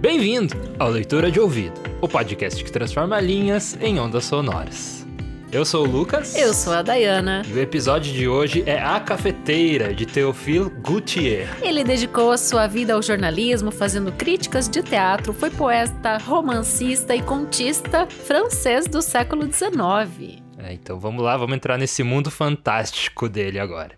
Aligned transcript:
Bem-vindo 0.00 0.54
ao 0.78 0.88
Leitura 0.88 1.32
de 1.32 1.40
Ouvido, 1.40 1.74
o 2.00 2.06
podcast 2.06 2.62
que 2.62 2.70
transforma 2.70 3.18
linhas 3.18 3.76
em 3.80 3.98
ondas 3.98 4.24
sonoras. 4.24 5.04
Eu 5.50 5.64
sou 5.64 5.84
o 5.84 5.90
Lucas. 5.90 6.36
Eu 6.36 6.54
sou 6.54 6.74
a 6.74 6.82
Dayana. 6.82 7.42
E 7.48 7.52
o 7.52 7.58
episódio 7.58 8.12
de 8.12 8.28
hoje 8.28 8.62
é 8.66 8.78
A 8.78 9.00
Cafeteira, 9.00 9.92
de 9.92 10.06
Théophile 10.06 10.70
Gautier. 10.80 11.48
Ele 11.60 11.82
dedicou 11.82 12.30
a 12.30 12.38
sua 12.38 12.68
vida 12.68 12.94
ao 12.94 13.02
jornalismo, 13.02 13.72
fazendo 13.72 14.12
críticas 14.12 14.68
de 14.68 14.84
teatro, 14.84 15.32
foi 15.32 15.50
poeta, 15.50 16.18
romancista 16.18 17.16
e 17.16 17.22
contista 17.22 18.06
francês 18.06 18.86
do 18.86 19.02
século 19.02 19.52
XIX. 19.52 20.40
É, 20.58 20.72
então 20.72 21.00
vamos 21.00 21.24
lá, 21.24 21.36
vamos 21.36 21.56
entrar 21.56 21.76
nesse 21.76 22.04
mundo 22.04 22.30
fantástico 22.30 23.28
dele 23.28 23.58
agora. 23.58 23.92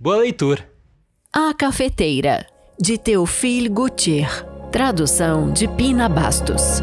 Boa 0.00 0.16
leitura! 0.16 0.71
A 1.34 1.54
Cafeteira, 1.54 2.44
de 2.78 2.98
Théophile 2.98 3.70
Gautier. 3.70 4.28
Tradução 4.70 5.50
de 5.50 5.66
Pina 5.66 6.06
Bastos. 6.06 6.82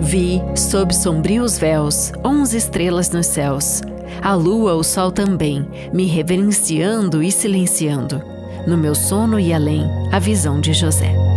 Vi, 0.00 0.42
sob 0.56 0.92
sombrios 0.92 1.56
véus, 1.60 2.10
onze 2.24 2.56
estrelas 2.56 3.10
nos 3.12 3.26
céus. 3.26 3.80
A 4.20 4.34
lua, 4.34 4.74
o 4.74 4.82
sol 4.82 5.12
também, 5.12 5.64
me 5.92 6.06
reverenciando 6.06 7.22
e 7.22 7.30
silenciando. 7.30 8.20
No 8.66 8.76
meu 8.76 8.96
sono 8.96 9.38
e 9.38 9.52
além, 9.52 9.84
a 10.10 10.18
visão 10.18 10.60
de 10.60 10.72
José. 10.72 11.27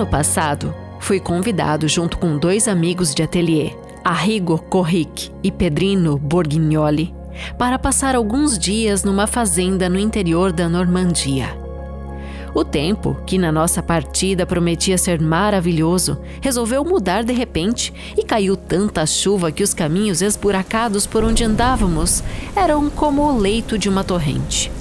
Ano 0.00 0.08
passado, 0.08 0.74
fui 0.98 1.20
convidado 1.20 1.86
junto 1.86 2.16
com 2.16 2.38
dois 2.38 2.66
amigos 2.66 3.14
de 3.14 3.22
ateliê, 3.22 3.72
Arrigo 4.02 4.58
Corric 4.58 5.30
e 5.42 5.52
Pedrino 5.52 6.16
Borghignoli, 6.16 7.14
para 7.58 7.78
passar 7.78 8.14
alguns 8.14 8.58
dias 8.58 9.04
numa 9.04 9.26
fazenda 9.26 9.90
no 9.90 9.98
interior 9.98 10.52
da 10.52 10.70
Normandia. 10.70 11.54
O 12.54 12.64
tempo, 12.64 13.14
que 13.26 13.36
na 13.36 13.52
nossa 13.52 13.82
partida 13.82 14.46
prometia 14.46 14.96
ser 14.96 15.20
maravilhoso, 15.20 16.18
resolveu 16.40 16.82
mudar 16.82 17.22
de 17.22 17.34
repente 17.34 17.92
e 18.16 18.24
caiu 18.24 18.56
tanta 18.56 19.04
chuva 19.04 19.52
que 19.52 19.62
os 19.62 19.74
caminhos 19.74 20.22
esburacados 20.22 21.06
por 21.06 21.22
onde 21.22 21.44
andávamos 21.44 22.24
eram 22.56 22.88
como 22.88 23.20
o 23.20 23.36
leito 23.36 23.76
de 23.76 23.90
uma 23.90 24.02
torrente. 24.02 24.72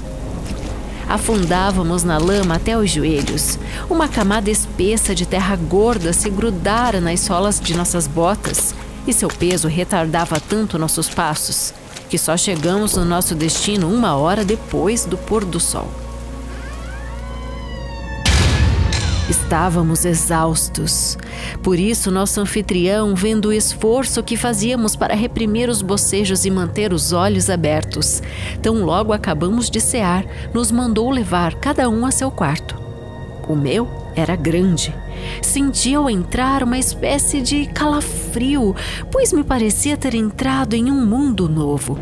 Afundávamos 1.09 2.03
na 2.03 2.19
lama 2.19 2.53
até 2.55 2.77
os 2.77 2.91
joelhos. 2.91 3.57
Uma 3.89 4.07
camada 4.07 4.51
espessa 4.51 5.15
de 5.15 5.25
terra 5.25 5.55
gorda 5.55 6.13
se 6.13 6.29
grudara 6.29 7.01
nas 7.01 7.21
solas 7.21 7.59
de 7.59 7.75
nossas 7.75 8.05
botas 8.05 8.75
e 9.07 9.11
seu 9.11 9.27
peso 9.27 9.67
retardava 9.67 10.39
tanto 10.39 10.77
nossos 10.77 11.09
passos 11.09 11.73
que 12.07 12.17
só 12.17 12.37
chegamos 12.37 12.95
no 12.95 13.05
nosso 13.05 13.33
destino 13.33 13.91
uma 13.91 14.15
hora 14.15 14.45
depois 14.45 15.03
do 15.05 15.17
pôr 15.17 15.43
do 15.43 15.59
sol. 15.59 15.89
Estávamos 19.29 20.05
exaustos. 20.05 21.15
Por 21.61 21.77
isso, 21.77 22.09
nosso 22.09 22.41
anfitrião, 22.41 23.13
vendo 23.13 23.49
o 23.49 23.53
esforço 23.53 24.23
que 24.23 24.35
fazíamos 24.35 24.95
para 24.95 25.13
reprimir 25.13 25.69
os 25.69 25.83
bocejos 25.83 26.45
e 26.45 26.49
manter 26.49 26.91
os 26.91 27.13
olhos 27.13 27.47
abertos, 27.47 28.23
tão 28.59 28.83
logo 28.83 29.13
acabamos 29.13 29.69
de 29.69 29.79
cear, 29.79 30.25
nos 30.51 30.71
mandou 30.71 31.11
levar 31.11 31.53
cada 31.55 31.87
um 31.87 32.07
a 32.07 32.11
seu 32.11 32.31
quarto. 32.31 32.75
O 33.47 33.55
meu 33.55 33.87
era 34.15 34.35
grande. 34.35 34.95
Senti 35.43 35.93
ao 35.93 36.09
entrar 36.09 36.63
uma 36.63 36.79
espécie 36.79 37.39
de 37.39 37.67
calafrio, 37.67 38.75
pois 39.11 39.31
me 39.31 39.43
parecia 39.43 39.95
ter 39.95 40.15
entrado 40.15 40.73
em 40.73 40.89
um 40.89 41.05
mundo 41.05 41.47
novo. 41.47 41.99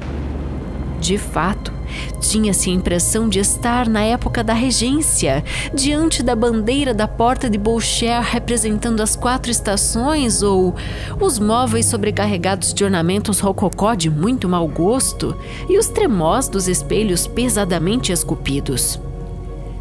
De 1.02 1.18
fato, 1.18 1.77
tinha-se 2.20 2.70
a 2.70 2.74
impressão 2.74 3.30
de 3.30 3.40
estar 3.40 3.88
na 3.88 4.04
época 4.04 4.44
da 4.44 4.54
regência, 4.54 5.44
diante 5.74 6.22
da 6.22 6.36
bandeira 6.36 6.94
da 6.94 7.08
porta 7.08 7.50
de 7.50 7.58
Bolcher 7.58 8.22
representando 8.22 9.02
as 9.02 9.16
quatro 9.16 9.52
estações 9.52 10.42
ou 10.42 10.76
os 11.20 11.40
móveis 11.40 11.86
sobrecarregados 11.86 12.74
de 12.74 12.84
ornamentos 12.84 13.40
rococó 13.40 13.96
de 13.96 14.10
muito 14.10 14.48
mau 14.48 14.68
gosto 14.68 15.36
e 15.70 15.78
os 15.78 15.88
tremós 15.88 16.48
dos 16.48 16.68
espelhos 16.68 17.28
pesadamente 17.28 18.12
esculpidos. 18.12 19.00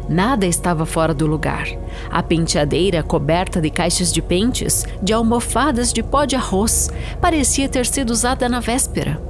Nada 0.09 0.45
estava 0.45 0.85
fora 0.85 1.13
do 1.13 1.27
lugar. 1.27 1.67
A 2.09 2.23
penteadeira, 2.23 3.03
coberta 3.03 3.59
de 3.59 3.69
caixas 3.69 4.13
de 4.13 4.21
pentes, 4.21 4.85
de 5.01 5.11
almofadas 5.11 5.91
de 5.91 6.01
pó 6.01 6.23
de 6.23 6.35
arroz, 6.35 6.89
parecia 7.19 7.67
ter 7.67 7.85
sido 7.85 8.11
usada 8.11 8.47
na 8.47 8.61
véspera 8.61 9.21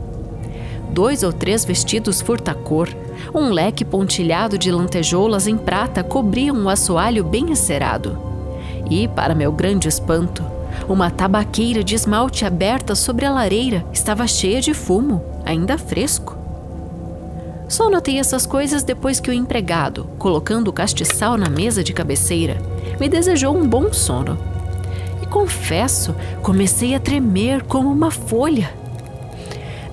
dois 0.98 1.22
ou 1.22 1.32
três 1.32 1.64
vestidos 1.64 2.22
furtacor, 2.22 2.90
um 3.32 3.52
leque 3.52 3.86
pontilhado 3.86 4.58
de 4.58 4.72
lantejoulas 4.72 5.46
em 5.46 5.56
prata 5.56 6.04
cobriam 6.04 6.58
um 6.58 6.68
assoalho 6.68 7.24
bem 7.24 7.52
encerado. 7.52 8.18
E, 8.90 9.08
para 9.08 9.36
meu 9.36 9.52
grande 9.52 9.88
espanto, 9.88 10.44
uma 10.90 11.12
tabaqueira 11.12 11.84
de 11.84 11.94
esmalte 11.94 12.46
aberta 12.46 12.96
sobre 12.96 13.28
a 13.28 13.32
lareira 13.32 13.86
estava 13.94 14.26
cheia 14.26 14.60
de 14.60 14.74
fumo, 14.74 15.24
ainda 15.46 15.78
fresco. 15.78 16.36
Só 17.70 17.92
notei 17.92 18.18
essas 18.18 18.48
coisas 18.48 18.82
depois 18.82 19.20
que 19.20 19.30
o 19.30 19.34
empregado, 19.34 20.10
colocando 20.18 20.70
o 20.70 20.74
castiçal 20.74 21.38
na 21.38 21.48
mesa 21.48 21.84
de 21.84 21.94
cabeceira, 21.94 22.58
me 23.00 23.08
desejou 23.08 23.56
um 23.56 23.70
bom 23.70 23.94
sono. 23.94 24.36
E 25.22 25.28
confesso, 25.28 26.16
comecei 26.42 26.96
a 26.96 27.00
tremer 27.00 27.62
como 27.66 27.88
uma 27.92 28.10
folha. 28.10 28.87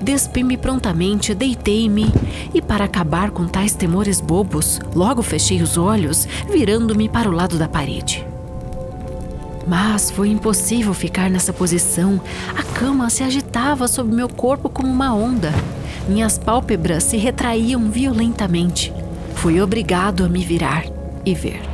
Despi-me 0.04 0.58
prontamente, 0.58 1.34
deitei-me 1.34 2.12
e, 2.52 2.60
para 2.60 2.84
acabar 2.84 3.30
com 3.30 3.46
tais 3.46 3.74
temores 3.74 4.20
bobos, 4.20 4.78
logo 4.94 5.22
fechei 5.22 5.62
os 5.62 5.78
olhos, 5.78 6.28
virando-me 6.50 7.08
para 7.08 7.26
o 7.26 7.32
lado 7.32 7.56
da 7.56 7.66
parede. 7.66 8.22
Mas 9.66 10.10
foi 10.10 10.28
impossível 10.28 10.92
ficar 10.92 11.30
nessa 11.30 11.54
posição. 11.54 12.20
A 12.54 12.62
cama 12.78 13.08
se 13.08 13.22
agitava 13.22 13.88
sob 13.88 14.14
meu 14.14 14.28
corpo 14.28 14.68
como 14.68 14.92
uma 14.92 15.14
onda. 15.14 15.54
Minhas 16.06 16.36
pálpebras 16.36 17.04
se 17.04 17.16
retraíam 17.16 17.90
violentamente. 17.90 18.92
Fui 19.36 19.58
obrigado 19.58 20.22
a 20.22 20.28
me 20.28 20.44
virar 20.44 20.84
e 21.24 21.34
ver. 21.34 21.73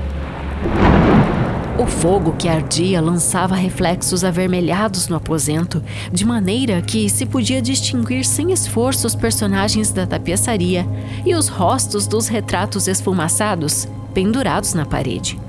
O 1.81 1.87
fogo 1.87 2.35
que 2.39 2.47
ardia 2.47 3.01
lançava 3.01 3.55
reflexos 3.55 4.23
avermelhados 4.23 5.09
no 5.09 5.17
aposento, 5.17 5.83
de 6.13 6.27
maneira 6.27 6.83
que 6.83 7.09
se 7.09 7.25
podia 7.25 7.63
distinguir 7.63 8.23
sem 8.23 8.53
esforço 8.53 9.07
os 9.07 9.15
personagens 9.15 9.91
da 9.91 10.07
tapeçaria 10.07 10.87
e 11.25 11.35
os 11.35 11.49
rostos 11.49 12.07
dos 12.07 12.29
retratos 12.29 12.87
esfumaçados 12.87 13.89
pendurados 14.13 14.75
na 14.75 14.85
parede. 14.85 15.41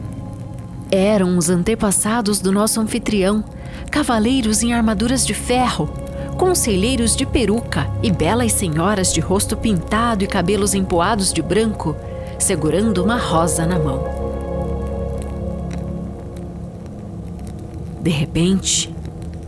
Eram 0.90 1.38
os 1.38 1.50
antepassados 1.50 2.40
do 2.40 2.50
nosso 2.50 2.80
anfitrião, 2.80 3.44
cavaleiros 3.92 4.64
em 4.64 4.72
armaduras 4.72 5.28
de 5.28 5.34
ferro, 5.34 5.90
conselheiros 6.38 7.14
de 7.14 7.26
peruca 7.26 7.92
e 8.02 8.10
belas 8.10 8.54
senhoras 8.54 9.12
de 9.12 9.20
rosto 9.20 9.58
pintado 9.58 10.24
e 10.24 10.28
cabelos 10.28 10.74
empoados 10.74 11.34
de 11.34 11.42
branco, 11.42 11.94
segurando 12.40 13.04
uma 13.04 13.18
rosa 13.18 13.66
na 13.66 13.78
mão. 13.78 14.21
De 18.02 18.10
repente, 18.10 18.92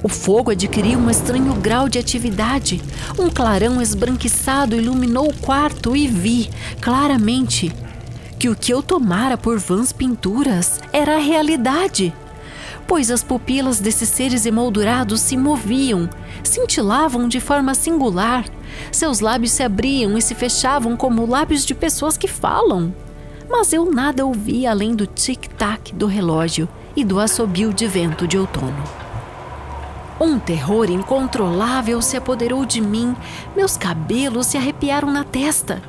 o 0.03 0.07
fogo 0.07 0.51
adquiriu 0.51 0.99
um 0.99 1.09
estranho 1.09 1.55
grau 1.55 1.89
de 1.89 1.97
atividade. 1.97 2.79
Um 3.17 3.27
clarão 3.27 3.81
esbranquiçado 3.81 4.75
iluminou 4.75 5.27
o 5.27 5.33
quarto 5.33 5.95
e 5.95 6.07
vi, 6.07 6.51
claramente, 6.79 7.73
que 8.37 8.49
o 8.49 8.55
que 8.55 8.71
eu 8.71 8.83
tomara 8.83 9.37
por 9.39 9.57
vãs 9.57 9.91
pinturas 9.91 10.79
era 10.91 11.15
a 11.15 11.19
realidade. 11.19 12.13
Pois 12.85 13.09
as 13.09 13.23
pupilas 13.23 13.79
desses 13.79 14.09
seres 14.09 14.45
emoldurados 14.45 15.21
se 15.21 15.35
moviam, 15.35 16.07
cintilavam 16.43 17.27
de 17.27 17.39
forma 17.39 17.73
singular. 17.73 18.45
Seus 18.91 19.19
lábios 19.19 19.51
se 19.51 19.63
abriam 19.63 20.15
e 20.15 20.21
se 20.21 20.35
fechavam 20.35 20.95
como 20.95 21.25
lábios 21.25 21.65
de 21.65 21.73
pessoas 21.73 22.17
que 22.17 22.27
falam. 22.27 22.93
Mas 23.49 23.73
eu 23.73 23.91
nada 23.91 24.23
ouvi 24.23 24.67
além 24.67 24.95
do 24.95 25.07
tic-tac 25.07 25.95
do 25.95 26.05
relógio 26.05 26.69
e 26.95 27.03
do 27.03 27.19
assobio 27.19 27.73
de 27.73 27.87
vento 27.87 28.27
de 28.27 28.37
outono. 28.37 28.83
Um 30.19 30.39
terror 30.39 30.89
incontrolável 30.89 32.01
se 32.01 32.15
apoderou 32.15 32.65
de 32.65 32.79
mim, 32.79 33.15
meus 33.55 33.75
cabelos 33.75 34.47
se 34.47 34.57
arrepiaram 34.57 35.11
na 35.11 35.23
testa. 35.23 35.81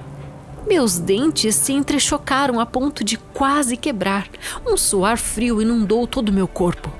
Meus 0.66 0.98
dentes 0.98 1.54
se 1.56 1.72
entrechocaram 1.72 2.58
a 2.58 2.64
ponto 2.64 3.04
de 3.04 3.18
quase 3.18 3.76
quebrar. 3.76 4.26
Um 4.66 4.76
suar 4.76 5.18
frio 5.18 5.60
inundou 5.60 6.06
todo 6.06 6.30
o 6.30 6.32
meu 6.32 6.48
corpo. 6.48 6.90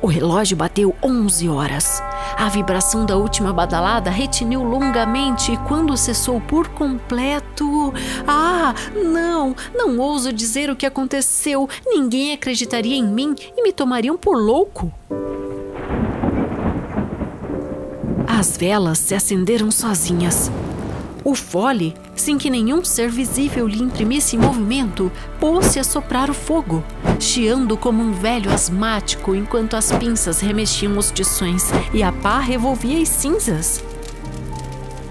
O 0.00 0.06
relógio 0.06 0.56
bateu 0.56 0.94
11 1.02 1.48
horas. 1.48 2.02
A 2.36 2.48
vibração 2.48 3.04
da 3.04 3.16
última 3.16 3.52
badalada 3.52 4.10
retiniu 4.10 4.62
longamente 4.62 5.52
e 5.52 5.56
quando 5.56 5.96
cessou 5.96 6.40
por 6.40 6.68
completo. 6.68 7.92
Ah, 8.26 8.74
não, 8.94 9.56
não 9.74 9.98
ouso 9.98 10.32
dizer 10.32 10.70
o 10.70 10.76
que 10.76 10.86
aconteceu. 10.86 11.68
Ninguém 11.84 12.32
acreditaria 12.32 12.96
em 12.96 13.06
mim 13.06 13.34
e 13.56 13.62
me 13.62 13.72
tomariam 13.72 14.16
por 14.16 14.36
louco. 14.36 14.92
As 18.26 18.56
velas 18.56 18.98
se 18.98 19.16
acenderam 19.16 19.68
sozinhas. 19.70 20.48
O 21.24 21.34
fole, 21.34 21.94
sem 22.14 22.38
que 22.38 22.48
nenhum 22.48 22.84
ser 22.84 23.10
visível 23.10 23.66
lhe 23.66 23.82
imprimisse 23.82 24.36
movimento, 24.36 25.10
pôs-se 25.40 25.78
a 25.78 25.84
soprar 25.84 26.30
o 26.30 26.34
fogo, 26.34 26.82
chiando 27.18 27.76
como 27.76 28.02
um 28.02 28.12
velho 28.12 28.52
asmático 28.52 29.34
enquanto 29.34 29.74
as 29.74 29.90
pinças 29.92 30.40
remexiam 30.40 30.96
os 30.96 31.10
tições 31.10 31.64
e 31.92 32.02
a 32.02 32.12
pá 32.12 32.38
revolvia 32.38 33.02
as 33.02 33.08
cinzas. 33.08 33.82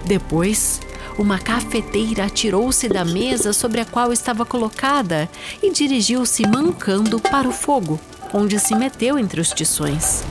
Depois, 0.04 0.80
uma 1.18 1.38
cafeteira 1.38 2.24
atirou-se 2.24 2.88
da 2.88 3.04
mesa 3.04 3.52
sobre 3.52 3.80
a 3.80 3.84
qual 3.84 4.12
estava 4.12 4.46
colocada 4.46 5.28
e 5.62 5.70
dirigiu-se 5.70 6.46
mancando 6.46 7.20
para 7.20 7.48
o 7.48 7.52
fogo, 7.52 8.00
onde 8.32 8.58
se 8.58 8.74
meteu 8.74 9.18
entre 9.18 9.40
os 9.40 9.50
tições. 9.50 10.24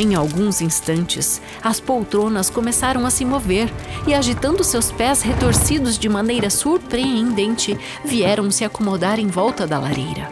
Em 0.00 0.14
alguns 0.14 0.62
instantes, 0.62 1.42
as 1.62 1.78
poltronas 1.78 2.48
começaram 2.48 3.04
a 3.04 3.10
se 3.10 3.22
mover 3.22 3.70
e, 4.06 4.14
agitando 4.14 4.64
seus 4.64 4.90
pés 4.90 5.20
retorcidos 5.20 5.98
de 5.98 6.08
maneira 6.08 6.48
surpreendente, 6.48 7.78
vieram 8.02 8.50
se 8.50 8.64
acomodar 8.64 9.18
em 9.18 9.26
volta 9.26 9.66
da 9.66 9.78
lareira. 9.78 10.30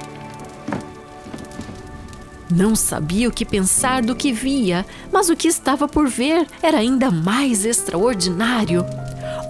Não 2.51 2.75
sabia 2.75 3.29
o 3.29 3.31
que 3.31 3.45
pensar 3.45 4.01
do 4.01 4.17
que 4.17 4.33
via, 4.33 4.87
mas 5.13 5.29
o 5.29 5.37
que 5.37 5.49
estava 5.49 5.87
por 5.87 6.09
ver 6.09 6.47
era 6.63 6.79
ainda 6.79 7.11
mais 7.11 7.67
extraordinário. 7.67 8.87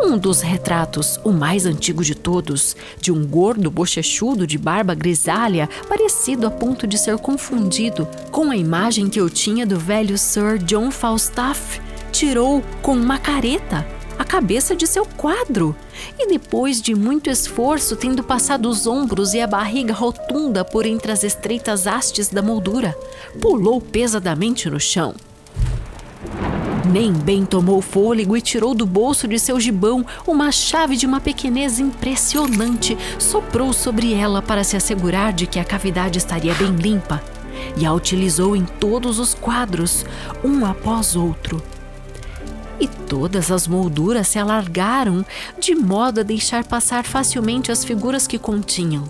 Um 0.01 0.17
dos 0.17 0.41
retratos, 0.41 1.19
o 1.25 1.33
mais 1.33 1.67
antigo 1.67 2.05
de 2.05 2.15
todos, 2.15 2.77
de 3.01 3.11
um 3.11 3.27
gordo 3.27 3.71
bochechudo 3.71 4.47
de 4.47 4.57
barba 4.57 4.95
grisalha, 4.95 5.69
parecido 5.89 6.47
a 6.47 6.51
ponto 6.51 6.87
de 6.87 6.97
ser 6.97 7.19
confundido 7.19 8.07
com 8.31 8.51
a 8.51 8.57
imagem 8.57 9.09
que 9.09 9.21
eu 9.21 9.29
tinha 9.29 9.67
do 9.67 9.79
velho 9.79 10.17
Sir 10.17 10.59
John 10.59 10.91
Falstaff, 10.91 11.81
tirou 12.13 12.63
com 12.81 12.93
uma 12.93 13.19
careta 13.19 13.85
a 14.19 14.25
cabeça 14.25 14.75
de 14.75 14.87
seu 14.87 15.07
quadro. 15.07 15.75
E 16.19 16.27
depois 16.29 16.83
de 16.83 16.95
muito 16.95 17.31
esforço, 17.31 17.95
tendo 17.95 18.23
passado 18.23 18.69
os 18.69 18.87
ombros 18.87 19.33
e 19.33 19.41
a 19.41 19.47
barriga 19.47 19.95
rotunda 19.95 20.65
por 20.65 20.85
entre 20.85 21.13
as 21.13 21.23
estreitas 21.23 21.87
hastes 21.87 22.29
da 22.29 22.43
moldura, 22.43 22.97
pulou 23.41 23.81
pesadamente 23.81 24.69
no 24.69 24.81
chão. 24.81 25.15
Nem 26.89 27.13
bem 27.13 27.45
tomou 27.45 27.83
fôlego 27.83 28.35
e 28.35 28.41
tirou 28.41 28.75
do 28.75 28.87
bolso 28.87 29.29
de 29.29 29.39
seu 29.39 29.61
gibão 29.61 30.07
uma 30.27 30.51
chave 30.51 30.97
de 30.97 31.05
uma 31.05 31.21
pequenez 31.21 31.79
impressionante, 31.79 32.97
soprou 33.19 33.75
sobre 33.75 34.15
ela 34.15 34.41
para 34.41 34.65
se 34.65 34.75
assegurar 34.75 35.35
de 35.35 35.47
que 35.47 35.59
a 35.59 35.65
cavidade 35.65 36.17
estaria 36.17 36.55
bem 36.55 36.75
limpa 36.75 37.23
e 37.77 37.85
a 37.85 37.93
utilizou 37.93 38.57
em 38.57 38.65
todos 38.65 39.19
os 39.19 39.35
quadros, 39.35 40.07
um 40.43 40.65
após 40.65 41.15
outro. 41.15 41.63
E 42.81 42.89
todas 42.89 43.51
as 43.51 43.67
molduras 43.67 44.29
se 44.29 44.39
alargaram 44.39 45.27
de 45.59 45.75
modo 45.75 46.21
a 46.21 46.23
deixar 46.23 46.65
passar 46.65 47.05
facilmente 47.05 47.71
as 47.71 47.85
figuras 47.85 48.27
que 48.27 48.39
continham. 48.39 49.05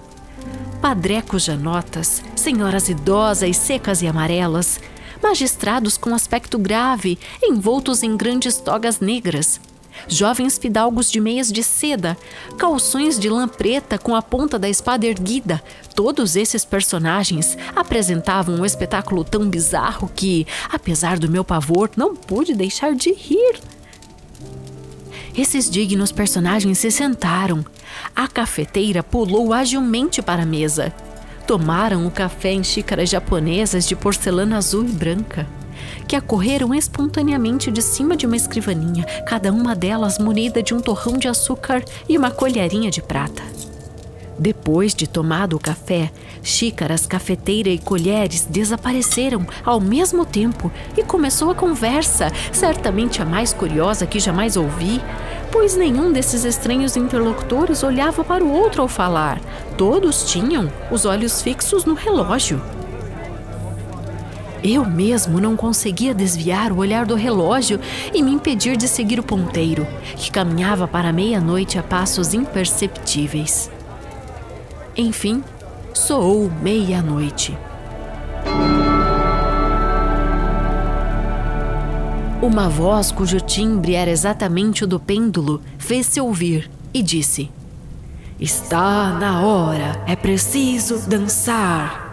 Padrecos 0.81 1.45
janotas, 1.45 2.23
senhoras 2.35 2.89
idosas, 2.89 3.57
secas 3.57 4.01
e 4.01 4.07
amarelas, 4.07 4.81
magistrados 5.23 5.97
com 5.97 6.15
aspecto 6.15 6.59
grave, 6.59 7.19
envoltos 7.43 8.03
em 8.03 8.17
grandes 8.17 8.57
togas 8.57 9.01
negras, 9.01 9.61
jovens 10.07 10.59
fidalgos 10.59 11.11
de 11.11 11.21
meias 11.21 11.51
de 11.51 11.63
seda, 11.63 12.17
calções 12.57 13.19
de 13.19 13.29
lã 13.29 13.49
preta 13.49 13.99
com 13.99 14.15
a 14.15 14.23
ponta 14.23 14.59
da 14.59 14.69
espada 14.69 15.07
erguida. 15.07 15.63
Todos 15.95 16.37
esses 16.37 16.65
personagens 16.65 17.57
apresentavam 17.75 18.57
um 18.57 18.65
espetáculo 18.65 19.25
tão 19.25 19.49
bizarro 19.49 20.11
que, 20.15 20.47
apesar 20.71 21.19
do 21.19 21.31
meu 21.31 21.45
pavor, 21.45 21.91
não 21.97 22.15
pude 22.15 22.55
deixar 22.55 22.95
de 22.95 23.13
rir. 23.13 23.61
Esses 25.37 25.71
dignos 25.71 26.11
personagens 26.11 26.79
se 26.79 26.91
sentaram. 26.91 27.65
A 28.15 28.27
cafeteira 28.27 29.03
pulou 29.03 29.53
agilmente 29.53 30.21
para 30.21 30.43
a 30.43 30.47
mesa 30.47 30.93
Tomaram 31.49 32.07
o 32.07 32.11
café 32.11 32.53
em 32.53 32.63
xícaras 32.63 33.09
japonesas 33.09 33.89
de 33.89 33.97
porcelana 33.97 34.59
azul 34.59 34.85
e 34.85 34.93
branca, 34.93 35.47
que 36.07 36.15
acorreram 36.15 36.75
espontaneamente 36.75 37.71
de 37.71 37.81
cima 37.81 38.15
de 38.15 38.27
uma 38.27 38.37
escrivaninha, 38.37 39.07
cada 39.27 39.51
uma 39.51 39.75
delas 39.75 40.19
munida 40.19 40.63
de 40.63 40.75
um 40.75 40.81
torrão 40.81 41.17
de 41.17 41.27
açúcar 41.27 41.83
e 42.07 42.19
uma 42.19 42.31
colherinha 42.31 42.91
de 42.91 43.01
prata. 43.01 43.43
Depois 44.39 44.95
de 44.95 45.09
tomado 45.09 45.57
o 45.57 45.59
café, 45.59 46.13
xícaras, 46.45 47.07
cafeteira 47.07 47.69
e 47.69 47.79
colheres 47.79 48.47
desapareceram 48.49 49.45
ao 49.65 49.81
mesmo 49.81 50.25
tempo 50.25 50.71
e 50.97 51.03
começou 51.03 51.51
a 51.51 51.55
conversa, 51.57 52.31
certamente 52.53 53.21
a 53.21 53.25
mais 53.25 53.53
curiosa 53.53 54.07
que 54.07 54.21
jamais 54.21 54.57
ouvi, 54.57 55.03
pois 55.51 55.77
nenhum 55.77 56.13
desses 56.13 56.45
estranhos 56.45 56.97
interlocutores 56.97 57.83
olhava 57.83 58.23
para 58.23 58.45
o 58.45 58.53
outro 58.53 58.83
ao 58.83 58.89
falar. 58.89 59.41
Todos 59.77 60.31
tinham 60.31 60.71
os 60.89 61.05
olhos 61.05 61.43
fixos 61.43 61.85
no 61.85 61.95
relógio. 61.95 62.63
Eu 64.63 64.85
mesmo 64.85 65.41
não 65.41 65.57
conseguia 65.57 66.15
desviar 66.15 66.73
o 66.73 66.79
olhar 66.79 67.07
do 67.07 67.15
relógio 67.15 67.81
e 68.13 68.23
me 68.23 68.33
impedir 68.33 68.77
de 68.77 68.89
seguir 68.89 69.19
o 69.19 69.23
ponteiro, 69.23 69.87
que 70.17 70.31
caminhava 70.31 70.87
para 70.87 71.13
meia-noite 71.13 71.79
a 71.79 71.83
passos 71.83 72.35
imperceptíveis. 72.35 73.71
Enfim, 75.01 75.45
soou 75.95 76.51
meia-noite. 76.61 77.57
Uma 82.43 82.69
voz 82.69 83.13
cujo 83.13 83.41
timbre 83.41 83.95
era 83.95 84.11
exatamente 84.11 84.83
o 84.83 84.89
do 84.89 84.99
pêndulo 84.99 85.63
fez-se 85.79 86.21
ouvir 86.21 86.69
e 86.93 87.01
disse: 87.01 87.49
Está 88.41 89.13
na 89.13 89.43
hora, 89.43 90.03
é 90.05 90.17
preciso 90.17 91.09
dançar. 91.09 92.09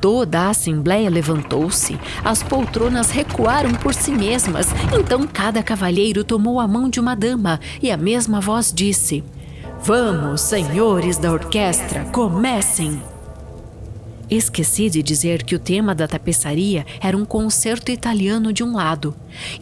Toda 0.00 0.40
a 0.40 0.50
assembleia 0.50 1.08
levantou-se, 1.08 2.00
as 2.24 2.42
poltronas 2.42 3.10
recuaram 3.10 3.74
por 3.74 3.94
si 3.94 4.10
mesmas, 4.10 4.66
então 4.98 5.24
cada 5.24 5.62
cavalheiro 5.62 6.24
tomou 6.24 6.58
a 6.58 6.66
mão 6.66 6.88
de 6.88 6.98
uma 6.98 7.14
dama 7.14 7.60
e 7.80 7.92
a 7.92 7.96
mesma 7.96 8.40
voz 8.40 8.72
disse: 8.72 9.22
Vamos, 9.82 10.40
senhores 10.40 11.16
da 11.18 11.32
orquestra, 11.32 12.04
comecem! 12.06 13.00
Esqueci 14.28 14.90
de 14.90 15.02
dizer 15.02 15.42
que 15.44 15.54
o 15.54 15.58
tema 15.58 15.94
da 15.94 16.06
tapeçaria 16.06 16.84
era 17.00 17.16
um 17.16 17.24
concerto 17.24 17.90
italiano 17.90 18.52
de 18.52 18.62
um 18.62 18.74
lado, 18.74 19.14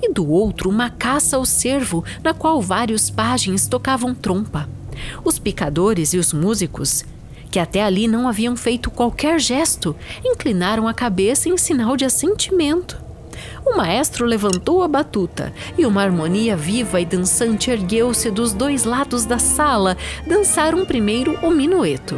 e 0.02 0.12
do 0.12 0.28
outro 0.28 0.70
uma 0.70 0.90
caça 0.90 1.36
ao 1.36 1.44
cervo, 1.44 2.02
na 2.24 2.34
qual 2.34 2.60
vários 2.60 3.10
pajens 3.10 3.68
tocavam 3.68 4.14
trompa. 4.14 4.68
Os 5.22 5.38
picadores 5.38 6.14
e 6.14 6.18
os 6.18 6.32
músicos, 6.32 7.04
que 7.50 7.60
até 7.60 7.82
ali 7.82 8.08
não 8.08 8.26
haviam 8.26 8.56
feito 8.56 8.90
qualquer 8.90 9.38
gesto, 9.38 9.94
inclinaram 10.24 10.88
a 10.88 10.94
cabeça 10.94 11.48
em 11.48 11.56
sinal 11.56 11.96
de 11.96 12.04
assentimento. 12.04 13.05
O 13.66 13.76
maestro 13.76 14.24
levantou 14.24 14.82
a 14.82 14.88
batuta 14.88 15.52
e 15.76 15.84
uma 15.84 16.02
harmonia 16.02 16.56
viva 16.56 17.00
e 17.00 17.04
dançante 17.04 17.70
ergueu-se 17.70 18.30
dos 18.30 18.52
dois 18.52 18.84
lados 18.84 19.24
da 19.24 19.38
sala. 19.38 19.96
Dançaram 20.26 20.86
primeiro 20.86 21.36
o 21.42 21.50
minueto 21.50 22.16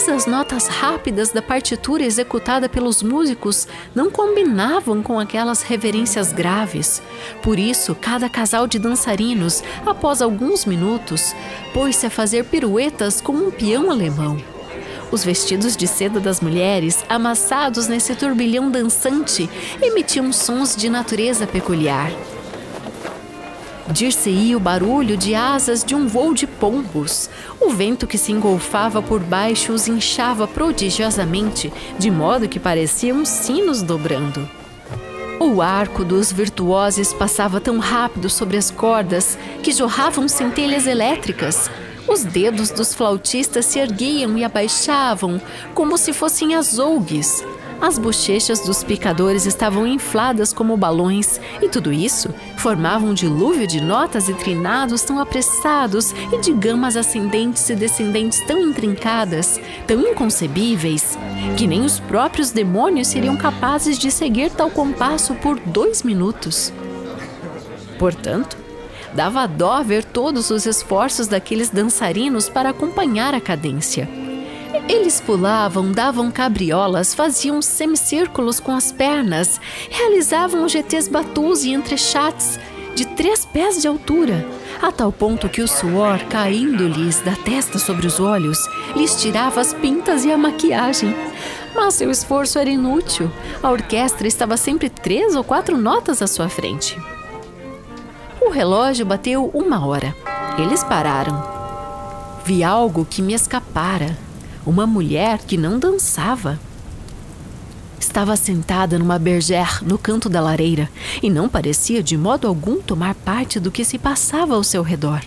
mas 0.00 0.08
as 0.08 0.24
notas 0.24 0.66
rápidas 0.66 1.30
da 1.30 1.42
partitura 1.42 2.02
executada 2.02 2.70
pelos 2.70 3.02
músicos 3.02 3.68
não 3.94 4.10
combinavam 4.10 5.02
com 5.02 5.18
aquelas 5.18 5.60
reverências 5.60 6.32
graves. 6.32 7.02
Por 7.42 7.58
isso, 7.58 7.94
cada 7.94 8.26
casal 8.26 8.66
de 8.66 8.78
dançarinos, 8.78 9.62
após 9.84 10.22
alguns 10.22 10.64
minutos, 10.64 11.34
pôs-se 11.74 12.06
a 12.06 12.10
fazer 12.10 12.46
piruetas 12.46 13.20
como 13.20 13.46
um 13.46 13.50
peão 13.50 13.90
alemão. 13.90 14.38
Os 15.12 15.24
vestidos 15.24 15.76
de 15.76 15.86
seda 15.86 16.20
das 16.20 16.40
mulheres, 16.40 17.04
amassados 17.08 17.88
nesse 17.88 18.14
turbilhão 18.14 18.70
dançante, 18.70 19.50
emitiam 19.82 20.32
sons 20.32 20.76
de 20.76 20.88
natureza 20.88 21.46
peculiar. 21.46 22.12
Dir-se-ia 23.88 24.56
o 24.56 24.60
barulho 24.60 25.16
de 25.16 25.34
asas 25.34 25.82
de 25.82 25.96
um 25.96 26.06
voo 26.06 26.32
de 26.32 26.46
pombos. 26.46 27.28
O 27.60 27.70
vento 27.70 28.06
que 28.06 28.16
se 28.16 28.30
engolfava 28.30 29.02
por 29.02 29.18
baixo 29.18 29.72
os 29.72 29.88
inchava 29.88 30.46
prodigiosamente, 30.46 31.72
de 31.98 32.08
modo 32.08 32.48
que 32.48 32.60
pareciam 32.60 33.24
sinos 33.24 33.82
dobrando. 33.82 34.48
O 35.40 35.60
arco 35.60 36.04
dos 36.04 36.30
virtuosos 36.30 37.12
passava 37.12 37.60
tão 37.60 37.78
rápido 37.78 38.30
sobre 38.30 38.56
as 38.56 38.70
cordas 38.70 39.36
que 39.62 39.72
jorravam 39.72 40.28
centelhas 40.28 40.86
elétricas. 40.86 41.68
Os 42.10 42.24
dedos 42.24 42.70
dos 42.70 42.92
flautistas 42.92 43.66
se 43.66 43.78
erguiam 43.78 44.36
e 44.36 44.42
abaixavam, 44.42 45.40
como 45.74 45.96
se 45.96 46.12
fossem 46.12 46.56
azougues. 46.56 47.44
As 47.80 47.98
bochechas 47.98 48.58
dos 48.60 48.82
picadores 48.82 49.46
estavam 49.46 49.86
infladas 49.86 50.52
como 50.52 50.76
balões, 50.76 51.40
e 51.62 51.68
tudo 51.68 51.92
isso 51.92 52.34
formava 52.58 53.06
um 53.06 53.14
dilúvio 53.14 53.64
de 53.64 53.80
notas 53.80 54.28
e 54.28 54.34
trinados 54.34 55.02
tão 55.02 55.20
apressados 55.20 56.12
e 56.32 56.40
de 56.40 56.52
gamas 56.52 56.96
ascendentes 56.96 57.70
e 57.70 57.76
descendentes 57.76 58.44
tão 58.44 58.58
intrincadas, 58.58 59.60
tão 59.86 60.00
inconcebíveis, 60.00 61.16
que 61.56 61.68
nem 61.68 61.82
os 61.82 62.00
próprios 62.00 62.50
demônios 62.50 63.06
seriam 63.06 63.36
capazes 63.36 63.96
de 63.96 64.10
seguir 64.10 64.50
tal 64.50 64.68
compasso 64.68 65.32
por 65.36 65.60
dois 65.60 66.02
minutos. 66.02 66.72
Portanto, 68.00 68.56
dava 69.14 69.46
dó 69.46 69.82
ver 69.82 70.04
todos 70.04 70.50
os 70.50 70.66
esforços 70.66 71.26
daqueles 71.26 71.70
dançarinos 71.70 72.48
para 72.48 72.70
acompanhar 72.70 73.34
a 73.34 73.40
cadência 73.40 74.08
eles 74.88 75.20
pulavam, 75.20 75.92
davam 75.92 76.30
cabriolas, 76.30 77.14
faziam 77.14 77.62
semicírculos 77.62 78.58
com 78.58 78.72
as 78.72 78.90
pernas, 78.90 79.60
realizavam 79.88 80.68
GTs 80.68 81.08
batus 81.08 81.64
e 81.64 81.70
entrechats 81.72 82.58
de 82.94 83.06
três 83.06 83.44
pés 83.44 83.80
de 83.80 83.86
altura, 83.86 84.44
a 84.82 84.90
tal 84.90 85.12
ponto 85.12 85.48
que 85.48 85.62
o 85.62 85.68
suor, 85.68 86.18
caindo-lhes 86.28 87.20
da 87.20 87.36
testa 87.36 87.78
sobre 87.78 88.06
os 88.06 88.18
olhos, 88.18 88.58
lhes 88.96 89.20
tirava 89.20 89.60
as 89.60 89.72
pintas 89.72 90.24
e 90.24 90.32
a 90.32 90.36
maquiagem. 90.36 91.14
Mas 91.74 91.94
seu 91.94 92.10
esforço 92.10 92.58
era 92.58 92.68
inútil. 92.68 93.30
A 93.62 93.70
orquestra 93.70 94.26
estava 94.26 94.56
sempre 94.56 94.90
três 94.90 95.36
ou 95.36 95.44
quatro 95.44 95.76
notas 95.76 96.20
à 96.20 96.26
sua 96.26 96.48
frente. 96.48 96.98
O 98.50 98.52
relógio 98.52 99.06
bateu 99.06 99.48
uma 99.54 99.86
hora. 99.86 100.12
Eles 100.58 100.82
pararam. 100.82 101.40
Vi 102.44 102.64
algo 102.64 103.06
que 103.08 103.22
me 103.22 103.32
escapara 103.32 104.18
uma 104.66 104.88
mulher 104.88 105.38
que 105.38 105.56
não 105.56 105.78
dançava. 105.78 106.58
Estava 108.00 108.34
sentada 108.34 108.98
numa 108.98 109.20
bergère 109.20 109.84
no 109.84 109.96
canto 109.96 110.28
da 110.28 110.40
lareira 110.40 110.90
e 111.22 111.30
não 111.30 111.48
parecia 111.48 112.02
de 112.02 112.16
modo 112.16 112.48
algum 112.48 112.80
tomar 112.80 113.14
parte 113.14 113.60
do 113.60 113.70
que 113.70 113.84
se 113.84 113.98
passava 113.98 114.56
ao 114.56 114.64
seu 114.64 114.82
redor. 114.82 115.20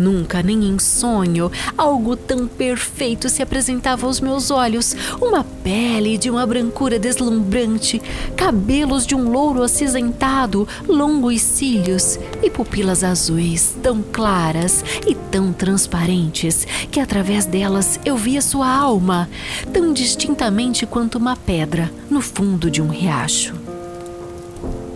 Nunca, 0.00 0.42
nem 0.42 0.64
em 0.64 0.78
sonho, 0.78 1.52
algo 1.76 2.16
tão 2.16 2.48
perfeito 2.48 3.28
se 3.28 3.42
apresentava 3.42 4.06
aos 4.06 4.18
meus 4.18 4.50
olhos. 4.50 4.96
Uma 5.20 5.44
pele 5.44 6.16
de 6.16 6.30
uma 6.30 6.46
brancura 6.46 6.98
deslumbrante, 6.98 8.00
cabelos 8.34 9.06
de 9.06 9.14
um 9.14 9.30
louro 9.30 9.62
acinzentado, 9.62 10.66
longos 10.88 11.42
cílios 11.42 12.18
e 12.42 12.48
pupilas 12.48 13.04
azuis, 13.04 13.76
tão 13.82 14.02
claras 14.02 14.82
e 15.06 15.14
tão 15.14 15.52
transparentes 15.52 16.66
que 16.90 16.98
através 16.98 17.44
delas 17.44 18.00
eu 18.02 18.16
via 18.16 18.40
sua 18.40 18.74
alma, 18.74 19.28
tão 19.70 19.92
distintamente 19.92 20.86
quanto 20.86 21.18
uma 21.18 21.36
pedra 21.36 21.92
no 22.08 22.22
fundo 22.22 22.70
de 22.70 22.80
um 22.80 22.88
riacho. 22.88 23.52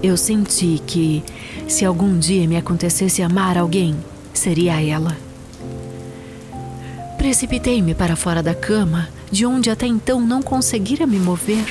Eu 0.02 0.16
senti 0.16 0.80
que, 0.86 1.22
se 1.68 1.84
algum 1.84 2.18
dia 2.18 2.48
me 2.48 2.56
acontecesse 2.56 3.22
amar 3.22 3.58
alguém, 3.58 3.94
seria 4.38 4.80
ela. 4.82 5.16
Precipitei-me 7.16 7.94
para 7.94 8.16
fora 8.16 8.42
da 8.42 8.54
cama, 8.54 9.08
de 9.30 9.46
onde 9.46 9.70
até 9.70 9.86
então 9.86 10.20
não 10.20 10.42
conseguira 10.42 11.06
me 11.06 11.18
mover, 11.18 11.64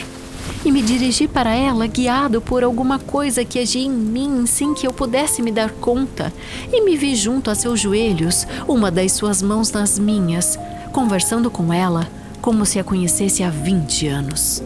e 0.66 0.72
me 0.72 0.82
dirigi 0.82 1.28
para 1.28 1.54
ela, 1.54 1.88
guiado 1.88 2.42
por 2.42 2.64
alguma 2.64 2.98
coisa 2.98 3.46
que 3.46 3.60
agia 3.60 3.86
em 3.86 3.90
mim 3.92 4.46
sem 4.46 4.74
que 4.74 4.88
eu 4.88 4.94
pudesse 4.94 5.42
me 5.42 5.52
dar 5.52 5.72
conta, 5.72 6.34
e 6.72 6.82
me 6.82 6.98
vi 6.98 7.16
junto 7.16 7.52
a 7.52 7.56
seus 7.56 7.80
joelhos, 7.80 8.48
uma 8.68 8.90
das 8.90 9.12
suas 9.12 9.42
mãos 9.42 9.72
nas 9.72 10.00
minhas, 10.00 10.58
conversando 10.92 11.52
com 11.52 11.72
ela 11.72 12.08
como 12.42 12.66
se 12.66 12.78
a 12.78 12.84
conhecesse 12.84 13.42
há 13.42 13.50
20 13.50 14.08
anos. 14.08 14.62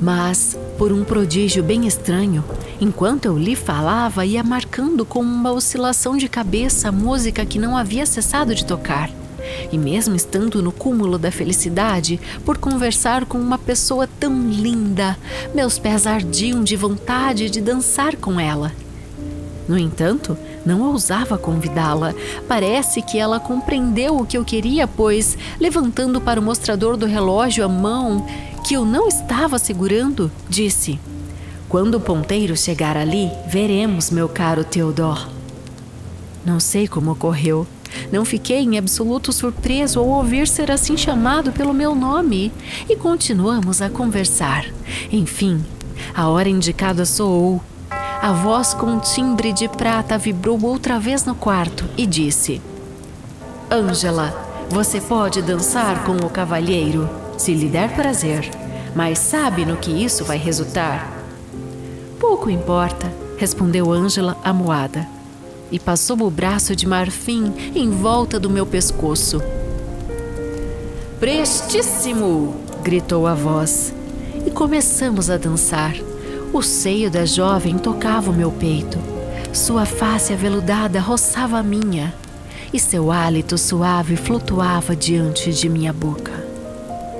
Mas, 0.00 0.56
por 0.78 0.92
um 0.92 1.04
prodígio 1.04 1.62
bem 1.62 1.86
estranho, 1.86 2.44
enquanto 2.80 3.26
eu 3.26 3.38
lhe 3.38 3.54
falava, 3.54 4.26
ia 4.26 4.42
marcando 4.42 5.04
com 5.04 5.20
uma 5.20 5.52
oscilação 5.52 6.16
de 6.16 6.28
cabeça 6.28 6.88
a 6.88 6.92
música 6.92 7.46
que 7.46 7.58
não 7.58 7.76
havia 7.76 8.06
cessado 8.06 8.54
de 8.54 8.64
tocar. 8.64 9.10
E 9.70 9.78
mesmo 9.78 10.16
estando 10.16 10.62
no 10.62 10.72
cúmulo 10.72 11.18
da 11.18 11.30
felicidade, 11.30 12.20
por 12.44 12.58
conversar 12.58 13.24
com 13.26 13.38
uma 13.38 13.58
pessoa 13.58 14.08
tão 14.18 14.48
linda, 14.48 15.16
meus 15.54 15.78
pés 15.78 16.06
ardiam 16.06 16.64
de 16.64 16.76
vontade 16.76 17.50
de 17.50 17.60
dançar 17.60 18.16
com 18.16 18.40
ela. 18.40 18.72
No 19.68 19.78
entanto, 19.78 20.36
não 20.64 20.82
ousava 20.82 21.38
convidá-la. 21.38 22.14
Parece 22.46 23.00
que 23.00 23.18
ela 23.18 23.40
compreendeu 23.40 24.16
o 24.16 24.26
que 24.26 24.36
eu 24.36 24.44
queria, 24.44 24.86
pois, 24.86 25.38
levantando 25.58 26.20
para 26.20 26.38
o 26.38 26.42
mostrador 26.42 26.96
do 26.96 27.06
relógio 27.06 27.64
a 27.64 27.68
mão 27.68 28.26
que 28.64 28.74
eu 28.74 28.84
não 28.86 29.06
estava 29.06 29.58
segurando, 29.58 30.32
disse: 30.48 30.98
Quando 31.68 31.96
o 31.96 32.00
ponteiro 32.00 32.56
chegar 32.56 32.96
ali, 32.96 33.30
veremos, 33.46 34.10
meu 34.10 34.26
caro 34.26 34.64
Theodor. 34.64 35.28
Não 36.44 36.58
sei 36.58 36.88
como 36.88 37.12
ocorreu. 37.12 37.66
Não 38.10 38.24
fiquei 38.24 38.60
em 38.60 38.76
absoluto 38.76 39.32
surpreso 39.32 40.00
ao 40.00 40.08
ouvir 40.08 40.48
ser 40.48 40.70
assim 40.70 40.96
chamado 40.96 41.52
pelo 41.52 41.72
meu 41.72 41.94
nome 41.94 42.50
e 42.88 42.96
continuamos 42.96 43.80
a 43.80 43.88
conversar. 43.88 44.64
Enfim, 45.12 45.64
a 46.14 46.28
hora 46.28 46.48
indicada 46.48 47.04
soou. 47.04 47.62
A 47.90 48.32
voz 48.32 48.72
com 48.72 48.98
timbre 48.98 49.52
de 49.52 49.68
prata 49.68 50.16
vibrou 50.16 50.58
outra 50.64 50.98
vez 50.98 51.24
no 51.24 51.34
quarto 51.34 51.84
e 51.96 52.06
disse: 52.06 52.60
Ângela, 53.70 54.34
você 54.70 55.00
pode 55.00 55.42
dançar 55.42 56.04
com 56.04 56.16
o 56.16 56.30
cavalheiro? 56.30 57.23
Se 57.36 57.54
lhe 57.54 57.68
der 57.68 57.94
prazer, 57.94 58.48
mas 58.94 59.18
sabe 59.18 59.64
no 59.64 59.76
que 59.76 59.90
isso 59.90 60.24
vai 60.24 60.38
resultar? 60.38 61.12
Pouco 62.18 62.48
importa, 62.48 63.12
respondeu 63.36 63.92
Ângela 63.92 64.36
amuada, 64.44 65.06
e 65.70 65.78
passou 65.78 66.22
o 66.22 66.30
braço 66.30 66.76
de 66.76 66.86
marfim 66.86 67.52
em 67.74 67.90
volta 67.90 68.38
do 68.38 68.48
meu 68.48 68.64
pescoço. 68.64 69.42
Prestíssimo! 71.18 72.54
gritou 72.82 73.26
a 73.26 73.34
voz, 73.34 73.92
e 74.46 74.50
começamos 74.50 75.30
a 75.30 75.36
dançar. 75.36 75.94
O 76.52 76.62
seio 76.62 77.10
da 77.10 77.24
jovem 77.24 77.78
tocava 77.78 78.30
o 78.30 78.34
meu 78.34 78.52
peito. 78.52 78.98
Sua 79.52 79.86
face 79.86 80.32
aveludada 80.32 81.00
roçava 81.00 81.58
a 81.58 81.62
minha, 81.62 82.14
e 82.72 82.78
seu 82.78 83.10
hálito 83.10 83.56
suave 83.56 84.16
flutuava 84.16 84.94
diante 84.94 85.52
de 85.52 85.68
minha 85.68 85.92
boca. 85.92 86.43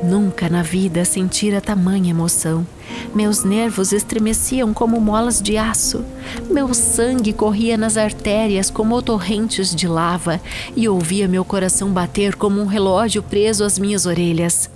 Nunca 0.03 0.49
na 0.49 0.63
vida 0.63 1.05
sentira 1.05 1.61
tamanha 1.61 2.11
emoção. 2.11 2.67
Meus 3.15 3.45
nervos 3.45 3.93
estremeciam 3.93 4.75
como 4.75 5.01
molas 5.01 5.41
de 5.41 5.57
aço. 5.57 6.05
Meu 6.51 6.75
sangue 6.75 7.33
corria 7.33 7.77
nas 7.77 7.97
artérias 7.97 8.71
como 8.71 9.01
torrentes 9.01 9.75
de 9.75 9.89
lava 9.89 10.41
e 10.77 10.89
ouvia 10.89 11.29
meu 11.29 11.45
coração 11.45 11.91
bater 11.91 12.35
como 12.35 12.61
um 12.61 12.67
relógio 12.67 13.23
preso 13.23 13.65
às 13.65 13.79
minhas 13.79 14.05
orelhas. 14.05 14.69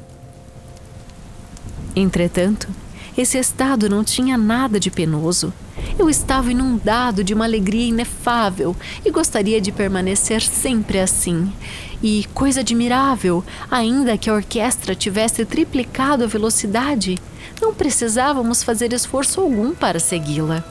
Entretanto, 1.94 2.68
esse 3.16 3.36
estado 3.36 3.88
não 3.88 4.04
tinha 4.04 4.38
nada 4.38 4.78
de 4.78 4.90
penoso. 4.90 5.52
Eu 5.98 6.08
estava 6.08 6.52
inundado 6.52 7.24
de 7.24 7.34
uma 7.34 7.44
alegria 7.44 7.88
inefável 7.88 8.76
e 9.04 9.10
gostaria 9.10 9.60
de 9.60 9.72
permanecer 9.72 10.40
sempre 10.40 11.00
assim. 11.00 11.52
E, 12.02 12.26
coisa 12.32 12.60
admirável, 12.60 13.44
ainda 13.70 14.16
que 14.16 14.30
a 14.30 14.34
orquestra 14.34 14.94
tivesse 14.94 15.44
triplicado 15.44 16.24
a 16.24 16.26
velocidade, 16.28 17.18
não 17.60 17.74
precisávamos 17.74 18.62
fazer 18.62 18.92
esforço 18.92 19.40
algum 19.40 19.74
para 19.74 19.98
segui-la. 19.98 20.62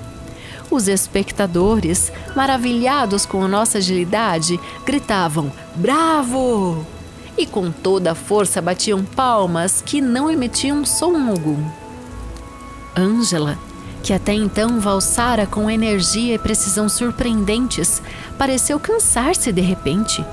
Os 0.70 0.88
espectadores, 0.88 2.12
maravilhados 2.36 3.26
com 3.26 3.44
a 3.44 3.48
nossa 3.48 3.78
agilidade, 3.78 4.60
gritavam: 4.86 5.52
Bravo! 5.76 6.86
E 7.38 7.46
com 7.46 7.72
toda 7.72 8.12
a 8.12 8.16
força 8.16 8.62
batiam 8.62 9.04
palmas 9.04 9.82
que 9.86 10.02
não 10.02 10.30
emitiam 10.30 10.84
som 10.84 11.16
algum. 11.30 11.64
Ângela, 12.98 13.58
que 14.02 14.12
até 14.12 14.34
então 14.34 14.80
valsara 14.80 15.46
com 15.46 15.70
energia 15.70 16.36
e 16.36 16.40
precisão 16.40 16.90
surpreendentes, 16.90 18.02
pareceu 18.38 18.80
cansar-se 18.80 19.52
de 19.52 19.62
repente. 19.62 20.26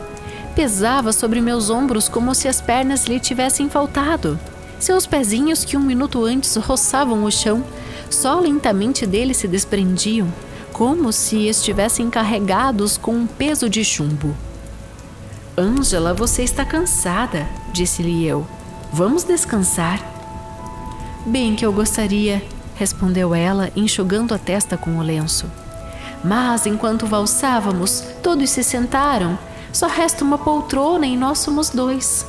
Pesava 0.54 1.12
sobre 1.12 1.40
meus 1.40 1.68
ombros 1.68 2.08
como 2.08 2.34
se 2.34 2.46
as 2.46 2.60
pernas 2.60 3.06
lhe 3.06 3.18
tivessem 3.18 3.68
faltado. 3.68 4.38
Seus 4.78 5.06
pezinhos, 5.06 5.64
que 5.64 5.76
um 5.76 5.80
minuto 5.80 6.24
antes 6.24 6.54
roçavam 6.56 7.24
o 7.24 7.30
chão, 7.30 7.64
só 8.08 8.38
lentamente 8.38 9.04
dele 9.06 9.34
se 9.34 9.48
desprendiam, 9.48 10.32
como 10.72 11.12
se 11.12 11.48
estivessem 11.48 12.08
carregados 12.08 12.96
com 12.96 13.14
um 13.14 13.26
peso 13.26 13.68
de 13.68 13.84
chumbo. 13.84 14.34
Ângela, 15.56 16.12
você 16.12 16.42
está 16.42 16.64
cansada, 16.64 17.48
disse-lhe 17.72 18.26
eu. 18.26 18.46
Vamos 18.92 19.24
descansar. 19.24 20.00
Bem 21.26 21.56
que 21.56 21.64
eu 21.64 21.72
gostaria, 21.72 22.42
respondeu 22.76 23.34
ela, 23.34 23.70
enxugando 23.74 24.34
a 24.34 24.38
testa 24.38 24.76
com 24.76 24.98
o 24.98 25.02
lenço. 25.02 25.50
Mas 26.22 26.66
enquanto 26.66 27.06
valsávamos, 27.06 28.04
todos 28.22 28.50
se 28.50 28.62
sentaram. 28.62 29.38
Só 29.74 29.88
resta 29.88 30.22
uma 30.22 30.38
poltrona 30.38 31.04
e 31.04 31.16
nós 31.16 31.40
somos 31.40 31.68
dois. 31.68 32.24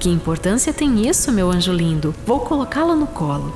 Que 0.00 0.10
importância 0.10 0.72
tem 0.72 1.08
isso, 1.08 1.30
meu 1.30 1.48
anjo 1.48 1.72
lindo? 1.72 2.12
Vou 2.26 2.40
colocá-la 2.40 2.96
no 2.96 3.06
colo. 3.06 3.54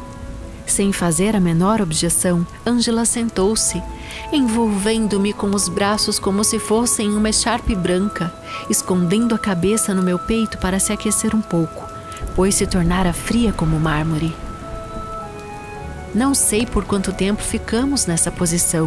Sem 0.65 0.93
fazer 0.93 1.35
a 1.35 1.41
menor 1.41 1.81
objeção, 1.81 2.47
Angela 2.65 3.05
sentou-se, 3.05 3.83
envolvendo-me 4.33 5.33
com 5.33 5.49
os 5.49 5.69
braços 5.69 6.17
como 6.21 6.45
se 6.45 6.61
fossem 6.61 7.11
uma 7.11 7.31
echarpe 7.31 7.75
branca, 7.75 8.33
escondendo 8.71 9.35
a 9.35 9.39
cabeça 9.39 9.93
no 9.93 10.03
meu 10.03 10.21
peito 10.21 10.57
para 10.59 10.79
se 10.79 10.93
aquecer 10.93 11.35
um 11.35 11.41
pouco, 11.41 11.85
pois 12.37 12.55
se 12.55 12.69
tornara 12.69 13.13
fria 13.13 13.53
como 13.53 13.81
mármore. 13.81 14.33
Não 16.15 16.35
sei 16.35 16.65
por 16.65 16.85
quanto 16.85 17.13
tempo 17.13 17.43
ficamos 17.43 18.07
nessa 18.07 18.31
posição, 18.31 18.87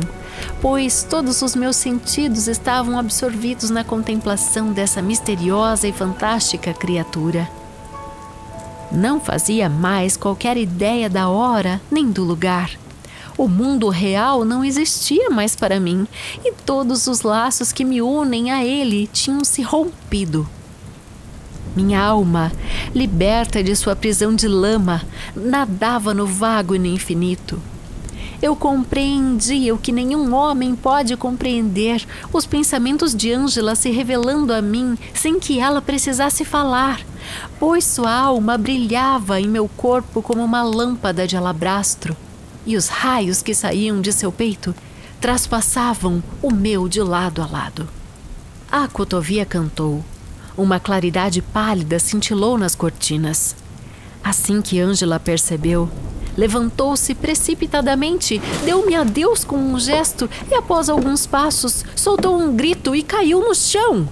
pois 0.61 1.03
todos 1.03 1.41
os 1.41 1.55
meus 1.55 1.75
sentidos 1.75 2.47
estavam 2.47 2.97
absorvidos 2.97 3.69
na 3.69 3.83
contemplação 3.83 4.71
dessa 4.71 5.01
misteriosa 5.01 5.87
e 5.87 5.93
fantástica 5.93 6.73
criatura. 6.73 7.49
Não 8.91 9.19
fazia 9.19 9.69
mais 9.69 10.17
qualquer 10.17 10.57
ideia 10.57 11.09
da 11.09 11.29
hora 11.29 11.81
nem 11.89 12.11
do 12.11 12.23
lugar. 12.23 12.71
O 13.37 13.47
mundo 13.47 13.87
real 13.87 14.43
não 14.43 14.63
existia 14.63 15.29
mais 15.29 15.55
para 15.55 15.79
mim 15.79 16.05
e 16.43 16.51
todos 16.51 17.07
os 17.07 17.21
laços 17.21 17.71
que 17.71 17.85
me 17.85 18.01
unem 18.01 18.51
a 18.51 18.63
ele 18.63 19.07
tinham 19.07 19.43
se 19.43 19.61
rompido. 19.61 20.47
Minha 21.73 22.03
alma, 22.03 22.51
liberta 22.93 23.63
de 23.63 23.73
sua 23.77 23.95
prisão 23.95 24.35
de 24.35 24.47
lama, 24.47 25.01
nadava 25.33 26.13
no 26.13 26.27
vago 26.27 26.75
e 26.75 26.79
no 26.79 26.87
infinito. 26.87 27.61
Eu 28.41 28.55
compreendia 28.55 29.73
o 29.73 29.77
que 29.77 29.91
nenhum 29.91 30.33
homem 30.33 30.75
pode 30.75 31.15
compreender, 31.15 32.03
os 32.33 32.47
pensamentos 32.47 33.13
de 33.13 33.31
Ângela 33.31 33.75
se 33.75 33.91
revelando 33.91 34.51
a 34.51 34.61
mim 34.61 34.97
sem 35.13 35.39
que 35.39 35.59
ela 35.59 35.79
precisasse 35.79 36.43
falar, 36.43 37.01
pois 37.59 37.85
sua 37.85 38.11
alma 38.11 38.57
brilhava 38.57 39.39
em 39.39 39.47
meu 39.47 39.69
corpo 39.69 40.23
como 40.23 40.43
uma 40.43 40.63
lâmpada 40.63 41.27
de 41.27 41.37
alabastro, 41.37 42.17
e 42.65 42.75
os 42.75 42.87
raios 42.87 43.43
que 43.43 43.53
saíam 43.53 44.01
de 44.01 44.11
seu 44.11 44.31
peito 44.31 44.73
traspassavam 45.19 46.23
o 46.41 46.51
meu 46.51 46.89
de 46.89 46.99
lado 46.99 47.43
a 47.43 47.45
lado. 47.45 47.87
A 48.71 48.87
cotovia 48.87 49.45
cantou. 49.45 50.03
Uma 50.57 50.79
claridade 50.79 51.43
pálida 51.43 51.99
cintilou 51.99 52.57
nas 52.57 52.73
cortinas. 52.73 53.55
Assim 54.23 54.61
que 54.61 54.79
Ângela 54.79 55.19
percebeu, 55.19 55.89
levantou-se 56.37 57.13
precipitadamente, 57.15 58.41
deu-me 58.65 58.95
adeus 58.95 59.43
com 59.43 59.57
um 59.57 59.79
gesto 59.79 60.29
e, 60.49 60.55
após 60.55 60.89
alguns 60.89 61.25
passos, 61.25 61.83
soltou 61.95 62.39
um 62.39 62.55
grito 62.55 62.95
e 62.95 63.03
caiu 63.03 63.41
no 63.41 63.53
chão. 63.53 64.07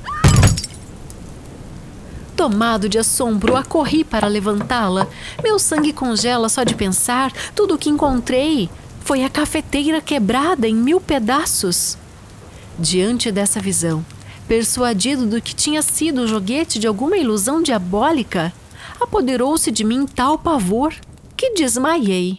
Tomado 2.35 2.87
de 2.87 2.97
assombro, 2.97 3.57
acorri 3.57 4.03
para 4.03 4.27
levantá-la. 4.27 5.07
Meu 5.43 5.59
sangue 5.59 5.91
congela 5.91 6.47
só 6.47 6.63
de 6.63 6.73
pensar. 6.73 7.33
Tudo 7.53 7.75
o 7.75 7.77
que 7.77 7.89
encontrei 7.89 8.69
foi 9.01 9.25
a 9.25 9.29
cafeteira 9.29 9.99
quebrada 9.99 10.65
em 10.65 10.73
mil 10.73 11.01
pedaços. 11.01 11.97
Diante 12.77 13.29
dessa 13.29 13.59
visão, 13.59 14.05
persuadido 14.47 15.25
do 15.25 15.41
que 15.41 15.53
tinha 15.53 15.81
sido 15.81 16.21
o 16.21 16.27
joguete 16.27 16.79
de 16.79 16.87
alguma 16.87 17.17
ilusão 17.17 17.61
diabólica, 17.61 18.53
apoderou-se 19.01 19.69
de 19.69 19.83
mim 19.83 20.05
tal 20.05 20.37
pavor 20.37 20.93
que 21.39 21.51
desmaiei. 21.51 22.35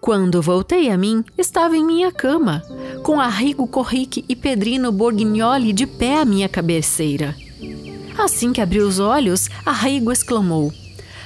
Quando 0.00 0.42
voltei 0.42 0.90
a 0.90 0.98
mim, 0.98 1.22
estava 1.38 1.76
em 1.76 1.86
minha 1.86 2.10
cama, 2.10 2.64
com 3.04 3.20
Arrigo 3.20 3.64
Corrique 3.68 4.24
e 4.28 4.34
Pedrino 4.34 4.90
Borghignoli 4.90 5.72
de 5.72 5.86
pé 5.86 6.18
à 6.18 6.24
minha 6.24 6.48
cabeceira. 6.48 7.36
Assim 8.18 8.52
que 8.52 8.60
abri 8.60 8.80
os 8.80 8.98
olhos, 8.98 9.48
Arrigo 9.64 10.10
exclamou: 10.10 10.72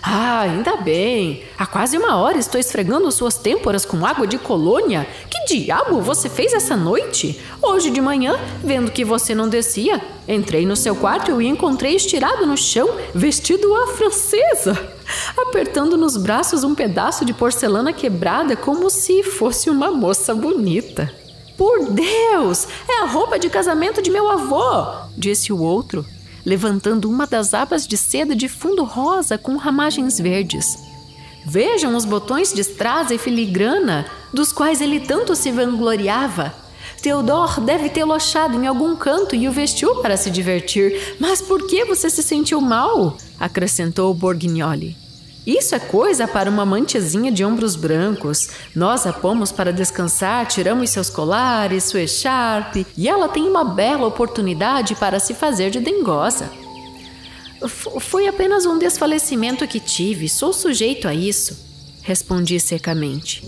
ah, 0.03 0.41
ainda 0.41 0.77
bem. 0.77 1.43
Há 1.57 1.67
quase 1.67 1.97
uma 1.97 2.17
hora 2.17 2.39
estou 2.39 2.61
esfregando 2.61 3.11
suas 3.11 3.37
têmporas 3.37 3.85
com 3.85 4.05
água 4.07 4.27
de 4.27 4.39
colônia. 4.39 5.07
Que 5.29 5.57
diabo 5.57 6.01
você 6.01 6.29
fez 6.29 6.53
essa 6.53 6.77
noite? 6.77 7.41
Hoje 7.61 7.91
de 7.91 8.01
manhã, 8.01 8.39
vendo 8.63 8.91
que 8.91 9.05
você 9.05 9.35
não 9.35 9.49
descia, 9.49 10.01
entrei 10.27 10.65
no 10.65 10.77
seu 10.77 10.95
quarto 10.95 11.31
e 11.31 11.35
o 11.35 11.43
encontrei 11.43 11.97
estirado 11.97 12.47
no 12.47 12.57
chão, 12.57 12.89
vestido 13.15 13.75
à 13.75 13.89
francesa, 13.89 14.79
apertando 15.37 15.97
nos 15.97 16.17
braços 16.17 16.63
um 16.63 16.75
pedaço 16.75 17.25
de 17.25 17.33
porcelana 17.33 17.93
quebrada 17.93 18.57
como 18.57 18.89
se 18.91 19.23
fosse 19.23 19.69
uma 19.69 19.91
moça 19.91 20.35
bonita. 20.35 21.13
Por 21.57 21.91
Deus! 21.91 22.69
É 22.89 23.03
a 23.03 23.07
roupa 23.07 23.37
de 23.37 23.51
casamento 23.51 24.01
de 24.01 24.11
meu 24.11 24.31
avô! 24.31 25.09
disse 25.17 25.53
o 25.53 25.61
outro 25.61 26.07
levantando 26.45 27.09
uma 27.11 27.27
das 27.27 27.55
abas 27.55 27.87
de 27.87 27.97
seda 27.97 28.35
de 28.35 28.49
fundo 28.49 28.85
rosa 28.85 29.37
com 29.39 29.57
ramagens 29.57 30.19
verdes. 30.19 30.79
Vejam 31.45 31.97
os 31.97 32.05
botões 32.05 32.53
de 32.53 32.61
estraza 32.61 33.15
e 33.15 33.19
filigrana, 33.19 34.07
dos 34.33 34.53
quais 34.53 34.81
ele 34.81 35.01
tanto 35.01 35.35
se 35.35 35.51
vangloriava. 35.51 36.55
Theodore 37.03 37.61
deve 37.61 37.89
tê-lo 37.89 38.13
achado 38.13 38.63
em 38.63 38.67
algum 38.67 38.97
canto 38.97 39.35
e 39.35 39.49
o 39.49 39.53
vestiu 39.53 39.97
para 40.03 40.17
se 40.17 40.31
divertir. 40.31 41.17
Mas 41.19 41.41
por 41.41 41.67
que 41.67 41.85
você 41.85 42.11
se 42.11 42.23
sentiu 42.23 42.61
mal? 42.61 43.17
acrescentou 43.39 44.13
Borghignoli. 44.13 45.08
Isso 45.47 45.75
é 45.75 45.79
coisa 45.79 46.29
para 46.29 46.51
uma 46.51 46.67
mantezinha 46.67 47.33
de 47.33 47.45
ombros 47.45 47.75
brancos. 47.75 48.49
Nós 48.75 49.07
a 49.07 49.13
pomos 49.13 49.51
para 49.51 49.73
descansar, 49.73 50.47
tiramos 50.47 50.91
seus 50.91 51.09
colares, 51.09 51.85
sua 51.85 52.03
echarpe, 52.03 52.87
e 52.97 53.09
ela 53.09 53.29
tem 53.29 53.49
uma 53.49 53.65
bela 53.65 54.07
oportunidade 54.07 54.95
para 54.95 55.19
se 55.19 55.33
fazer 55.33 55.71
de 55.71 55.81
dengosa. 55.81 56.51
F 57.63 57.89
foi 58.01 58.29
apenas 58.29 58.67
um 58.67 58.79
desfalecimento 58.79 59.67
que 59.67 59.81
tive, 59.81 60.29
sou 60.29 60.53
sujeito 60.53 61.09
a 61.09 61.15
isso, 61.15 61.59
respondi 62.03 62.61
secamente. 62.61 63.43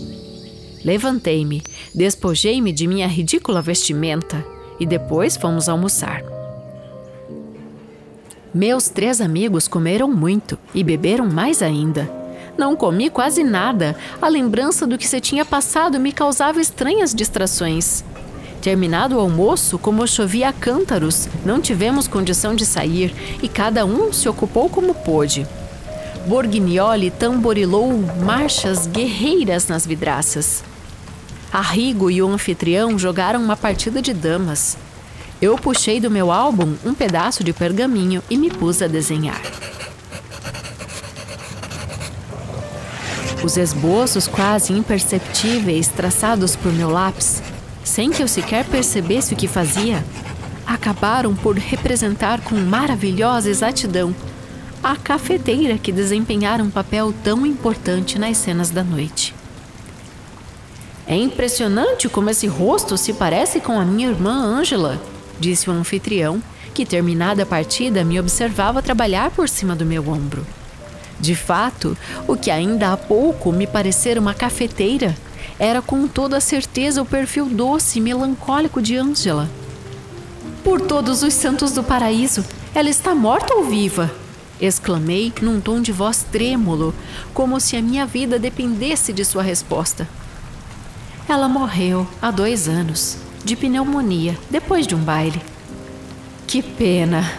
Levantei-me, 0.83 1.61
despojei-me 1.93 2.71
de 2.71 2.87
minha 2.87 3.07
ridícula 3.07 3.61
vestimenta 3.61 4.43
e 4.79 4.85
depois 4.85 5.37
fomos 5.37 5.69
almoçar. 5.69 6.40
Meus 8.53 8.89
três 8.89 9.21
amigos 9.21 9.65
comeram 9.65 10.09
muito 10.09 10.59
e 10.73 10.83
beberam 10.83 11.25
mais 11.25 11.61
ainda. 11.61 12.11
Não 12.57 12.75
comi 12.75 13.09
quase 13.09 13.45
nada. 13.45 13.95
A 14.21 14.27
lembrança 14.27 14.85
do 14.85 14.97
que 14.97 15.07
se 15.07 15.21
tinha 15.21 15.45
passado 15.45 15.97
me 15.97 16.11
causava 16.11 16.59
estranhas 16.59 17.15
distrações. 17.15 18.03
Terminado 18.61 19.15
o 19.15 19.19
almoço, 19.19 19.79
como 19.79 20.05
chovia 20.05 20.51
cântaros, 20.51 21.29
não 21.45 21.61
tivemos 21.61 22.09
condição 22.09 22.53
de 22.53 22.65
sair 22.65 23.15
e 23.41 23.47
cada 23.47 23.85
um 23.85 24.11
se 24.11 24.27
ocupou 24.27 24.69
como 24.69 24.93
pôde. 24.93 25.47
Borghignoli 26.27 27.09
tamborilou 27.09 27.91
marchas 28.23 28.85
guerreiras 28.85 29.67
nas 29.67 29.87
vidraças. 29.87 30.61
Arrigo 31.51 32.11
e 32.11 32.21
o 32.21 32.27
anfitrião 32.27 32.99
jogaram 32.99 33.41
uma 33.41 33.55
partida 33.55 34.01
de 34.01 34.13
damas. 34.13 34.77
Eu 35.41 35.55
puxei 35.55 35.99
do 35.99 36.11
meu 36.11 36.31
álbum 36.31 36.75
um 36.85 36.93
pedaço 36.93 37.43
de 37.43 37.51
pergaminho 37.51 38.21
e 38.29 38.37
me 38.37 38.51
pus 38.51 38.79
a 38.79 38.87
desenhar. 38.87 39.41
Os 43.43 43.57
esboços 43.57 44.27
quase 44.27 44.71
imperceptíveis 44.71 45.87
traçados 45.87 46.55
por 46.55 46.71
meu 46.71 46.91
lápis, 46.91 47.41
sem 47.83 48.11
que 48.11 48.21
eu 48.21 48.27
sequer 48.27 48.65
percebesse 48.65 49.33
o 49.33 49.37
que 49.37 49.47
fazia, 49.47 50.05
acabaram 50.67 51.35
por 51.35 51.57
representar 51.57 52.41
com 52.41 52.53
maravilhosa 52.53 53.49
exatidão 53.49 54.13
a 54.83 54.95
cafeteira 54.95 55.75
que 55.77 55.91
desempenhara 55.91 56.63
um 56.63 56.69
papel 56.69 57.11
tão 57.23 57.47
importante 57.47 58.19
nas 58.19 58.37
cenas 58.37 58.69
da 58.69 58.83
noite. 58.83 59.33
É 61.07 61.15
impressionante 61.15 62.07
como 62.07 62.29
esse 62.29 62.45
rosto 62.45 62.95
se 62.95 63.11
parece 63.13 63.59
com 63.59 63.79
a 63.79 63.83
minha 63.83 64.07
irmã 64.07 64.33
Angela, 64.33 65.01
disse 65.41 65.69
o 65.69 65.73
anfitrião, 65.73 66.41
que 66.73 66.85
terminada 66.85 67.43
a 67.43 67.45
partida 67.45 68.05
me 68.05 68.19
observava 68.19 68.81
trabalhar 68.81 69.31
por 69.31 69.49
cima 69.49 69.75
do 69.75 69.85
meu 69.85 70.07
ombro. 70.07 70.45
De 71.19 71.35
fato, 71.35 71.97
o 72.27 72.37
que 72.37 72.49
ainda 72.49 72.93
há 72.93 72.97
pouco 72.97 73.51
me 73.51 73.67
parecera 73.67 74.21
uma 74.21 74.33
cafeteira 74.33 75.17
era 75.59 75.81
com 75.81 76.07
toda 76.07 76.37
a 76.37 76.41
certeza 76.41 77.01
o 77.01 77.05
perfil 77.05 77.45
doce 77.45 77.99
e 77.99 78.01
melancólico 78.01 78.81
de 78.81 78.95
Angela. 78.95 79.49
Por 80.63 80.79
todos 80.79 81.23
os 81.23 81.33
santos 81.33 81.71
do 81.71 81.83
paraíso, 81.83 82.45
ela 82.73 82.89
está 82.89 83.13
morta 83.13 83.53
ou 83.55 83.65
viva? 83.65 84.09
exclamei 84.59 85.33
num 85.41 85.59
tom 85.59 85.81
de 85.81 85.91
voz 85.91 86.23
trêmulo, 86.31 86.93
como 87.33 87.59
se 87.59 87.75
a 87.75 87.81
minha 87.81 88.05
vida 88.05 88.37
dependesse 88.37 89.11
de 89.11 89.25
sua 89.25 89.41
resposta. 89.41 90.07
Ela 91.27 91.47
morreu 91.47 92.07
há 92.21 92.29
dois 92.29 92.67
anos 92.67 93.17
de 93.43 93.55
pneumonia 93.55 94.37
depois 94.49 94.85
de 94.85 94.95
um 94.95 94.99
baile. 94.99 95.41
Que 96.47 96.61
pena! 96.61 97.29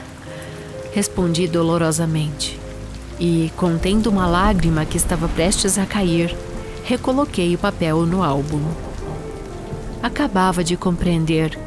Respondi 0.93 1.47
dolorosamente. 1.47 2.59
E, 3.19 3.53
contendo 3.57 4.09
uma 4.09 4.27
lágrima 4.27 4.85
que 4.85 4.97
estava 4.97 5.29
prestes 5.29 5.79
a 5.79 5.87
cair, 5.87 6.37
recoloquei 6.85 7.55
o 7.55 7.59
papel 7.59 8.05
no 8.05 8.23
álbum. 8.23 8.63
Acabava 10.03 10.65
de 10.65 10.77
compreender 10.77 11.59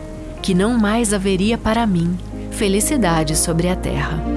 que 0.42 0.54
não 0.54 0.78
mais 0.78 1.14
haveria 1.14 1.58
para 1.58 1.88
mim 1.88 2.18
felicidade 2.52 3.36
sobre 3.36 3.70
a 3.70 3.76
terra. 3.76 4.35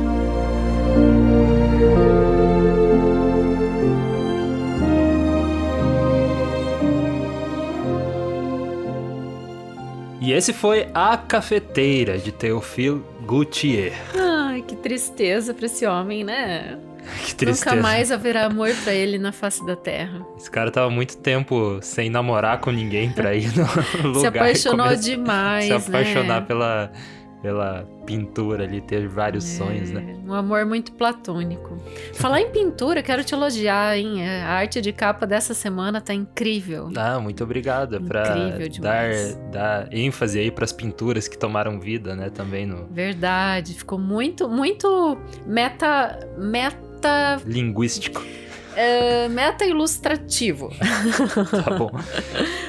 E 10.29 10.33
esse 10.35 10.53
foi 10.53 10.87
A 10.93 11.17
Cafeteira, 11.17 12.19
de 12.19 12.31
Teofil 12.31 13.03
Gautier. 13.27 13.95
Ai, 14.15 14.61
que 14.61 14.77
tristeza 14.77 15.55
pra 15.55 15.65
esse 15.65 15.87
homem, 15.87 16.23
né? 16.23 16.77
Que 17.25 17.35
tristeza. 17.35 17.71
Nunca 17.77 17.83
mais 17.83 18.13
haverá 18.13 18.45
amor 18.45 18.69
pra 18.85 18.93
ele 18.93 19.17
na 19.17 19.33
face 19.33 19.65
da 19.65 19.75
terra. 19.75 20.21
Esse 20.37 20.51
cara 20.51 20.71
tava 20.71 20.91
muito 20.91 21.17
tempo 21.17 21.79
sem 21.81 22.11
namorar 22.11 22.61
com 22.61 22.71
ninguém 22.71 23.11
pra 23.11 23.35
ir 23.35 23.51
no 23.57 23.65
lugar. 24.13 24.21
Se 24.21 24.27
apaixonou 24.27 24.95
demais, 24.97 25.65
Se 25.65 25.73
apaixonar 25.73 26.41
né? 26.43 26.47
pela, 26.47 26.93
pela 27.43 27.87
pintura 28.05 28.65
ali, 28.65 28.81
ter 28.81 29.07
vários 29.07 29.45
sonhos, 29.45 29.91
né? 29.91 30.17
É, 30.17 30.29
Um 30.29 30.35
amor 30.35 30.65
muito 30.67 30.93
platônico. 30.93 31.77
Falar 32.15 32.41
em 32.41 32.51
pintura, 32.51 33.03
quero 33.03 33.23
te 33.23 33.35
elogiar, 33.35 33.97
hein? 33.97 34.27
A 34.27 34.51
arte 34.51 34.81
de 34.81 34.93
capa 34.93 35.27
dessa 35.27 35.55
semana 35.55 36.01
tá 36.01 36.13
incrível. 36.13 36.91
Ah, 36.97 37.21
muito 37.21 37.45
obrigado 37.45 38.01
pra 38.01 38.37
Incrível 38.37 38.83
dar, 38.83 39.11
dar 39.53 39.93
ênfase 39.93 40.39
aí 40.39 40.51
pras 40.51 40.73
pinturas 40.73 41.29
que 41.29 41.39
tomaram 41.39 41.79
vida, 41.79 42.17
né? 42.17 42.31
Também 42.31 42.67
no 42.67 42.87
Verdade, 42.87 43.75
ficou 43.75 43.99
muito, 43.99 44.49
muito 44.49 45.17
meta, 45.47 46.19
meta, 46.37 47.41
linguístico. 47.47 48.23
É, 48.81 49.29
meta 49.29 49.65
ilustrativo. 49.65 50.71
Tá 51.65 51.71
bom. 51.77 51.91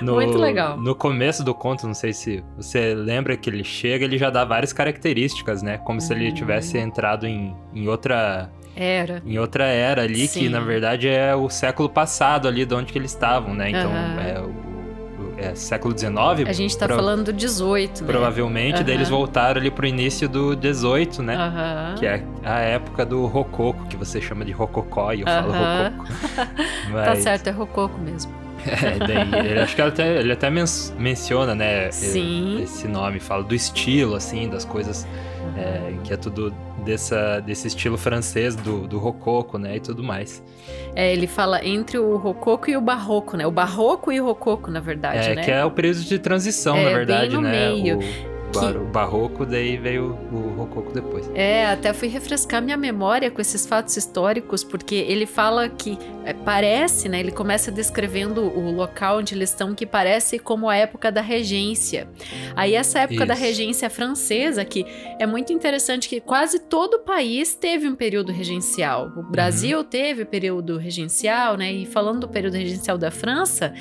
No, 0.02 0.16
Muito 0.16 0.38
legal. 0.38 0.78
No 0.78 0.96
começo 0.96 1.44
do 1.44 1.54
conto, 1.54 1.86
não 1.86 1.94
sei 1.94 2.14
se 2.14 2.44
você 2.58 2.94
lembra 2.96 3.36
que 3.38 3.50
ele 3.50 3.64
chega, 3.64 4.06
ele 4.06 4.18
já 4.18 4.30
dá 4.30 4.44
várias 4.46 4.72
características, 4.74 5.62
né? 5.62 5.78
Como 5.80 6.00
se 6.02 6.14
ele 6.14 6.30
Uhum. 6.30 6.34
tivesse 6.34 6.78
entrado 6.78 7.28
em, 7.28 7.56
em 7.74 7.88
outra 7.88 8.50
Era. 8.76 9.22
em 9.26 9.38
outra 9.38 9.66
era 9.66 10.04
ali, 10.04 10.22
que 10.22 10.28
Sim. 10.28 10.50
na 10.50 10.60
verdade 10.62 11.08
é 11.08 11.36
o 11.36 11.50
século 11.50 11.90
passado 11.90 12.48
ali, 12.48 12.66
de 12.66 12.74
onde 12.74 12.92
que 12.94 12.98
eles 13.00 13.12
estavam, 13.12 13.54
né? 13.54 13.70
Então, 13.70 13.92
Aham. 13.92 14.22
é, 14.22 14.42
é 15.40 15.56
século 15.56 15.98
XIX. 15.98 16.14
A 16.48 16.54
gente 16.54 16.78
tá 16.78 16.86
pro- 16.88 16.96
falando 16.96 17.26
do 17.26 17.34
18, 17.34 18.02
né? 18.04 18.08
Provavelmente, 18.12 18.84
daí 18.84 18.96
eles 18.96 19.10
voltaram 19.10 19.60
ali 19.60 19.72
pro 19.72 19.86
início 19.88 20.28
do 20.30 20.56
18, 20.56 21.22
né? 21.24 21.36
Que 21.98 22.06
é 22.06 22.24
a 22.44 22.60
época 22.60 23.06
do 23.06 23.26
rococo, 23.26 23.86
que 23.88 23.96
você 23.98 24.20
chama 24.22 24.44
de 24.46 24.52
rococó, 24.52 25.12
e 25.14 25.22
eu 25.22 25.28
falo 25.28 25.52
rococo. 25.54 26.06
Tá 27.06 27.16
certo, 27.16 27.48
é 27.48 27.52
rococo 27.52 27.98
mesmo. 28.00 28.32
É, 28.84 29.00
daí, 29.00 29.50
ele, 29.52 29.60
acho 29.60 29.76
que 29.76 29.82
ele 29.82 29.90
até, 29.90 30.20
ele 30.20 30.32
até 30.32 30.50
men- 30.50 30.66
menciona, 30.98 31.56
né? 31.56 31.92
Sim. 31.92 32.62
Esse 32.62 32.88
nome, 32.88 33.20
fala 33.20 33.44
do 33.44 33.56
estilo, 33.56 34.16
assim, 34.16 34.50
das 34.50 34.66
coisas, 34.66 35.08
é, 35.58 35.94
que 36.04 36.14
é 36.14 36.18
tudo 36.18 36.54
dessa, 36.86 37.40
desse 37.40 37.68
estilo 37.68 37.98
francês 37.98 38.56
do, 38.56 38.88
do 38.88 38.98
rococo, 39.00 39.58
né? 39.58 39.78
E 39.78 39.80
tudo 39.80 40.04
mais. 40.04 40.44
É, 40.96 41.12
ele 41.14 41.28
fala 41.28 41.64
entre 41.66 41.98
o 41.98 42.16
rococo 42.18 42.70
e 42.70 42.76
o 42.78 42.82
barroco, 42.82 43.36
né? 43.38 43.46
O 43.48 43.52
barroco 43.52 44.12
e 44.12 44.20
o 44.22 44.26
rococo, 44.26 44.70
na 44.72 44.80
verdade, 44.80 45.30
É, 45.30 45.36
né? 45.36 45.44
que 45.44 45.52
é 45.52 45.64
o 45.66 45.72
período 45.72 46.02
de 46.02 46.20
transição, 46.20 46.76
É, 46.76 46.80
na 46.84 46.86
bem 46.90 46.98
verdade, 46.98 47.36
no 47.36 47.42
né? 47.42 47.52
meio. 47.72 48.00
O, 48.00 48.39
o 48.58 48.86
barroco, 48.86 49.46
daí 49.46 49.78
veio 49.78 50.18
o 50.32 50.54
rococo 50.58 50.92
depois. 50.92 51.30
É, 51.34 51.68
até 51.68 51.94
fui 51.94 52.08
refrescar 52.08 52.62
minha 52.62 52.78
memória 52.78 53.30
com 53.30 53.40
esses 53.42 53.66
fatos 53.66 53.96
históricos, 53.96 54.64
porque 54.64 54.96
ele 54.96 55.26
fala 55.26 55.70
que 55.70 55.98
é, 56.26 56.34
parece, 56.34 57.08
né? 57.08 57.20
Ele 57.20 57.32
começa 57.32 57.72
descrevendo 57.72 58.42
o 58.42 58.72
local 58.72 59.20
onde 59.20 59.36
eles 59.36 59.50
estão, 59.50 59.76
que 59.76 59.86
parece 59.86 60.40
como 60.40 60.70
a 60.70 60.76
época 60.76 61.12
da 61.12 61.22
regência. 61.22 62.08
Aí, 62.56 62.76
essa 62.76 63.00
época 63.00 63.26
da 63.26 63.34
Isso. 63.34 63.44
regência 63.44 63.90
francesa, 63.90 64.66
que 64.66 64.86
é 65.20 65.26
muito 65.26 65.54
interessante 65.54 66.10
que 66.10 66.20
quase 66.20 66.60
todo 66.60 66.96
o 66.96 67.00
país 67.00 67.56
teve 67.56 67.88
um 67.88 67.96
período 67.96 68.32
regencial. 68.32 69.12
O 69.16 69.24
Brasil 69.24 69.84
teve 69.84 70.26
período 70.26 70.78
regencial, 70.78 71.58
né? 71.58 71.72
E 71.72 71.86
falando 71.86 72.22
do 72.22 72.28
período 72.28 72.56
regencial 72.56 72.98
da 72.98 73.12
França, 73.12 73.74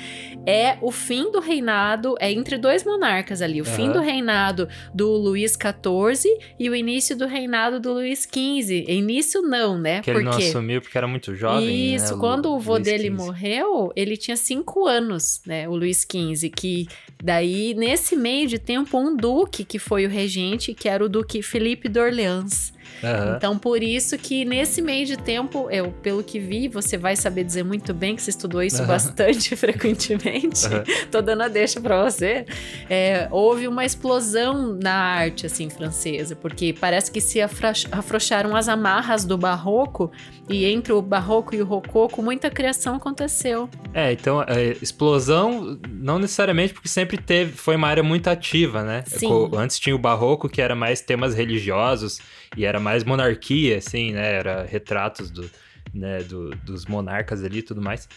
é 0.45 0.77
o 0.81 0.91
fim 0.91 1.31
do 1.31 1.39
reinado, 1.39 2.15
é 2.19 2.31
entre 2.31 2.57
dois 2.57 2.83
monarcas 2.83 3.41
ali, 3.41 3.61
o 3.61 3.65
fim 3.65 3.85
Aham. 3.85 3.93
do 3.93 3.99
reinado 3.99 4.58
do 4.93 5.11
Luís 5.11 5.53
XIV 5.53 6.29
e 6.59 6.69
o 6.69 6.75
início 6.75 7.15
do 7.15 7.25
reinado 7.25 7.79
do 7.79 7.93
Luís 7.93 8.21
XV. 8.21 8.85
Início 8.87 9.41
não, 9.41 9.77
né? 9.77 10.01
Que 10.01 10.11
ele 10.11 10.23
não 10.23 10.31
assumiu 10.31 10.81
porque 10.81 10.97
era 10.97 11.07
muito 11.07 11.35
jovem. 11.35 11.95
Isso, 11.95 12.13
né, 12.13 12.19
quando 12.19 12.53
o 12.53 12.59
vô 12.59 12.73
Luís 12.73 12.83
dele 12.83 13.09
XV. 13.09 13.15
morreu, 13.15 13.91
ele 13.95 14.17
tinha 14.17 14.37
cinco 14.37 14.85
anos, 14.85 15.41
né? 15.45 15.67
O 15.67 15.75
Luís 15.75 16.05
XV, 16.09 16.49
que 16.49 16.87
daí, 17.23 17.73
nesse 17.73 18.15
meio 18.15 18.47
de 18.47 18.59
tempo, 18.59 18.97
um 18.97 19.15
duque 19.15 19.63
que 19.63 19.79
foi 19.79 20.05
o 20.05 20.09
regente, 20.09 20.73
que 20.73 20.89
era 20.89 21.03
o 21.03 21.09
duque 21.09 21.41
Felipe 21.41 21.87
d'Orleans. 21.87 22.73
Aham. 23.03 23.35
Então, 23.37 23.57
por 23.57 23.81
isso 23.81 24.17
que 24.17 24.43
nesse 24.45 24.81
meio 24.81 25.05
de 25.05 25.17
tempo, 25.17 25.69
eu, 25.71 25.91
pelo 26.03 26.23
que 26.23 26.39
vi, 26.39 26.67
você 26.67 26.97
vai 26.97 27.15
saber 27.15 27.43
dizer 27.43 27.63
muito 27.63 27.93
bem 27.93 28.15
que 28.15 28.21
você 28.21 28.29
estudou 28.29 28.61
isso 28.61 28.77
Aham. 28.77 28.87
bastante 28.87 29.55
frequentemente. 29.57 30.65
Aham. 30.65 30.83
Tô 31.11 31.21
dando 31.21 31.43
a 31.43 31.47
deixa 31.47 31.79
pra 31.79 32.03
você. 32.03 32.45
É, 32.89 33.27
houve 33.31 33.67
uma 33.67 33.85
explosão 33.85 34.77
na 34.81 34.93
arte, 34.93 35.45
assim, 35.45 35.69
francesa, 35.69 36.35
porque 36.35 36.73
parece 36.73 37.11
que 37.11 37.21
se 37.21 37.39
afrouxaram 37.41 38.55
as 38.55 38.67
amarras 38.67 39.25
do 39.25 39.37
barroco 39.37 40.11
e 40.49 40.65
entre 40.65 40.91
o 40.91 41.01
barroco 41.01 41.53
e 41.55 41.61
o 41.61 41.65
rococo, 41.65 42.21
muita 42.21 42.49
criação 42.49 42.95
aconteceu. 42.95 43.69
É, 43.93 44.11
então, 44.11 44.41
é, 44.43 44.75
explosão, 44.81 45.79
não 45.89 46.17
necessariamente 46.19 46.73
porque 46.73 46.87
sempre 46.89 47.17
teve, 47.17 47.51
foi 47.53 47.75
uma 47.75 47.87
área 47.87 48.01
muito 48.03 48.27
ativa, 48.29 48.83
né? 48.83 49.03
Sim. 49.05 49.49
Antes 49.55 49.77
tinha 49.79 49.95
o 49.95 49.99
barroco, 49.99 50.49
que 50.49 50.61
era 50.61 50.75
mais 50.75 51.01
temas 51.01 51.35
religiosos 51.35 52.19
e 52.57 52.65
era 52.65 52.79
mais 52.79 53.03
monarquia, 53.03 53.77
assim, 53.77 54.11
né? 54.11 54.33
Era 54.33 54.63
retratos 54.63 55.29
do, 55.29 55.49
né, 55.93 56.19
do- 56.23 56.49
dos 56.65 56.85
monarcas 56.85 57.43
ali 57.43 57.59
e 57.59 57.63
tudo 57.63 57.81
mais. 57.81 58.09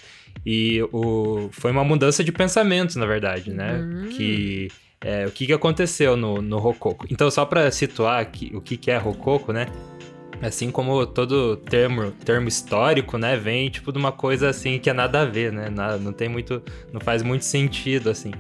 E 0.45 0.83
o, 0.93 1.49
foi 1.53 1.71
uma 1.71 1.85
mudança 1.85 2.25
de 2.25 2.33
pensamento, 2.33 2.99
na 2.99 3.07
verdade, 3.07 3.53
né? 3.53 3.75
Hum. 3.83 4.09
Que... 4.17 4.69
é, 5.05 5.27
o 5.27 5.31
que, 5.31 5.47
que 5.47 5.53
aconteceu 5.53 6.17
no, 6.17 6.41
no 6.41 6.59
Rococo? 6.59 7.07
Então, 7.11 7.31
só 7.31 7.45
para 7.45 7.71
situar 7.71 8.21
aqui, 8.21 8.51
o 8.55 8.61
que, 8.61 8.77
que 8.77 8.91
é 8.91 8.97
Rococo, 8.97 9.53
né? 9.53 9.67
Assim 10.43 10.73
como 10.73 11.07
todo 11.07 11.57
termo, 11.57 12.11
termo 12.25 12.49
histórico, 12.49 13.17
né, 13.17 13.37
vem 13.37 13.71
tipo 13.71 13.93
de 13.93 13.99
uma 13.99 14.11
coisa 14.11 14.49
assim 14.49 14.79
que 14.79 14.91
é 14.91 14.93
nada 14.93 15.21
a 15.23 15.25
ver, 15.25 15.53
né? 15.53 15.71
Nada, 15.71 15.99
não 15.99 16.13
tem 16.13 16.29
muito, 16.29 16.61
não 16.93 17.01
faz 17.01 17.23
muito 17.23 17.45
sentido 17.45 18.11
assim. 18.11 18.33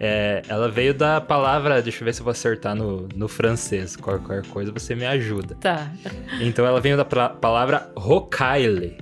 É, 0.00 0.42
ela 0.48 0.68
veio 0.68 0.94
da 0.94 1.20
palavra, 1.20 1.80
deixa 1.82 2.02
eu 2.02 2.04
ver 2.06 2.14
se 2.14 2.20
eu 2.20 2.24
vou 2.24 2.32
acertar 2.32 2.74
no, 2.74 3.06
no 3.14 3.28
francês, 3.28 3.94
qualquer 3.94 4.44
coisa 4.46 4.72
você 4.72 4.94
me 4.94 5.04
ajuda. 5.04 5.54
Tá. 5.56 5.92
Então 6.40 6.66
ela 6.66 6.80
veio 6.80 6.96
da 6.96 7.04
palavra 7.04 7.92
rocaille, 7.96 8.96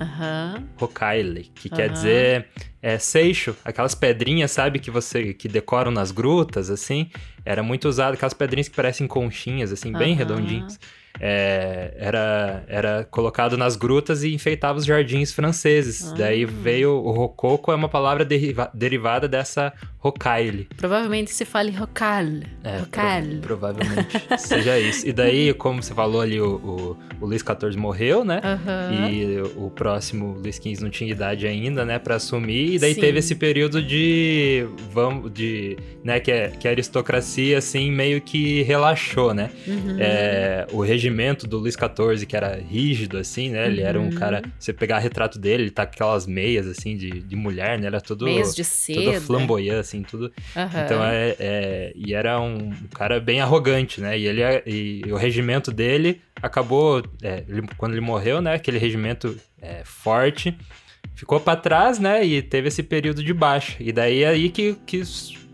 Aham. 0.00 0.64
rocaille, 0.76 1.50
que 1.54 1.68
quer 1.68 1.86
Aham. 1.86 1.92
dizer 1.92 2.46
é, 2.80 2.96
seixo, 2.98 3.56
aquelas 3.64 3.94
pedrinhas, 3.94 4.52
sabe, 4.52 4.78
que 4.78 4.90
você 4.90 5.34
que 5.34 5.48
decoram 5.48 5.90
nas 5.90 6.10
grutas, 6.12 6.70
assim. 6.70 7.10
Era 7.44 7.62
muito 7.62 7.88
usado, 7.88 8.14
aquelas 8.14 8.34
pedrinhas 8.34 8.68
que 8.68 8.76
parecem 8.76 9.06
conchinhas, 9.06 9.72
assim, 9.72 9.92
bem 9.92 10.12
Aham. 10.12 10.18
redondinhas. 10.18 10.78
É, 11.20 11.94
era, 11.98 12.64
era 12.68 13.04
colocado 13.10 13.56
nas 13.56 13.76
grutas 13.76 14.22
e 14.22 14.32
enfeitava 14.34 14.78
os 14.78 14.84
jardins 14.84 15.32
franceses. 15.32 16.10
Ah. 16.12 16.14
Daí 16.18 16.44
veio 16.44 16.92
o 16.92 17.10
rococo, 17.10 17.72
é 17.72 17.74
uma 17.74 17.88
palavra 17.88 18.24
deriva- 18.24 18.70
derivada 18.74 19.26
dessa 19.28 19.72
rocaille. 19.98 20.68
Provavelmente 20.76 21.30
se 21.32 21.44
fale 21.44 21.70
rocal. 21.72 22.24
É, 22.62 22.78
rocal. 22.78 23.22
pro- 23.22 23.40
provavelmente 23.40 24.08
seja 24.38 24.78
isso. 24.78 25.06
E 25.06 25.12
daí, 25.12 25.52
como 25.54 25.82
você 25.82 25.92
falou 25.92 26.20
ali, 26.20 26.40
o, 26.40 26.54
o, 26.56 26.96
o 27.20 27.26
Luís 27.26 27.42
XIV 27.42 27.76
morreu, 27.76 28.24
né? 28.24 28.40
Aham. 28.44 29.10
E 29.10 29.40
o 29.56 29.70
próximo, 29.70 30.32
Luís 30.40 30.56
XV, 30.56 30.82
não 30.82 30.90
tinha 30.90 31.10
idade 31.10 31.46
ainda, 31.46 31.84
né, 31.84 31.98
pra 31.98 32.14
assumir. 32.16 32.74
E 32.74 32.78
daí 32.78 32.94
Sim. 32.94 33.00
teve 33.00 33.18
esse 33.18 33.34
período 33.34 33.82
de, 33.82 34.66
vamos, 34.92 35.32
de, 35.32 35.76
né, 36.04 36.20
que, 36.20 36.30
é- 36.30 36.48
que 36.48 36.68
a 36.68 36.70
aristocracia, 36.70 37.58
assim, 37.58 37.90
meio 37.90 38.20
que 38.20 38.62
relaxou, 38.62 39.34
né? 39.34 39.50
Uhum. 39.66 39.96
É, 39.98 40.66
o 40.72 40.80
regimento 41.08 41.46
do 41.46 41.58
Luís 41.58 41.74
XIV, 41.74 42.26
que 42.26 42.36
era 42.36 42.56
rígido, 42.56 43.16
assim, 43.18 43.50
né? 43.50 43.66
Ele 43.66 43.80
era 43.80 43.98
um 44.00 44.04
Uhum. 44.04 44.10
cara, 44.10 44.42
você 44.58 44.72
pegar 44.72 44.98
retrato 44.98 45.38
dele, 45.38 45.64
ele 45.64 45.70
tá 45.70 45.84
com 45.86 45.92
aquelas 45.92 46.26
meias, 46.26 46.66
assim, 46.66 46.96
de, 46.96 47.10
de 47.22 47.36
mulher, 47.36 47.78
né? 47.78 47.86
Era 47.86 48.00
tudo, 48.00 48.24
Meias 48.24 48.54
de 48.54 48.62
tudo 48.62 49.12
seda. 49.12 49.20
flamboyant, 49.20 49.78
assim, 49.80 50.02
tudo 50.02 50.32
Aham. 50.56 50.80
então 50.84 51.04
é, 51.04 51.36
é- 51.38 51.92
e 51.94 52.14
era 52.14 52.40
um 52.40 52.72
cara 52.94 53.18
bem 53.20 53.40
arrogante, 53.40 54.00
né? 54.00 54.18
E 54.18 54.26
ele 54.26 54.42
e 54.66 55.02
o 55.12 55.16
regimento 55.16 55.70
dele 55.72 56.20
acabou 56.42 57.02
é, 57.22 57.44
ele- 57.48 57.66
quando 57.76 57.92
ele 57.92 58.00
morreu, 58.00 58.40
né? 58.40 58.54
Aquele 58.54 58.78
regimento 58.78 59.36
é, 59.60 59.82
forte 59.84 60.56
ficou 61.14 61.40
pra 61.40 61.56
trás, 61.56 61.98
né? 61.98 62.24
E 62.24 62.40
teve 62.42 62.68
esse 62.68 62.82
período 62.82 63.24
de 63.24 63.32
baixa. 63.34 63.76
E 63.80 63.90
daí 63.92 64.22
é 64.22 64.28
aí 64.28 64.50
que, 64.50 64.76
que 64.86 65.02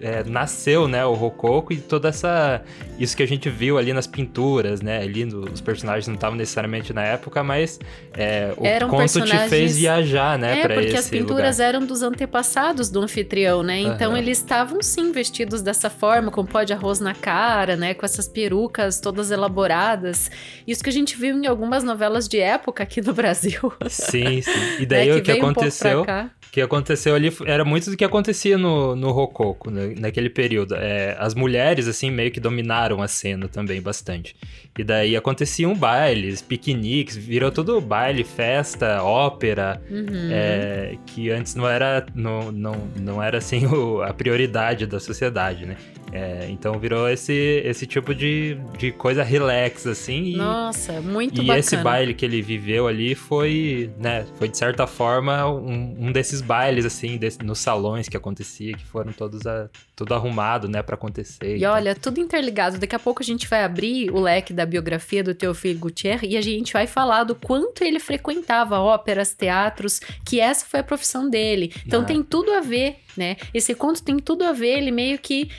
é, 0.04 0.22
nasceu, 0.24 0.86
né, 0.86 1.02
o 1.06 1.14
Rococo 1.14 1.72
e 1.72 1.78
toda 1.78 2.10
essa 2.10 2.62
isso 2.98 3.16
que 3.16 3.22
a 3.22 3.26
gente 3.26 3.48
viu 3.48 3.78
ali 3.78 3.92
nas 3.94 4.06
pinturas, 4.06 4.82
né, 4.82 4.98
ali 4.98 5.24
no, 5.24 5.50
os 5.50 5.62
personagens 5.62 6.06
não 6.06 6.14
estavam 6.14 6.36
necessariamente 6.36 6.92
na 6.92 7.02
época, 7.02 7.42
mas 7.42 7.80
é, 8.12 8.52
o 8.58 8.66
Eram 8.66 8.88
conto 8.88 9.22
te 9.22 9.38
fez 9.48 9.78
viajar, 9.78 10.38
né, 10.38 10.58
É, 10.58 10.62
para 10.62 10.74
esse 10.74 10.82
porque 10.84 10.96
as 10.98 11.08
pinturas 11.08 11.56
lugar. 11.56 11.68
eram 11.68 11.86
dos 11.86 12.02
antepassados 12.02 12.90
do 12.90 13.00
anfitrião, 13.00 13.62
né? 13.62 13.80
Então 13.80 14.10
Aham. 14.10 14.18
eles 14.18 14.38
estavam 14.38 14.82
sim 14.82 15.10
vestidos 15.10 15.62
dessa 15.62 15.88
forma, 15.88 16.30
com 16.30 16.44
pó 16.44 16.62
de 16.62 16.74
arroz 16.74 17.00
na 17.00 17.14
cara, 17.14 17.74
né? 17.74 17.94
Com 17.94 18.04
essas 18.04 18.28
perucas 18.28 19.00
todas 19.00 19.30
elaboradas. 19.30 20.30
Isso 20.66 20.82
que 20.84 20.90
a 20.90 20.92
gente 20.92 21.16
viu 21.16 21.34
em 21.36 21.46
algumas 21.46 21.82
novelas 21.82 22.28
de 22.28 22.38
época 22.38 22.82
aqui 22.82 23.00
no 23.00 23.14
Brasil. 23.14 23.72
Sim, 23.88 24.42
sim. 24.42 24.50
E 24.78 24.80
né, 24.84 24.86
daí 24.86 25.12
o 25.12 25.22
que 25.22 25.32
um 25.32 25.36
pouco 25.36 25.50
aconteceu? 25.52 26.02
O 26.02 26.06
que 26.54 26.60
aconteceu 26.60 27.16
ali 27.16 27.32
era 27.46 27.64
muito 27.64 27.90
do 27.90 27.96
que 27.96 28.04
acontecia 28.04 28.56
no, 28.56 28.94
no 28.94 29.10
Rococo, 29.10 29.72
né, 29.72 29.92
naquele 29.98 30.30
período. 30.30 30.76
É, 30.76 31.16
as 31.18 31.34
mulheres, 31.34 31.88
assim, 31.88 32.12
meio 32.12 32.30
que 32.30 32.38
dominaram 32.38 33.02
a 33.02 33.08
cena 33.08 33.48
também 33.48 33.82
bastante. 33.82 34.36
E 34.76 34.82
daí 34.82 35.16
aconteciam 35.16 35.72
bailes, 35.74 36.42
piqueniques, 36.42 37.16
virou 37.16 37.50
tudo 37.52 37.80
baile, 37.80 38.24
festa, 38.24 39.02
ópera, 39.04 39.80
Uhum. 39.88 40.28
é, 40.32 40.96
que 41.06 41.30
antes 41.30 41.54
não 41.54 41.68
era, 41.68 42.04
não, 42.14 42.50
não, 42.50 42.74
não 43.00 43.22
era 43.22 43.38
assim, 43.38 43.66
o- 43.72 44.02
a 44.02 44.12
prioridade 44.12 44.86
da 44.86 44.98
sociedade, 44.98 45.64
né? 45.64 45.76
É, 46.12 46.46
então 46.48 46.78
virou 46.78 47.08
esse, 47.08 47.32
esse 47.64 47.86
tipo 47.88 48.14
de, 48.14 48.56
de 48.78 48.92
coisa 48.92 49.24
relax, 49.24 49.84
assim, 49.84 50.26
e, 50.26 50.36
Nossa, 50.36 51.00
muito 51.00 51.34
e 51.40 51.44
bacana. 51.44 51.58
esse 51.58 51.76
baile 51.76 52.14
que 52.14 52.24
ele 52.24 52.40
viveu 52.40 52.86
ali 52.86 53.16
foi, 53.16 53.90
né, 53.98 54.24
foi 54.36 54.46
de 54.48 54.56
certa 54.56 54.86
forma 54.86 55.44
um, 55.50 55.96
um 56.06 56.12
desses 56.12 56.40
bailes, 56.40 56.84
assim, 56.84 57.16
desse- 57.16 57.42
nos 57.42 57.58
salões 57.58 58.08
que 58.08 58.16
acontecia, 58.16 58.74
que 58.76 58.84
foram 58.84 59.12
todos 59.12 59.44
a, 59.44 59.68
tudo 59.96 60.14
arrumado, 60.14 60.68
né, 60.68 60.82
pra 60.82 60.94
acontecer. 60.94 61.56
E 61.56 61.64
olha, 61.66 61.96
tudo 61.96 62.20
interligado. 62.20 62.78
Daqui 62.78 62.94
a 62.94 62.98
pouco 63.00 63.20
a 63.20 63.24
gente 63.26 63.48
vai 63.48 63.64
abrir 63.64 64.08
o 64.12 64.20
leque 64.20 64.52
da 64.52 64.63
biografia 64.66 65.22
do 65.22 65.34
Teofilo 65.34 65.78
Gutierrez 65.78 66.32
e 66.32 66.36
a 66.36 66.40
gente 66.40 66.72
vai 66.72 66.86
falar 66.86 67.24
do 67.24 67.34
quanto 67.34 67.82
ele 67.84 67.98
frequentava 68.00 68.78
óperas, 68.80 69.34
teatros, 69.34 70.00
que 70.24 70.40
essa 70.40 70.64
foi 70.66 70.80
a 70.80 70.84
profissão 70.84 71.28
dele. 71.28 71.72
Então 71.86 72.02
Ah. 72.02 72.04
tem 72.04 72.22
tudo 72.22 72.50
a 72.52 72.60
ver, 72.60 72.96
né? 73.16 73.36
Esse 73.52 73.74
conto 73.74 74.02
tem 74.02 74.18
tudo 74.18 74.44
a 74.44 74.52
ver, 74.52 74.78
ele 74.78 74.90
meio 74.90 75.18
que 75.18 75.50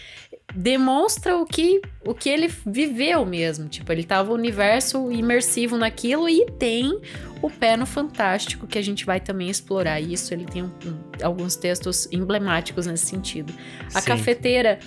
demonstra 0.53 1.35
o 1.37 1.45
que 1.45 1.81
o 2.05 2.13
que 2.13 2.29
ele 2.29 2.47
viveu 2.65 3.25
mesmo, 3.25 3.67
tipo, 3.67 3.91
ele 3.91 4.03
tava 4.03 4.31
o 4.31 4.35
universo 4.35 5.11
imersivo 5.11 5.75
naquilo 5.75 6.29
e 6.29 6.45
tem 6.59 7.01
o 7.41 7.49
pé 7.49 7.75
no 7.75 7.85
fantástico 7.87 8.67
que 8.67 8.77
a 8.77 8.81
gente 8.81 9.05
vai 9.05 9.19
também 9.19 9.49
explorar 9.49 9.99
isso, 9.99 10.31
ele 10.33 10.45
tem 10.45 10.61
um- 10.61 10.67
um- 10.85 10.99
alguns 11.25 11.55
textos 11.55 12.07
emblemáticos 12.11 12.85
nesse 12.85 13.07
sentido. 13.07 13.51
A 13.93 14.01
Sim. 14.01 14.07
cafeteira. 14.07 14.79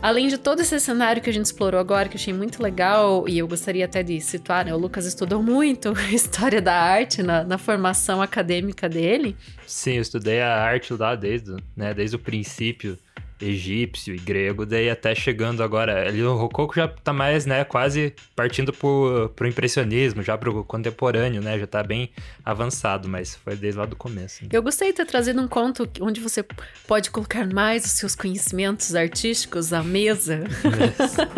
Além 0.00 0.28
de 0.28 0.38
todo 0.38 0.60
esse 0.60 0.78
cenário 0.78 1.20
que 1.20 1.28
a 1.28 1.32
gente 1.32 1.46
explorou 1.46 1.80
agora, 1.80 2.08
que 2.08 2.16
eu 2.16 2.20
achei 2.20 2.32
muito 2.32 2.62
legal, 2.62 3.28
e 3.28 3.36
eu 3.38 3.48
gostaria 3.48 3.84
até 3.84 4.00
de 4.00 4.20
situar, 4.20 4.64
né? 4.64 4.72
O 4.72 4.78
Lucas 4.78 5.04
estudou 5.04 5.42
muito 5.42 5.92
história 6.14 6.62
da 6.62 6.74
arte 6.74 7.20
na, 7.20 7.42
na 7.42 7.58
formação 7.58 8.22
acadêmica 8.22 8.88
dele. 8.88 9.36
Sim, 9.66 9.94
eu 9.94 10.02
estudei 10.02 10.40
a 10.40 10.56
arte 10.56 10.94
lá 10.94 11.16
desde, 11.16 11.56
né, 11.76 11.92
desde 11.92 12.14
o 12.14 12.18
princípio 12.18 12.96
egípcio 13.40 14.14
e 14.14 14.18
grego, 14.18 14.66
daí 14.66 14.90
até 14.90 15.14
chegando 15.14 15.62
agora, 15.62 16.08
ali 16.08 16.22
o 16.22 16.34
Rococo 16.34 16.74
já 16.74 16.88
tá 16.88 17.12
mais, 17.12 17.46
né, 17.46 17.64
quase 17.64 18.14
partindo 18.34 18.72
pro, 18.72 19.30
pro 19.36 19.46
impressionismo, 19.48 20.22
já 20.22 20.36
pro 20.36 20.64
contemporâneo, 20.64 21.40
né, 21.40 21.58
já 21.58 21.66
tá 21.66 21.82
bem 21.82 22.10
avançado, 22.44 23.08
mas 23.08 23.34
foi 23.36 23.54
desde 23.56 23.78
lá 23.78 23.86
do 23.86 23.94
começo. 23.96 24.42
né. 24.42 24.48
Eu 24.52 24.62
gostei 24.62 24.88
de 24.88 24.94
ter 24.94 25.06
trazido 25.06 25.40
um 25.40 25.48
conto 25.48 25.88
onde 26.00 26.20
você 26.20 26.44
pode 26.86 27.10
colocar 27.10 27.46
mais 27.46 27.84
os 27.84 27.92
seus 27.92 28.14
conhecimentos 28.14 28.94
artísticos 28.94 29.72
à 29.72 29.82
mesa. 29.82 30.44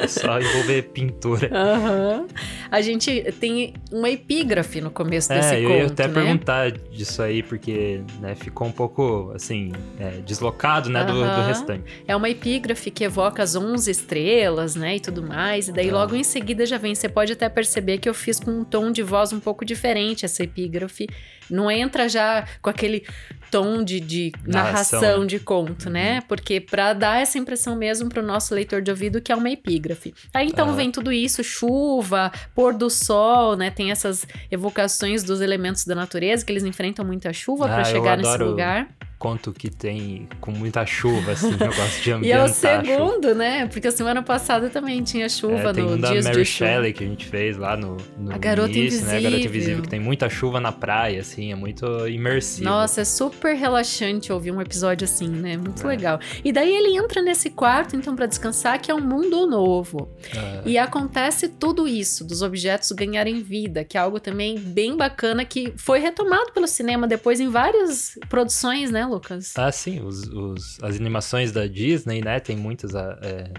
É 0.01 0.07
só 0.07 0.39
envolver 0.41 0.83
pintura. 0.85 1.51
Aham. 1.53 2.27
A 2.71 2.81
gente 2.81 3.23
tem 3.41 3.75
uma 3.91 4.09
epígrafe 4.11 4.81
no 4.81 4.91
começo 4.91 5.29
desse 5.29 5.55
É, 5.57 5.61
eu 5.61 5.69
conto, 5.69 5.79
ia 5.79 5.87
até 5.87 6.09
né? 6.09 6.15
perguntar 6.15 6.71
disso 6.71 7.23
aí, 7.23 7.43
porque 7.43 8.01
né, 8.21 8.35
ficou 8.35 8.67
um 8.69 8.73
pouco, 8.73 9.33
assim, 9.35 9.73
é, 9.99 10.21
deslocado, 10.21 10.89
né, 10.89 11.05
do, 11.05 11.13
do 11.13 11.21
Aham. 11.21 11.43
restante. 11.47 11.90
É 12.07 12.15
uma 12.17 12.29
epígrafe 12.29 12.91
que 12.91 13.05
evoca 13.05 13.43
as 13.43 13.55
11 13.55 13.91
estrelas, 13.91 14.75
né, 14.75 14.97
e 14.97 15.01
tudo 15.01 15.23
mais. 15.23 15.69
E 15.69 15.73
daí 15.73 15.89
Ah. 15.91 15.93
logo 15.95 16.15
em 16.15 16.25
seguida 16.25 16.65
já 16.67 16.79
vem. 16.79 16.95
Você 16.95 17.09
pode 17.09 17.33
até 17.33 17.49
perceber 17.49 17.99
que 17.99 18.09
eu 18.09 18.15
fiz 18.15 18.39
com 18.41 18.51
um 18.51 18.65
tom 18.65 18.91
de 18.91 19.03
voz 19.03 19.33
um 19.33 19.41
pouco 19.41 19.65
diferente 19.65 20.25
essa 20.25 20.43
epígrafe. 20.43 21.07
Não 21.51 21.69
entra 21.71 22.09
já 22.09 22.47
com 22.63 22.71
aquele 22.71 23.05
tom 23.51 23.83
de, 23.83 23.99
de 23.99 24.31
narração, 24.47 25.01
Narração, 25.01 25.21
né? 25.23 25.27
de 25.27 25.41
conto, 25.41 25.91
né? 25.91 26.21
Porque 26.29 26.61
pra 26.61 26.93
dar 26.93 27.21
essa 27.21 27.39
impressão 27.39 27.75
mesmo 27.75 28.09
pro 28.09 28.23
nosso 28.23 28.55
leitor 28.55 28.81
de 28.81 28.89
ouvido 28.91 29.21
que 29.21 29.33
é 29.33 29.35
uma 29.35 29.51
epígrafe. 29.51 30.15
Aí 30.33 30.47
então 30.47 30.69
Ah. 30.71 30.73
vem 30.73 30.93
tudo 30.93 31.11
isso, 31.11 31.43
chuva, 31.43 32.31
pôr 32.55 32.73
do 32.73 32.89
sol, 32.89 33.57
né? 33.57 33.69
Tem 33.71 33.91
essas 33.91 34.25
evocações 34.51 35.25
dos 35.25 35.41
elementos 35.41 35.85
da 35.85 35.95
natureza 35.97 36.45
que 36.45 36.53
eles 36.53 36.63
enfrentam 36.65 37.05
muita 37.05 37.33
chuva 37.33 37.67
Ah, 37.69 37.81
eu 37.81 37.85
chegar 37.87 38.17
nesse 38.17 38.39
lugar. 38.39 38.89
Conto 39.21 39.53
que 39.53 39.69
tem 39.71 40.27
com 40.41 40.51
muita 40.51 40.87
chuva, 40.87 41.33
assim, 41.33 41.53
eu 41.53 41.59
gosto 41.59 42.01
de 42.03 42.11
E 42.25 42.33
é 42.33 42.37
ambientar 42.39 42.45
o 42.47 42.49
segundo, 42.87 43.35
né? 43.35 43.67
Porque 43.67 43.87
a 43.87 43.93
semana 43.93 44.23
passada 44.23 44.71
também 44.71 45.03
tinha 45.03 45.29
chuva 45.29 45.57
É, 45.69 45.73
tem 45.75 45.85
no 45.85 45.93
um 45.93 46.01
da 46.01 46.11
Dias 46.11 46.25
Mary. 46.25 46.43
Shelley 46.43 46.93
que 46.95 47.05
a 47.05 47.07
gente 47.07 47.27
fez 47.27 47.59
lá 47.59 47.77
no, 47.77 47.99
no 48.19 48.33
A 48.33 48.39
Garota 48.39 48.71
início, 48.73 49.05
né? 49.05 49.19
A 49.19 49.21
Garota 49.21 49.29
Invisível. 49.37 49.51
Invisível, 49.51 49.83
que 49.83 49.89
tem 49.91 50.01
muita 50.01 50.27
chuva 50.31 50.59
na 50.59 50.73
praia, 50.73 51.21
assim, 51.21 51.53
é 51.53 51.55
muito 51.55 51.85
imersivo. 52.09 52.65
Nossa, 52.65 53.03
é 53.03 53.05
super 53.05 53.55
relaxante 53.55 54.33
ouvir 54.33 54.53
um 54.53 54.61
episódio 54.63 55.05
assim, 55.05 55.29
né? 55.29 55.55
Muito 55.59 55.83
É. 55.85 55.87
legal. 55.87 56.19
E 56.43 56.51
daí 56.51 56.75
ele 56.75 56.97
entra 56.97 57.21
nesse 57.21 57.51
quarto, 57.51 57.95
então, 57.95 58.17
pra 58.17 58.25
descansar, 58.25 58.81
que 58.81 58.91
é 58.91 58.95
um 58.95 59.03
mundo 59.03 59.47
novo. 59.47 60.09
Ah, 60.35 60.63
E 60.65 60.79
acontece 60.79 61.47
tudo 61.47 61.87
isso, 61.87 62.25
dos 62.25 62.41
objetos 62.41 62.91
ganharem 62.93 63.43
vida, 63.43 63.85
que 63.85 63.99
é 63.99 64.01
algo 64.01 64.19
também 64.19 64.59
bem 64.59 64.97
bacana, 64.97 65.45
que 65.45 65.75
foi 65.77 65.99
retomado 65.99 66.53
pelo 66.55 66.67
cinema 66.67 67.07
depois 67.07 67.39
em 67.39 67.51
várias 67.51 68.19
produções, 68.31 68.91
né, 68.91 69.10
Lucas? 69.11 69.53
Ah, 69.57 69.71
sim, 69.73 70.01
os, 70.01 70.23
os- 70.29 70.79
as 70.83 70.97
animações 70.97 71.53
da 71.53 71.67
Disney, 71.67 72.23
né, 72.23 72.41
tem 72.41 72.57
muitas... 72.57 72.95
ah, 72.95 73.19
é, 73.23 73.51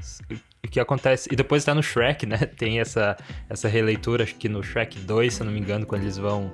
o 0.63 0.67
que 0.69 0.79
acontece... 0.79 1.27
E 1.31 1.35
depois 1.35 1.63
tá 1.65 1.73
no 1.75 1.81
Shrek, 1.83 2.25
né, 2.25 2.37
tem 2.57 2.79
essa, 2.79 3.17
essa 3.49 3.67
releitura, 3.67 4.23
acho 4.23 4.35
que 4.35 4.47
no 4.47 4.63
Shrek 4.63 4.99
2, 4.99 5.33
se 5.33 5.41
eu 5.41 5.45
não 5.45 5.51
me 5.53 5.59
engano, 5.59 5.85
quando 5.85 6.03
eles 6.03 6.17
vão... 6.17 6.51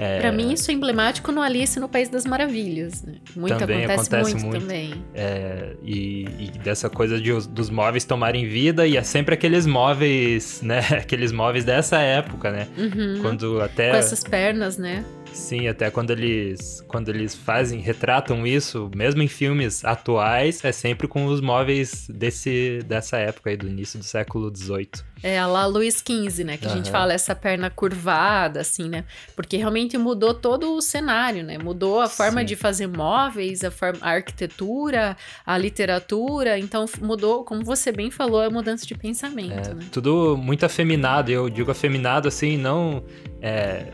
É, 0.00 0.20
Pra 0.20 0.30
mim, 0.30 0.52
isso 0.52 0.70
é 0.70 0.74
emblemático 0.74 1.32
no 1.32 1.42
Alice 1.42 1.80
no 1.80 1.88
País 1.88 2.08
das 2.08 2.24
Maravilhas, 2.24 3.02
né? 3.02 3.14
Muito 3.34 3.58
Também 3.58 3.84
acontece, 3.84 4.14
acontece 4.14 4.30
muito, 4.34 4.46
muito. 4.46 4.60
também. 4.62 5.04
é, 5.12 5.74
e, 5.82 6.22
e 6.38 6.50
dessa 6.62 6.88
coisa 6.88 7.20
de, 7.20 7.32
os- 7.32 7.48
dos 7.48 7.68
móveis 7.68 8.04
tomarem 8.04 8.46
vida, 8.46 8.86
e 8.86 8.96
é 8.96 9.02
sempre 9.02 9.34
aqueles 9.34 9.66
móveis, 9.66 10.62
né, 10.62 10.78
aqueles 11.02 11.32
móveis 11.32 11.64
dessa 11.64 11.98
época, 11.98 12.52
né, 12.52 12.68
Uhum. 12.78 13.18
quando 13.22 13.60
até... 13.60 13.90
Com 13.90 13.96
essas 13.96 14.22
pernas, 14.22 14.78
né? 14.78 15.04
Sim, 15.32 15.68
até 15.68 15.90
quando 15.90 16.10
eles 16.10 16.84
quando 16.88 17.08
eles 17.08 17.34
fazem, 17.34 17.80
retratam 17.80 18.46
isso, 18.46 18.90
mesmo 18.94 19.22
em 19.22 19.28
filmes 19.28 19.84
atuais, 19.84 20.64
é 20.64 20.72
sempre 20.72 21.06
com 21.06 21.26
os 21.26 21.40
móveis 21.40 22.06
desse 22.08 22.80
dessa 22.86 23.16
época 23.18 23.50
aí 23.50 23.56
do 23.56 23.66
início 23.68 23.98
do 23.98 24.04
século 24.04 24.52
XVIII. 24.54 24.88
É 25.22 25.38
a 25.38 25.46
lá 25.48 25.66
Luiz 25.66 25.96
XV, 25.96 26.44
né? 26.44 26.56
Que 26.56 26.66
a 26.66 26.70
gente 26.70 26.90
fala 26.90 27.12
essa 27.12 27.34
perna 27.34 27.68
curvada, 27.68 28.60
assim, 28.60 28.88
né? 28.88 29.04
Porque 29.34 29.56
realmente 29.56 29.98
mudou 29.98 30.32
todo 30.32 30.76
o 30.76 30.80
cenário, 30.80 31.42
né? 31.42 31.58
Mudou 31.58 32.00
a 32.00 32.08
forma 32.08 32.40
Sim. 32.40 32.46
de 32.46 32.56
fazer 32.56 32.86
móveis, 32.86 33.64
a, 33.64 33.70
forma, 33.70 33.98
a 34.00 34.10
arquitetura, 34.10 35.16
a 35.44 35.58
literatura. 35.58 36.56
Então 36.58 36.86
mudou, 37.00 37.44
como 37.44 37.64
você 37.64 37.90
bem 37.90 38.10
falou, 38.12 38.40
a 38.42 38.50
mudança 38.50 38.86
de 38.86 38.94
pensamento, 38.94 39.70
É, 39.70 39.74
né? 39.74 39.86
tudo 39.90 40.36
muito 40.36 40.64
afeminado, 40.64 41.30
e 41.30 41.34
eu 41.34 41.48
digo 41.48 41.70
afeminado 41.70 42.28
assim, 42.28 42.56
não 42.56 43.02
é, 43.40 43.86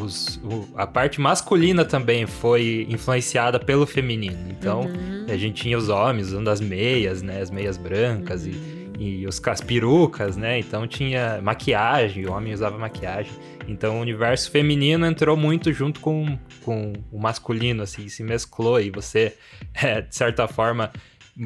os- 0.00 0.36
o- 0.42 0.68
a 0.76 0.86
parte 0.86 1.20
masculina 1.20 1.84
também 1.84 2.26
foi 2.26 2.86
influenciada 2.88 3.58
pelo 3.60 3.86
feminino. 3.86 4.48
Então, 4.50 4.82
Uhum. 4.82 5.26
a 5.28 5.36
gente 5.36 5.62
tinha 5.62 5.78
os 5.78 5.88
homens 5.88 6.28
usando 6.28 6.48
as 6.48 6.60
meias, 6.60 7.22
né, 7.22 7.40
as 7.40 7.50
meias 7.50 7.76
brancas 7.76 8.46
e 8.46 8.50
Uhum. 8.50 8.84
e 8.98 9.26
os, 9.26 9.42
as 9.46 9.60
perucas, 9.60 10.36
né? 10.36 10.58
Então 10.60 10.86
tinha 10.86 11.40
maquiagem, 11.42 12.26
o 12.26 12.32
homem 12.32 12.52
usava 12.54 12.78
maquiagem. 12.78 13.32
Então 13.66 13.98
o 13.98 14.00
universo 14.00 14.50
feminino 14.52 15.04
entrou 15.04 15.36
muito 15.36 15.72
junto 15.72 15.98
com, 15.98 16.38
com 16.64 16.92
o 17.10 17.18
masculino, 17.18 17.82
assim, 17.82 18.08
se 18.08 18.22
mesclou 18.22 18.80
e 18.80 18.90
você, 18.90 19.34
é, 19.74 20.00
de 20.00 20.14
certa 20.14 20.46
forma, 20.46 20.92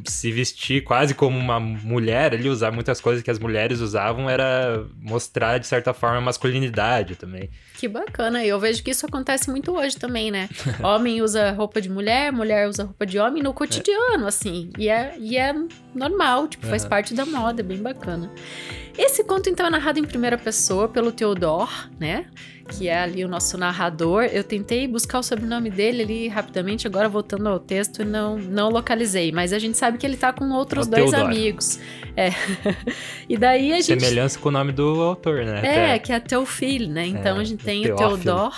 se 0.04 0.30
vestir 0.30 0.84
quase 0.84 1.14
como 1.14 1.38
uma 1.38 1.58
mulher 1.58 2.34
ali, 2.34 2.48
usar 2.48 2.70
muitas 2.70 3.00
coisas 3.00 3.22
que 3.22 3.30
as 3.30 3.38
mulheres 3.38 3.80
usavam, 3.80 4.28
era 4.28 4.84
mostrar, 5.00 5.58
de 5.58 5.66
certa 5.66 5.94
forma, 5.94 6.18
a 6.18 6.20
masculinidade 6.20 7.16
também. 7.16 7.48
Que 7.78 7.88
bacana. 7.88 8.44
E 8.44 8.48
eu 8.48 8.58
vejo 8.60 8.82
que 8.82 8.90
isso 8.90 9.06
acontece 9.06 9.50
muito 9.50 9.72
hoje 9.76 9.96
também, 9.96 10.30
né? 10.30 10.48
Homem 10.82 11.22
usa 11.22 11.52
roupa 11.52 11.80
de 11.80 11.88
mulher, 11.88 12.30
mulher 12.32 12.68
usa 12.68 12.84
roupa 12.84 13.06
de 13.06 13.18
homem 13.18 13.42
no 13.42 13.54
cotidiano, 13.54 14.26
assim. 14.26 14.70
E 14.76 14.88
é, 14.88 15.14
e 15.18 15.36
é 15.36 15.54
normal, 15.94 16.48
tipo, 16.48 16.66
faz 16.66 16.82
Aham. 16.82 16.90
parte 16.90 17.14
da 17.14 17.24
moda, 17.24 17.62
é 17.62 17.64
bem 17.64 17.78
bacana. 17.78 18.30
Esse 18.98 19.22
conto, 19.24 19.48
então, 19.48 19.66
é 19.66 19.70
narrado 19.70 19.98
em 19.98 20.04
primeira 20.04 20.36
pessoa 20.36 20.88
pelo 20.88 21.12
Theodore, 21.12 21.70
né? 21.98 22.26
que 22.68 22.88
é 22.88 22.98
ali 23.00 23.24
o 23.24 23.28
nosso 23.28 23.56
narrador. 23.56 24.24
Eu 24.24 24.44
tentei 24.44 24.86
buscar 24.86 25.18
o 25.18 25.22
sobrenome 25.22 25.70
dele 25.70 26.02
ali 26.02 26.28
rapidamente, 26.28 26.86
agora 26.86 27.08
voltando 27.08 27.48
ao 27.48 27.58
texto, 27.58 28.02
e 28.02 28.04
não, 28.04 28.38
não 28.38 28.68
localizei. 28.68 29.32
Mas 29.32 29.52
a 29.52 29.58
gente 29.58 29.76
sabe 29.76 29.98
que 29.98 30.06
ele 30.06 30.16
tá 30.16 30.32
com 30.32 30.48
outros 30.50 30.86
É 30.86 30.88
o 30.88 30.90
dois 30.90 31.10
Teodoro. 31.10 31.32
amigos. 31.32 31.78
É. 32.16 32.30
e 33.28 33.36
daí 33.36 33.72
a 33.72 33.80
gente. 33.80 34.00
Semelhança 34.00 34.38
com 34.38 34.48
o 34.48 34.52
nome 34.52 34.72
do 34.72 35.02
autor, 35.02 35.44
né? 35.44 35.60
É, 35.64 35.84
Até. 35.86 35.98
que 35.98 36.12
é 36.12 36.20
teu 36.20 36.44
filho, 36.44 36.88
né? 36.88 37.06
Então 37.06 37.38
É, 37.38 37.40
a 37.40 37.44
gente 37.44 37.64
tem 37.64 37.90
o. 37.90 37.96
Teodor. 37.96 38.52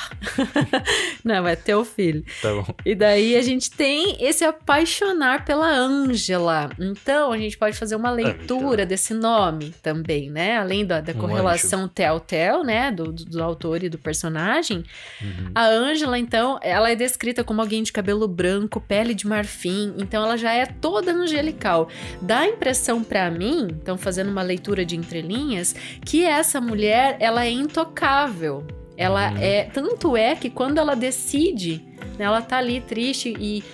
não, 1.25 1.47
é 1.47 1.55
teu 1.57 1.85
filho. 1.85 2.25
Tá 2.43 2.53
bom. 2.53 2.67
E 2.85 2.95
daí 2.95 3.37
a 3.37 3.43
gente 3.43 3.71
tem 3.71 4.17
esse 4.21 4.45
apaixonar 4.45 5.45
pela 5.45 5.71
Ângela. 5.71 6.71
Então 6.79 7.33
a 7.33 7.39
gente 7.39 7.57
pode 7.57 7.77
fazer 7.77 7.97
uma 7.97 8.11
leitura 8.11 8.67
Ângela. 8.67 8.87
desse 8.87 9.15
nome 9.15 9.75
também, 9.83 10.30
né? 10.31 10.57
Além 10.57 10.87
da, 10.87 11.01
da 11.01 11.13
Um 11.13 11.19
correlação 11.19 11.89
tel-tel, 11.89 12.65
né? 12.65 12.91
Do, 12.91 13.13
do, 13.13 13.25
do 13.25 13.43
autor 13.43 13.83
e 13.83 13.89
do 13.89 13.99
personagem. 13.99 14.85
Uhum. 15.21 15.51
A 15.55 15.67
Ângela, 15.67 16.19
então, 16.19 16.59
ela 16.63 16.91
é 16.91 16.95
descrita 16.95 17.45
como 17.45 17.61
alguém 17.61 17.83
de 17.83 17.93
cabelo 17.93 18.27
branco, 18.29 18.81
pele 18.81 19.15
de 19.15 19.27
marfim. 19.27 19.95
Então 19.99 20.25
ela 20.25 20.37
já 20.37 20.53
é 20.53 20.67
toda 20.67 21.13
angelical. 21.13 21.89
Dá 22.23 22.41
a 22.41 22.47
impressão 22.49 23.03
pra 23.03 23.31
mim, 23.31 23.69
então 23.71 23.99
fazendo 23.99 24.31
uma 24.31 24.43
leitura 24.43 24.85
de 24.85 24.97
entrelinhas, 24.97 25.75
que 26.05 26.25
essa 26.25 26.61
mulher, 26.61 27.17
ela 27.21 27.45
é 27.45 27.51
intocável. 27.51 28.67
Ela 28.97 29.31
Uhum. 29.31 29.39
é, 29.39 29.65
tanto 29.65 30.17
é 30.17 30.35
que 30.37 30.51
quando 30.51 30.79
ela 30.79 30.95
decide, 30.95 31.83
né, 32.19 32.27
ela 32.27 32.43
tá 32.43 32.59
ali 32.59 32.81
triste 32.81 33.35
e 33.39 33.65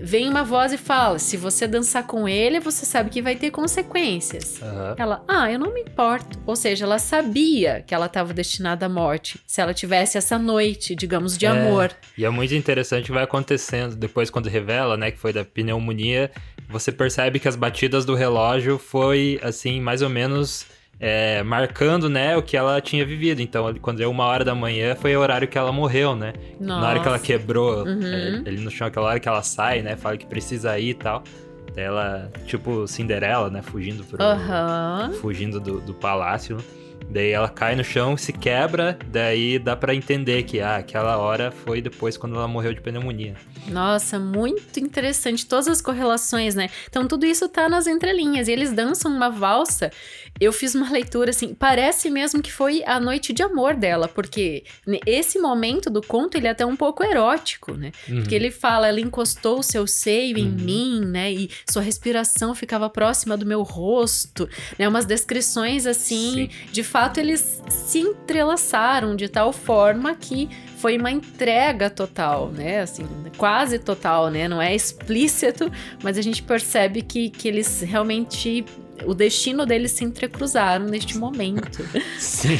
vem 0.00 0.28
uma 0.28 0.42
voz 0.44 0.72
e 0.72 0.78
fala: 0.78 1.18
"Se 1.18 1.36
você 1.36 1.66
dançar 1.66 2.06
com 2.06 2.28
ele, 2.28 2.60
você 2.60 2.84
sabe 2.84 3.10
que 3.10 3.22
vai 3.22 3.36
ter 3.36 3.50
consequências". 3.50 4.60
Aham. 4.62 4.94
Ela, 4.98 5.24
ah, 5.28 5.50
eu 5.50 5.58
não 5.58 5.72
me 5.72 5.80
importo. 5.82 6.38
Ou 6.46 6.56
seja, 6.56 6.84
ela 6.84 6.98
sabia 6.98 7.82
que 7.86 7.94
ela 7.94 8.06
estava 8.06 8.32
destinada 8.32 8.86
à 8.86 8.88
morte. 8.88 9.40
Se 9.46 9.60
ela 9.60 9.74
tivesse 9.74 10.18
essa 10.18 10.38
noite, 10.38 10.94
digamos, 10.94 11.36
de 11.36 11.46
É. 11.46 11.48
amor. 11.48 11.90
E 12.16 12.24
é 12.24 12.30
muito 12.30 12.54
interessante 12.54 13.04
o 13.04 13.06
que 13.06 13.12
vai 13.12 13.24
acontecendo 13.24 13.94
depois 13.96 14.30
quando 14.30 14.48
revela, 14.48 14.96
né, 14.96 15.10
que 15.10 15.18
foi 15.18 15.32
da 15.32 15.44
pneumonia, 15.44 16.30
você 16.68 16.90
percebe 16.92 17.38
que 17.38 17.48
as 17.48 17.56
batidas 17.56 18.04
do 18.04 18.14
relógio 18.14 18.78
foi 18.78 19.38
assim, 19.42 19.80
mais 19.80 20.02
ou 20.02 20.08
menos 20.08 20.66
é, 21.04 21.42
marcando, 21.42 22.08
né, 22.08 22.36
o 22.36 22.42
que 22.42 22.56
ela 22.56 22.80
tinha 22.80 23.04
vivido. 23.04 23.42
Então, 23.42 23.74
quando 23.82 23.98
deu 23.98 24.08
uma 24.10 24.24
hora 24.24 24.44
da 24.44 24.54
manhã, 24.54 24.94
foi 24.94 25.14
o 25.16 25.20
horário 25.20 25.48
que 25.48 25.58
ela 25.58 25.72
morreu, 25.72 26.14
né? 26.14 26.32
Na 26.60 26.88
hora 26.88 27.00
que 27.00 27.06
ela 27.08 27.16
Nossa. 27.16 27.26
quebrou 27.26 27.84
Uhum. 27.84 28.00
é, 28.04 28.42
ele 28.48 28.60
no 28.62 28.70
chão, 28.70 28.86
aquela 28.86 29.08
hora 29.08 29.18
que 29.18 29.28
ela 29.28 29.42
sai, 29.42 29.82
né, 29.82 29.96
fala 29.96 30.16
que 30.16 30.24
precisa 30.26 30.78
ir 30.78 30.90
e 30.90 30.94
tal. 30.94 31.24
Ela, 31.76 32.30
tipo, 32.46 32.86
Cinderela, 32.86 33.50
né, 33.50 33.62
fugindo 33.62 34.04
pro, 34.04 34.22
Aham. 34.22 35.10
fugindo 35.20 35.58
do, 35.58 35.80
do 35.80 35.92
palácio. 35.94 36.58
Daí 37.10 37.30
ela 37.30 37.48
cai 37.48 37.76
no 37.76 37.84
chão, 37.84 38.16
se 38.16 38.32
quebra, 38.32 38.98
daí 39.08 39.58
dá 39.58 39.76
pra 39.76 39.94
entender 39.94 40.42
que 40.44 40.60
ah, 40.60 40.76
aquela 40.76 41.18
hora 41.18 41.50
foi 41.50 41.80
depois 41.82 42.16
quando 42.16 42.36
ela 42.36 42.48
morreu 42.48 42.72
de 42.72 42.80
pneumonia. 42.80 43.34
Nossa, 43.68 44.18
muito 44.18 44.80
interessante. 44.80 45.46
Todas 45.46 45.68
as 45.68 45.80
correlações, 45.80 46.54
né? 46.54 46.68
Então, 46.88 47.06
tudo 47.06 47.26
isso 47.26 47.48
tá 47.48 47.68
nas 47.68 47.86
entrelinhas. 47.86 48.48
E 48.48 48.52
eles 48.52 48.72
dançam 48.72 49.12
uma 49.14 49.28
valsa. 49.30 49.90
Eu 50.40 50.52
fiz 50.52 50.74
uma 50.74 50.90
leitura 50.90 51.30
assim, 51.30 51.54
parece 51.54 52.10
mesmo 52.10 52.42
que 52.42 52.50
foi 52.50 52.82
a 52.86 52.98
noite 52.98 53.32
de 53.32 53.42
amor 53.42 53.74
dela, 53.74 54.08
porque 54.08 54.64
esse 55.06 55.38
momento 55.38 55.90
do 55.90 56.00
conto 56.00 56.36
ele 56.36 56.46
é 56.48 56.50
até 56.50 56.64
um 56.64 56.74
pouco 56.74 57.04
erótico, 57.04 57.72
né? 57.74 57.92
Uhum. 58.08 58.20
Porque 58.20 58.34
ele 58.34 58.50
fala, 58.50 58.88
ela 58.88 59.00
encostou 59.00 59.58
o 59.58 59.62
seu 59.62 59.86
seio 59.86 60.38
em 60.38 60.46
Uhum. 60.46 60.52
mim, 60.56 61.00
né? 61.04 61.32
E 61.32 61.50
sua 61.70 61.82
respiração 61.82 62.54
ficava 62.54 62.88
próxima 62.90 63.36
do 63.36 63.44
meu 63.46 63.62
rosto, 63.62 64.48
né? 64.78 64.88
Umas 64.88 65.04
descrições 65.04 65.86
assim, 65.86 66.48
de 66.72 66.82
fato 66.92 67.16
eles 67.16 67.62
se 67.70 68.00
entrelaçaram 68.00 69.16
de 69.16 69.26
tal 69.26 69.50
forma 69.50 70.14
que 70.14 70.46
foi 70.76 70.98
uma 70.98 71.10
entrega 71.10 71.88
total, 71.88 72.48
né? 72.48 72.82
Assim, 72.82 73.08
quase 73.38 73.78
total, 73.78 74.28
né? 74.28 74.46
Não 74.46 74.60
é 74.60 74.74
explícito, 74.74 75.72
mas 76.02 76.18
a 76.18 76.22
gente 76.22 76.42
percebe 76.42 77.00
que, 77.00 77.30
que 77.30 77.48
eles 77.48 77.80
realmente 77.80 78.62
o 79.06 79.14
destino 79.14 79.64
deles 79.66 79.92
se 79.92 80.04
entrecruzaram 80.04 80.86
neste 80.86 81.16
momento. 81.18 81.84
Sim, 82.18 82.56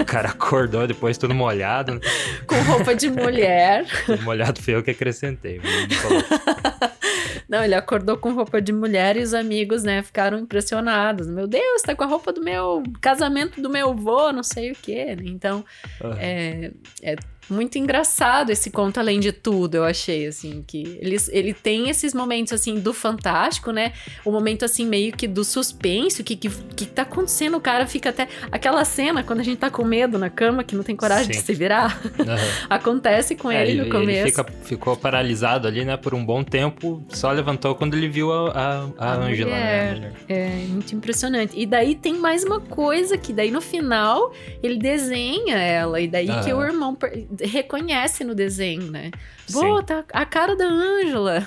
o 0.00 0.04
cara 0.04 0.28
acordou 0.30 0.86
depois 0.86 1.16
tudo 1.18 1.34
molhado. 1.34 1.94
né? 1.94 2.00
Com 2.46 2.56
roupa 2.62 2.94
de 2.94 3.10
mulher. 3.10 3.84
Tudo 4.06 4.22
molhado 4.22 4.60
foi 4.62 4.74
eu 4.74 4.82
que 4.82 4.90
acrescentei. 4.90 5.60
Não, 7.48 7.62
ele 7.62 7.74
acordou 7.74 8.16
com 8.16 8.32
roupa 8.32 8.60
de 8.60 8.72
mulher 8.72 9.16
e 9.16 9.22
os 9.22 9.34
amigos, 9.34 9.82
né, 9.82 10.02
ficaram 10.02 10.38
impressionados. 10.38 11.26
Meu 11.26 11.46
Deus, 11.46 11.82
tá 11.82 11.94
com 11.94 12.02
a 12.02 12.06
roupa 12.06 12.32
do 12.32 12.42
meu 12.42 12.82
casamento 13.00 13.60
do 13.60 13.68
meu 13.68 13.90
avô, 13.90 14.32
não 14.32 14.42
sei 14.42 14.72
o 14.72 14.74
quê. 14.74 15.14
né? 15.16 15.24
Então, 15.26 15.64
"Ah, 16.02 16.16
é, 16.18 16.70
é 17.02 17.16
muito 17.48 17.78
engraçado 17.78 18.50
esse 18.50 18.70
conto, 18.70 18.98
além 18.98 19.20
de 19.20 19.32
tudo, 19.32 19.76
eu 19.76 19.84
achei, 19.84 20.26
assim, 20.26 20.64
que 20.66 20.98
ele, 21.00 21.16
ele 21.30 21.52
tem 21.54 21.88
esses 21.88 22.14
momentos, 22.14 22.52
assim, 22.52 22.78
do 22.80 22.92
fantástico, 22.92 23.70
né? 23.70 23.92
O 24.24 24.30
momento, 24.32 24.64
assim, 24.64 24.86
meio 24.86 25.12
que 25.12 25.26
do 25.28 25.44
suspense, 25.44 26.20
o 26.20 26.24
que, 26.24 26.36
que, 26.36 26.48
que 26.48 26.86
tá 26.86 27.02
acontecendo, 27.02 27.56
o 27.56 27.60
cara 27.60 27.86
fica 27.86 28.10
até... 28.10 28.28
Aquela 28.50 28.84
cena, 28.84 29.22
quando 29.22 29.40
a 29.40 29.42
gente 29.42 29.58
tá 29.58 29.70
com 29.70 29.84
medo 29.84 30.18
na 30.18 30.30
cama, 30.30 30.64
que 30.64 30.74
não 30.74 30.82
tem 30.82 30.96
coragem 30.96 31.28
de 31.30 31.36
Sim. 31.38 31.42
se 31.44 31.54
virar, 31.54 32.00
aham." 32.20 32.38
acontece 32.70 33.34
com 33.34 33.50
É, 33.50 33.62
ele 33.62 33.74
no 33.78 33.82
ele 33.84 33.90
começo. 33.90 34.26
fica- 34.26 34.46
ficou 34.62 34.96
paralisado 34.96 35.66
ali, 35.68 35.84
né, 35.84 35.96
por 35.96 36.14
um 36.14 36.24
bom 36.24 36.42
tempo, 36.42 37.02
só 37.08 37.30
levantou 37.30 37.74
quando 37.74 37.94
ele 37.94 38.08
viu 38.08 38.32
a, 38.32 38.50
a, 38.98 39.12
a 39.12 39.14
Angela, 39.16 39.50
né? 39.50 39.80
a 39.80 39.94
mulher. 39.94 39.94
mulher. 39.94 40.12
É 40.28 40.48
muito 40.68 40.94
impressionante. 40.94 41.52
E 41.58 41.66
daí 41.66 41.94
tem 41.94 42.14
mais 42.14 42.44
uma 42.44 42.60
coisa 42.60 43.16
que 43.18 43.32
daí 43.32 43.50
no 43.50 43.60
final 43.60 44.32
ele 44.62 44.78
desenha 44.78 45.56
ela 45.56 46.00
e 46.00 46.08
daí 46.08 46.26
que 46.26 46.50
Aham. 46.50 46.56
o 46.58 46.62
irmão 46.64 46.96
reconhece 47.40 48.24
no 48.24 48.34
desenho, 48.34 48.90
né? 48.90 49.10
Sim. 49.46 49.60
Pô, 49.60 49.82
tá 49.82 50.04
a 50.12 50.24
cara 50.26 50.54
da 50.56 50.64
Ângela. 50.66 51.46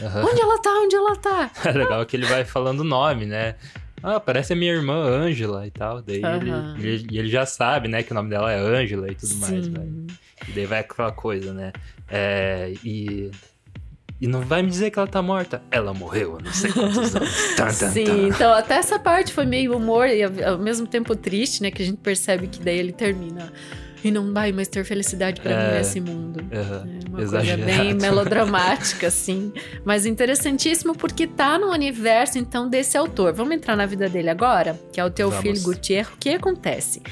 Aham. 0.00 0.24
Onde 0.24 0.40
ela 0.40 0.58
tá? 0.60 0.70
Onde 0.70 0.96
ela 0.96 1.16
tá? 1.16 1.50
É 1.64 1.72
legal 1.72 2.04
que 2.06 2.16
ele 2.16 2.26
vai 2.26 2.44
falando 2.44 2.80
o 2.80 2.84
nome, 2.84 3.24
né? 3.26 3.54
Ah, 4.02 4.20
parece 4.20 4.52
a 4.52 4.56
minha 4.56 4.72
irmã 4.72 4.94
Ângela 4.94 5.66
e 5.66 5.70
tal. 5.70 6.02
Daí 6.02 6.16
ele, 6.16 6.50
Aham. 6.50 6.76
ele, 6.78 7.06
e 7.10 7.18
ele 7.18 7.28
já 7.28 7.46
sabe, 7.46 7.88
né, 7.88 8.02
que 8.02 8.12
o 8.12 8.14
nome 8.14 8.28
dela 8.30 8.52
é 8.52 8.58
Ângela 8.58 9.10
e 9.10 9.14
tudo 9.14 9.36
mais. 9.36 9.66
Vai. 9.68 9.84
Sim. 9.86 10.06
E 10.48 10.52
daí 10.52 10.66
vai 10.66 10.80
aquela 10.80 11.12
coisa, 11.12 11.52
né? 11.52 11.72
É, 12.08 12.72
e. 12.84 13.30
E 14.18 14.26
não 14.26 14.40
vai 14.40 14.62
me 14.62 14.70
dizer 14.70 14.90
que 14.90 14.98
ela 14.98 15.06
tá 15.08 15.20
morta. 15.20 15.62
Ela 15.70 15.92
morreu 15.92 16.38
há 16.38 16.42
não 16.42 16.50
sei 16.52 16.72
quantos 16.72 17.14
anos. 17.14 17.30
Tan, 17.54 17.66
tan, 17.66 17.90
Sim, 17.90 18.04
tan. 18.04 18.28
então 18.28 18.52
até 18.54 18.76
essa 18.76 18.98
parte 18.98 19.30
foi 19.30 19.44
meio 19.44 19.76
humor 19.76 20.08
e 20.08 20.22
ao 20.22 20.56
mesmo 20.58 20.86
tempo 20.86 21.14
triste, 21.14 21.62
né? 21.62 21.70
Que 21.70 21.82
a 21.82 21.84
gente 21.84 21.98
percebe 21.98 22.46
que 22.46 22.58
daí 22.60 22.78
ele 22.78 22.92
termina. 22.92 23.52
E 24.06 24.10
não 24.10 24.32
vai 24.32 24.52
mais 24.52 24.68
ter 24.68 24.84
felicidade 24.84 25.40
mim 25.48 25.54
É. 25.54 25.78
nesse 25.78 26.00
mundo. 26.00 26.44
É 26.50 27.08
uma 27.08 27.22
Exagerado. 27.22 27.62
coisa 27.64 27.82
bem 27.84 27.94
melodramática, 28.00 29.06
assim. 29.08 29.52
Mas 29.84 30.06
interessantíssimo 30.06 30.94
porque 30.96 31.26
tá 31.26 31.58
no 31.58 31.70
universo, 31.72 32.38
então, 32.38 32.68
desse 32.68 32.96
autor. 32.96 33.32
Vamos 33.32 33.54
entrar 33.54 33.76
na 33.76 33.86
vida 33.86 34.08
dele 34.08 34.28
agora? 34.30 34.78
Que 34.92 35.00
é 35.00 35.04
o 35.04 35.10
teu 35.10 35.30
Vamos. 35.30 35.42
filho 35.42 35.62
Gutierre. 35.62 36.08
O 36.14 36.16
que 36.18 36.30
acontece? 36.30 37.02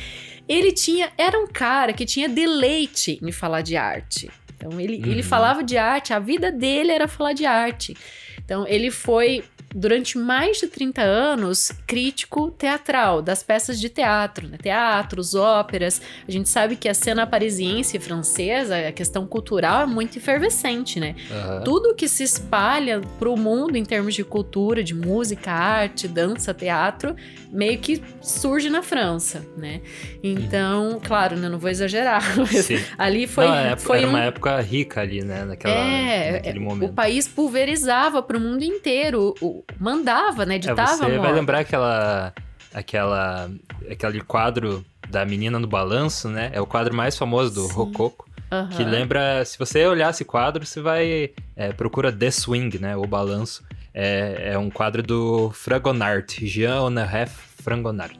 Ele 0.48 0.72
tinha... 0.72 1.11
Era 1.16 1.38
um 1.38 1.46
cara 1.46 1.92
que 1.92 2.04
tinha 2.04 2.28
deleite 2.28 3.18
em 3.22 3.33
falar 3.33 3.62
de 3.62 3.76
arte. 3.76 4.30
Então, 4.57 4.80
ele, 4.80 4.94
ele 4.96 5.16
Uhum. 5.16 5.22
falava 5.22 5.62
de 5.64 5.76
arte. 5.76 6.12
A 6.12 6.18
vida 6.18 6.52
dele 6.52 6.92
era 6.92 7.09
falar 7.09 7.33
de 7.33 7.44
arte. 7.44 7.96
Então, 8.44 8.66
ele 8.68 8.90
foi... 8.90 9.42
Durante 9.74 10.16
mais 10.16 10.58
de 10.58 10.68
30 10.68 11.02
anos, 11.02 11.72
crítico 11.87 12.50
teatral, 12.50 13.20
das 13.20 13.42
peças 13.42 13.80
de 13.80 13.88
teatro, 13.88 14.46
né? 14.48 14.56
teatros, 14.62 15.34
óperas. 15.34 16.00
A 16.26 16.30
gente 16.30 16.48
sabe 16.48 16.76
que 16.76 16.88
a 16.88 16.94
cena 16.94 17.26
parisiense 17.26 17.96
e 17.96 18.00
francesa, 18.00 18.76
a 18.88 18.92
questão 18.92 19.26
cultural 19.26 19.82
é 19.82 19.87
muito 19.87 20.16
efervescente, 20.16 21.00
né? 21.00 21.16
Aham. 21.30 21.62
Tudo 21.64 21.94
que 21.94 22.06
se 22.08 22.22
espalha 22.22 23.00
pro 23.18 23.37
mundo 23.37 23.76
em 23.76 23.84
termos 23.84 24.14
de 24.14 24.22
cultura, 24.22 24.82
de 24.82 24.94
música, 24.94 25.50
arte, 25.50 26.06
dança, 26.06 26.54
teatro, 26.54 27.16
meio 27.50 27.78
que 27.78 28.00
surge 28.22 28.70
na 28.70 28.82
França, 28.82 29.44
né? 29.56 29.80
Então, 30.22 31.00
claro, 31.04 31.37
né, 31.37 31.48
não 31.48 31.58
vou 31.58 31.70
exagerar, 31.70 32.22
ali 32.96 33.26
foi, 33.26 33.46
Não, 33.46 33.54
época- 33.56 33.80
foi 33.87 33.98
era 33.98 34.06
um... 34.06 34.10
uma 34.10 34.20
época 34.22 34.60
rica 34.60 35.00
ali, 35.00 35.22
né? 35.24 35.44
Naquela, 35.44 35.74
é, 35.74 36.32
naquele 36.32 36.58
é, 36.58 36.60
momento. 36.60 36.90
o 36.90 36.92
país 36.94 37.26
pulverizava 37.26 38.22
pro 38.22 38.38
mundo 38.38 38.62
inteiro, 38.62 39.34
o- 39.40 39.63
mandava, 39.79 40.44
né, 40.46 40.57
É, 40.57 40.59
ditava 40.59 40.96
você 40.96 41.05
a 41.05 41.18
vai 41.20 41.33
lembrar 41.33 41.61
aquela, 41.61 42.33
aquela, 42.72 43.50
aquele 43.90 44.20
quadro 44.20 44.85
da 45.09 45.24
menina 45.24 45.59
no 45.59 45.66
balanço, 45.66 46.29
né? 46.29 46.50
É 46.53 46.61
o 46.61 46.66
quadro 46.66 46.94
mais 46.94 47.16
famoso 47.16 47.53
do 47.55 47.62
Sim. 47.68 47.72
Rococo. 47.74 48.29
Aham. 48.50 48.68
Que 48.68 48.85
lembra, 48.85 49.44
se 49.44 49.59
você 49.59 49.87
olhar 49.87 50.11
esse 50.11 50.24
quadro, 50.24 50.64
você 50.64 50.81
vai. 50.81 51.31
é, 51.57 51.72
procura 51.72 52.12
The 52.12 52.31
Swing, 52.31 52.79
né? 52.79 52.96
O 52.96 53.07
balanço. 53.07 53.62
É, 53.92 54.50
é 54.55 54.59
um 54.59 54.70
quadro 54.70 55.03
do 55.03 55.50
Fragonard, 55.53 56.44
Jean 56.46 56.81
Honoré 56.81 57.27
Fragonard. 57.27 58.18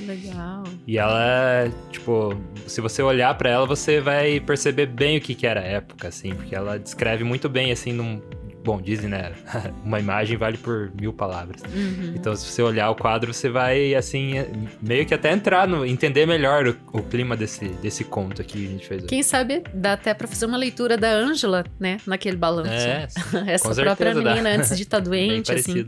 Legal. 0.00 0.64
E 0.86 0.98
ela, 0.98 1.70
tipo, 1.90 2.38
se 2.66 2.80
você 2.80 3.00
olhar 3.02 3.32
pra 3.38 3.48
ela, 3.48 3.66
você 3.66 4.00
vai 4.00 4.40
perceber 4.40 4.86
bem 4.86 5.16
o 5.16 5.20
que, 5.20 5.34
que 5.34 5.46
era 5.46 5.60
a 5.60 5.64
época, 5.64 6.08
assim, 6.08 6.34
porque 6.34 6.54
ela 6.54 6.78
descreve 6.78 7.24
muito 7.24 7.48
bem, 7.48 7.70
assim, 7.72 7.92
num- 7.92 8.20
bom, 8.64 8.80
dizem, 8.80 9.10
né? 9.10 9.32
Uma 9.84 10.00
imagem 10.00 10.36
vale 10.36 10.56
por 10.56 10.90
mil 10.98 11.12
palavras. 11.12 11.62
Uhum. 11.62 12.14
Então, 12.16 12.34
se 12.34 12.46
você 12.46 12.62
olhar 12.62 12.90
o 12.90 12.94
quadro, 12.94 13.32
você 13.32 13.50
vai, 13.50 13.94
assim, 13.94 14.32
meio 14.80 15.04
que 15.04 15.12
até 15.12 15.30
entrar 15.32 15.68
no. 15.68 15.84
entender 15.84 16.26
melhor 16.26 16.66
o, 16.66 16.76
o 16.92 17.02
clima 17.02 17.36
desse, 17.36 17.68
desse 17.68 18.04
conto 18.04 18.40
aqui 18.40 18.54
que 18.54 18.66
a 18.66 18.70
gente 18.70 18.86
fez. 18.86 19.04
Quem 19.04 19.22
sabe 19.22 19.62
dá 19.74 19.92
até 19.92 20.14
pra 20.14 20.26
fazer 20.26 20.46
uma 20.46 20.56
leitura 20.56 20.96
da 20.96 21.10
Ângela, 21.12 21.64
né? 21.78 21.98
Naquele 22.06 22.36
balanço. 22.36 22.70
É, 22.70 23.06
Essa 23.52 23.74
própria 23.74 23.96
certeza 23.96 24.22
dá. 24.22 24.30
menina 24.30 24.50
antes 24.50 24.76
de 24.76 24.82
estar 24.82 25.00
Bem 25.04 25.28
doente, 25.28 25.52
assim. 25.52 25.86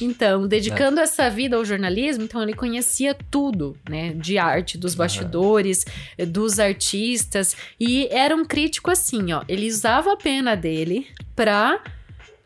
Então, 0.00 0.48
dedicando 0.48 0.98
essa 0.98 1.30
vida 1.30 1.56
ao 1.56 1.64
jornalismo, 1.64 2.24
então 2.24 2.42
ele 2.42 2.54
conhecia 2.54 3.16
tudo, 3.30 3.76
né? 3.88 4.12
De 4.14 4.38
arte, 4.38 4.76
dos 4.76 4.94
bastidores, 4.94 5.84
dos 6.26 6.58
artistas. 6.58 7.56
E 7.78 8.08
era 8.10 8.34
um 8.34 8.44
crítico 8.44 8.90
assim, 8.90 9.32
ó. 9.32 9.42
Ele 9.48 9.68
usava 9.68 10.12
a 10.12 10.16
pena 10.16 10.56
dele 10.56 11.06
pra 11.34 11.80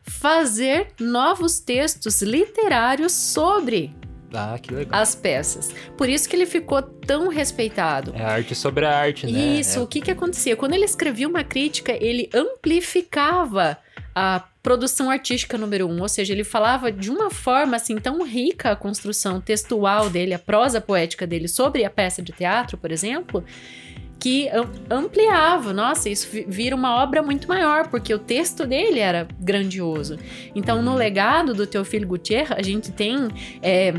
fazer 0.02 0.88
novos 1.00 1.60
textos 1.60 2.22
literários 2.22 3.12
sobre 3.12 3.94
Ah, 4.32 4.56
as 4.92 5.14
peças. 5.16 5.74
Por 5.96 6.08
isso 6.08 6.28
que 6.28 6.36
ele 6.36 6.46
ficou 6.46 6.80
tão 6.80 7.26
respeitado. 7.28 8.14
É 8.14 8.22
arte 8.22 8.54
sobre 8.54 8.86
a 8.86 8.96
arte, 8.96 9.26
né? 9.26 9.58
Isso, 9.58 9.80
É- 9.80 9.82
o 9.82 9.86
que 9.86 10.00
que 10.00 10.10
acontecia? 10.10 10.54
Quando 10.56 10.74
ele 10.74 10.84
escrevia 10.84 11.26
uma 11.28 11.42
crítica, 11.42 11.92
ele 11.92 12.30
amplificava 12.32 13.76
a 14.14 14.44
produção 14.62 15.10
artística 15.10 15.56
número 15.56 15.88
um, 15.88 16.00
ou 16.02 16.08
seja, 16.08 16.32
ele 16.32 16.44
falava 16.44 16.92
de 16.92 17.10
uma 17.10 17.30
forma 17.30 17.76
assim 17.76 17.96
tão 17.96 18.22
rica 18.24 18.70
a 18.72 18.76
construção 18.76 19.40
textual 19.40 20.10
dele, 20.10 20.34
a 20.34 20.38
prosa 20.38 20.80
poética 20.80 21.26
dele 21.26 21.48
sobre 21.48 21.84
a 21.84 21.90
peça 21.90 22.20
de 22.20 22.30
teatro, 22.32 22.76
por 22.76 22.92
exemplo, 22.92 23.44
que 24.20 24.48
am- 24.50 24.70
ampliava. 24.90 25.72
Nossa, 25.72 26.08
isso 26.10 26.28
vi- 26.30 26.44
vira 26.46 26.76
uma 26.76 27.02
obra 27.02 27.22
muito 27.22 27.48
maior, 27.48 27.88
porque 27.88 28.12
o 28.14 28.18
texto 28.18 28.66
dele 28.66 29.00
era 29.00 29.26
grandioso. 29.40 30.18
Então, 30.54 30.82
no 30.82 30.94
legado 30.94 31.54
do 31.54 31.66
Teofilo 31.66 32.06
Gutierrez, 32.06 32.52
a 32.58 32.62
gente 32.62 32.92
tem 32.92 33.16
é, 33.62 33.92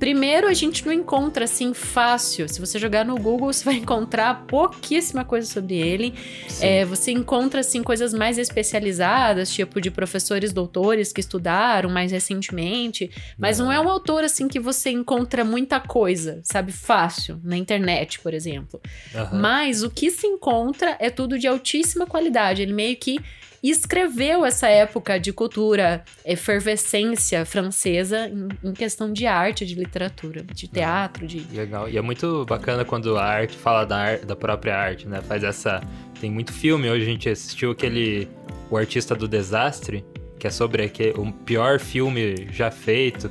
Primeiro, 0.00 0.48
a 0.48 0.54
gente 0.54 0.86
não 0.86 0.92
encontra 0.94 1.44
assim 1.44 1.74
fácil. 1.74 2.48
Se 2.48 2.58
você 2.58 2.78
jogar 2.78 3.04
no 3.04 3.16
Google, 3.16 3.52
você 3.52 3.62
vai 3.62 3.74
encontrar 3.74 4.46
pouquíssima 4.46 5.26
coisa 5.26 5.46
sobre 5.46 5.76
ele. 5.76 6.14
É, 6.58 6.86
você 6.86 7.12
encontra 7.12 7.60
assim 7.60 7.82
coisas 7.82 8.14
mais 8.14 8.38
especializadas, 8.38 9.52
tipo 9.52 9.78
de 9.78 9.90
professores 9.90 10.54
doutores 10.54 11.12
que 11.12 11.20
estudaram 11.20 11.90
mais 11.90 12.12
recentemente. 12.12 13.10
Mas 13.36 13.58
não 13.58 13.70
é 13.70 13.78
um 13.78 13.90
autor 13.90 14.24
assim 14.24 14.48
que 14.48 14.58
você 14.58 14.88
encontra 14.88 15.44
muita 15.44 15.78
coisa, 15.78 16.40
sabe, 16.44 16.72
fácil 16.72 17.38
na 17.44 17.58
internet, 17.58 18.20
por 18.20 18.32
exemplo. 18.32 18.80
Aham. 19.14 19.38
Mas 19.38 19.82
o 19.82 19.90
que 19.90 20.10
se 20.10 20.26
encontra 20.26 20.96
é 20.98 21.10
tudo 21.10 21.38
de 21.38 21.46
altíssima 21.46 22.06
qualidade. 22.06 22.62
Ele 22.62 22.72
meio 22.72 22.96
que 22.96 23.20
escreveu 23.68 24.44
essa 24.46 24.68
época 24.68 25.18
de 25.20 25.32
cultura, 25.32 26.02
efervescência 26.24 27.44
francesa 27.44 28.28
em, 28.28 28.48
em 28.70 28.72
questão 28.72 29.12
de 29.12 29.26
arte, 29.26 29.66
de 29.66 29.74
literatura, 29.74 30.42
de 30.42 30.66
teatro, 30.68 31.26
de. 31.26 31.40
Legal. 31.52 31.88
E 31.88 31.98
é 31.98 32.00
muito 32.00 32.44
bacana 32.46 32.84
quando 32.84 33.16
a 33.18 33.24
arte 33.24 33.56
fala 33.56 33.84
da, 33.84 33.96
ar- 33.96 34.18
da 34.20 34.36
própria 34.36 34.76
arte, 34.76 35.06
né? 35.08 35.20
Faz 35.22 35.42
essa. 35.44 35.80
Tem 36.20 36.30
muito 36.30 36.52
filme. 36.52 36.88
Hoje 36.88 37.02
a 37.02 37.06
gente 37.06 37.28
assistiu 37.28 37.70
aquele. 37.72 38.28
O 38.70 38.76
Artista 38.76 39.14
do 39.16 39.26
Desastre, 39.26 40.04
que 40.38 40.46
é 40.46 40.50
sobre 40.50 40.84
aquele, 40.84 41.18
o 41.18 41.32
pior 41.32 41.80
filme 41.80 42.46
já 42.52 42.70
feito. 42.70 43.30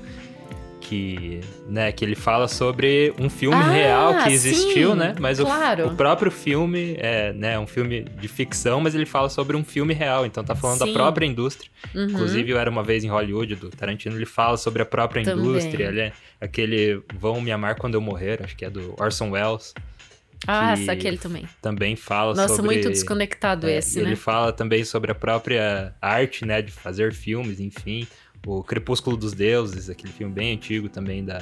Que, 0.90 1.40
né, 1.68 1.92
que 1.92 2.04
ele 2.04 2.16
fala 2.16 2.48
sobre 2.48 3.14
um 3.20 3.30
filme 3.30 3.56
Ah, 3.56 3.70
real 3.70 4.24
que 4.24 4.32
existiu, 4.32 4.94
sim, 4.94 4.98
né? 4.98 5.14
Mas 5.20 5.40
o- 5.40 5.46
claro. 5.46 5.88
o, 5.90 5.96
próprio 5.96 6.32
filme 6.32 6.96
é 6.98 7.32
né, 7.32 7.60
um 7.60 7.68
filme 7.68 8.02
de 8.02 8.28
ficção, 8.28 8.82
mas 8.82 8.96
ele 8.96 9.06
fala 9.06 9.30
sobre 9.30 9.56
um 9.56 9.64
filme 9.64 9.94
real. 9.94 10.26
Então 10.26 10.44
tá 10.44 10.56
falando 10.56 10.80
Sim. 10.80 10.88
da 10.88 10.94
própria 10.94 11.28
indústria. 11.28 11.70
Uhum. 11.94 12.06
Inclusive, 12.06 12.50
eu 12.50 12.58
era 12.58 12.72
uma 12.72 12.82
vez 12.82 13.04
em 13.04 13.08
Hollywood, 13.08 13.56
do 13.56 13.70
Tarantino, 13.70 14.16
ele 14.16 14.26
fala 14.26 14.58
sobre 14.58 14.82
a 14.82 14.86
própria 14.86 15.24
Também. 15.24 15.46
indústria. 15.46 15.86
Ele 15.90 16.00
é 16.02 16.14
aquele 16.42 17.04
Vão 17.20 17.40
Me 17.40 17.52
Amar 17.52 17.76
Quando 17.76 17.94
Eu 17.94 18.02
Morrer, 18.02 18.40
acho 18.44 18.56
que 18.56 18.66
é 18.66 18.70
do 18.72 18.96
Orson 19.00 19.30
Welles. 19.30 19.76
Ah, 20.48 20.74
que- 20.76 20.90
aquele 20.90 21.18
também. 21.18 21.48
Também 21.62 21.96
fala 21.96 22.34
Nossa, 22.34 22.56
sobre... 22.56 22.74
muito 22.76 22.90
desconectado 22.90 23.68
é, 23.68 23.78
esse, 23.78 24.00
ele 24.00 24.12
né? 24.12 24.16
fala 24.16 24.52
também 24.54 24.84
sobre 24.86 25.12
a 25.12 25.16
própria 25.16 25.94
arte, 26.02 26.46
né, 26.46 26.62
de 26.62 26.72
fazer 26.72 27.14
filmes, 27.14 27.60
enfim. 27.60 28.08
O 28.46 28.64
Crepúsculo 28.64 29.18
dos 29.18 29.34
Deuses, 29.34 29.90
aquele 29.90 30.12
filme 30.14 30.34
bem 30.34 30.54
antigo 30.54 30.88
também 30.90 31.24
da, 31.24 31.42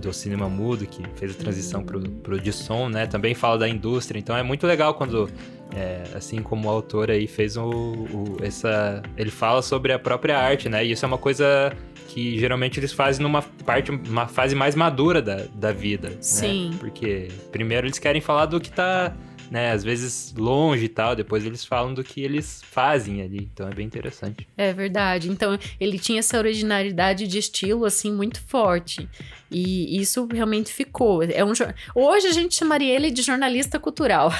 do 0.00 0.12
cinema 0.12 0.48
mudo, 0.48 0.86
que 0.86 1.02
fez 1.16 1.32
a 1.32 1.38
transição 1.38 1.82
pro, 1.82 2.00
pro 2.00 2.40
de 2.40 2.52
som, 2.52 2.88
né? 2.88 3.06
Também 3.06 3.34
fala 3.34 3.58
da 3.58 3.68
indústria. 3.68 4.18
Então 4.18 4.36
é 4.36 4.42
muito 4.42 4.66
legal 4.66 4.94
quando, 4.94 5.28
é, 5.74 6.04
assim 6.14 6.42
como 6.42 6.68
o 6.68 6.70
autor 6.70 7.10
aí 7.10 7.26
fez 7.26 7.56
o, 7.56 7.68
o- 7.68 8.36
essa... 8.40 9.02
Ele 9.16 9.30
fala 9.30 9.60
sobre 9.62 9.92
a 9.92 9.98
própria 9.98 10.38
arte, 10.38 10.68
né? 10.68 10.84
E 10.86 10.92
isso 10.92 11.04
é 11.04 11.08
uma 11.08 11.18
coisa 11.18 11.72
que 12.06 12.38
geralmente 12.38 12.80
eles 12.80 12.92
fazem 12.92 13.22
numa 13.22 13.42
parte, 13.42 13.90
uma 13.90 14.26
fase 14.26 14.54
mais 14.54 14.74
madura 14.74 15.20
da, 15.20 15.44
da 15.54 15.72
vida. 15.72 16.08
né? 16.10 16.16
Sim. 16.20 16.70
Porque 16.80 17.28
primeiro 17.52 17.86
eles 17.86 17.98
querem 17.98 18.22
falar 18.22 18.46
do 18.46 18.58
que 18.58 18.70
tá, 18.70 19.14
né, 19.50 19.72
às 19.72 19.82
vezes 19.82 20.34
longe 20.36 20.84
e 20.84 20.88
tal, 20.88 21.16
depois 21.16 21.44
eles 21.44 21.64
falam 21.64 21.94
do 21.94 22.04
que 22.04 22.22
eles 22.22 22.62
fazem 22.70 23.22
ali. 23.22 23.48
Então 23.52 23.68
é 23.68 23.74
bem 23.74 23.86
interessante. 23.86 24.46
É 24.56 24.72
verdade. 24.72 25.30
Então, 25.30 25.58
ele 25.80 25.98
tinha 25.98 26.18
essa 26.18 26.38
originalidade 26.38 27.26
de 27.26 27.38
estilo, 27.38 27.84
assim, 27.84 28.12
muito 28.12 28.40
forte. 28.42 29.08
E 29.50 29.98
isso 29.98 30.28
realmente 30.30 30.72
ficou. 30.72 31.22
É 31.22 31.42
um, 31.42 31.52
Hoje 31.94 32.26
a 32.26 32.32
gente 32.32 32.54
chamaria 32.54 32.94
ele 32.94 33.10
de 33.10 33.22
jornalista 33.22 33.78
cultural, 33.78 34.30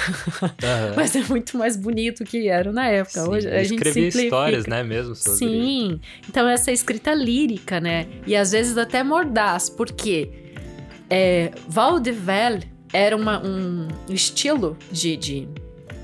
mas 0.95 1.15
é 1.15 1.23
muito 1.23 1.57
mais 1.57 1.75
bonito 1.75 2.23
que 2.23 2.47
era 2.47 2.71
na 2.71 2.87
época. 2.87 3.21
Sim, 3.21 3.29
Hoje 3.29 3.47
a 3.47 3.63
gente 3.63 3.73
escrevia 3.73 3.93
simplifica. 3.93 4.23
histórias, 4.23 4.65
né, 4.67 4.83
mesmo. 4.83 5.15
Sim, 5.15 5.99
então 6.27 6.47
essa 6.47 6.71
escrita 6.71 7.13
lírica, 7.13 7.79
né? 7.79 8.07
E 8.27 8.35
às 8.35 8.51
vezes 8.51 8.77
até 8.77 9.03
mordaz, 9.03 9.67
porque 9.67 10.29
é, 11.09 11.51
vaudeville 11.67 12.78
era 12.93 13.15
uma- 13.15 13.39
um 13.45 13.87
estilo 14.09 14.77
de, 14.91 15.15
de 15.17 15.47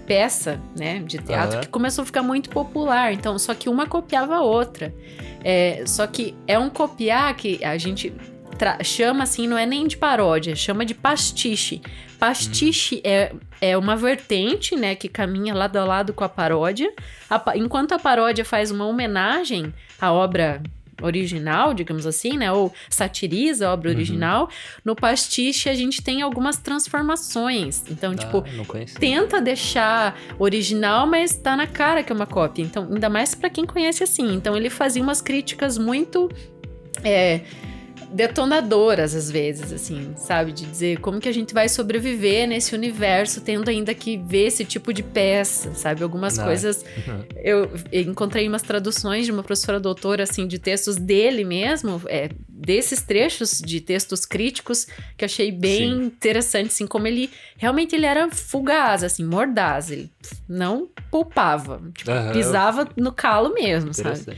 peça, 0.05 0.59
né, 0.77 0.99
de 0.99 1.17
teatro, 1.17 1.55
Aham. 1.55 1.61
que 1.61 1.67
começou 1.69 2.03
a 2.03 2.05
ficar 2.05 2.21
muito 2.21 2.49
popular. 2.49 3.11
Então, 3.13 3.37
só 3.39 3.53
que 3.55 3.67
uma 3.69 3.87
copiava 3.87 4.35
a 4.35 4.41
outra. 4.41 4.93
É, 5.43 5.83
só 5.85 6.05
que 6.07 6.35
é 6.47 6.57
um 6.59 6.69
copiar 6.69 7.35
que 7.35 7.63
a 7.63 7.77
gente 7.77 8.13
chama 8.83 9.23
assim, 9.23 9.47
não 9.47 9.57
é 9.57 9.65
nem 9.65 9.85
de 9.87 9.97
paródia, 9.97 10.55
chama 10.55 10.85
de 10.85 10.93
pastiche. 10.93 11.81
Pastiche 12.19 13.01
é, 13.03 13.33
é 13.59 13.77
uma 13.77 13.95
vertente, 13.95 14.75
né, 14.75 14.95
que 14.95 15.09
caminha 15.09 15.53
lado 15.53 15.75
a 15.77 15.83
lado 15.83 16.13
com 16.13 16.23
a 16.23 16.29
paródia. 16.29 16.91
A 17.29 17.41
enquanto 17.57 17.91
a 17.93 17.99
paródia 17.99 18.45
faz 18.45 18.71
uma 18.71 18.85
homenagem 18.85 19.73
à 19.99 20.11
obra 20.13 20.61
original, 21.01 21.73
digamos 21.73 22.05
assim, 22.05 22.37
né, 22.37 22.51
ou 22.51 22.73
satiriza 22.89 23.67
a 23.67 23.73
obra 23.73 23.89
Uhum. 23.89 23.95
original, 23.95 24.49
no 24.83 24.95
pastiche 24.95 25.69
a 25.69 25.73
gente 25.73 26.01
tem 26.01 26.21
algumas 26.21 26.57
transformações. 26.57 27.83
Então, 27.89 28.13
Ah, 28.13 28.15
tipo, 28.15 28.43
tenta 28.99 29.41
deixar 29.41 30.17
original, 30.39 31.05
mas 31.07 31.35
tá 31.35 31.55
na 31.55 31.67
cara 31.67 32.03
que 32.03 32.11
é 32.11 32.15
uma 32.15 32.25
cópia. 32.27 32.61
Então, 32.63 32.87
ainda 32.91 33.09
mais 33.09 33.35
pra 33.35 33.49
quem 33.49 33.65
conhece 33.65 34.03
assim. 34.03 34.33
Então, 34.33 34.55
ele 34.55 34.69
fazia 34.69 35.01
umas 35.03 35.21
críticas 35.21 35.77
muito 35.77 36.29
é, 37.03 37.41
detonadoras 38.11 39.13
às 39.15 39.29
vezes, 39.29 39.71
assim, 39.71 40.13
sabe, 40.17 40.51
de 40.51 40.65
dizer 40.65 40.99
como 40.99 41.19
que 41.19 41.29
a 41.29 41.33
gente 41.33 41.53
vai 41.53 41.67
sobreviver 41.69 42.47
nesse 42.47 42.73
universo 42.75 43.41
tendo 43.41 43.69
ainda 43.69 43.93
que 43.93 44.17
ver 44.17 44.47
esse 44.47 44.65
tipo 44.65 44.93
de 44.93 45.03
peça, 45.03 45.73
sabe? 45.73 46.03
Algumas 46.03 46.37
Ah. 46.39 46.45
coisas 46.45 46.83
eu 47.43 47.69
encontrei 47.91 48.47
umas 48.47 48.61
traduções 48.61 49.25
de 49.25 49.31
uma 49.31 49.43
professora 49.43 49.79
doutora, 49.79 50.23
assim, 50.23 50.47
de 50.47 50.59
textos 50.59 50.95
dele 50.97 51.43
mesmo, 51.43 52.01
é, 52.07 52.29
desses 52.57 53.01
trechos 53.01 53.59
de 53.59 53.81
textos 53.81 54.25
críticos, 54.25 54.85
que 55.17 55.23
eu 55.23 55.25
achei 55.25 55.51
bem 55.51 55.91
Sim. 55.91 56.03
interessante, 56.05 56.67
assim, 56.67 56.87
como 56.87 57.05
ele, 57.05 57.29
realmente 57.57 57.93
ele 57.93 58.05
era 58.05 58.29
fugaz, 58.31 59.03
assim, 59.03 59.25
mordaz, 59.25 59.91
ele 59.91 60.09
não 60.47 60.87
poupava, 61.11 61.81
tipo, 61.93 62.11
Aham. 62.11 62.31
pisava 62.31 62.87
no 62.95 63.11
calo 63.11 63.53
mesmo, 63.53 63.93
sabe? 63.93 64.37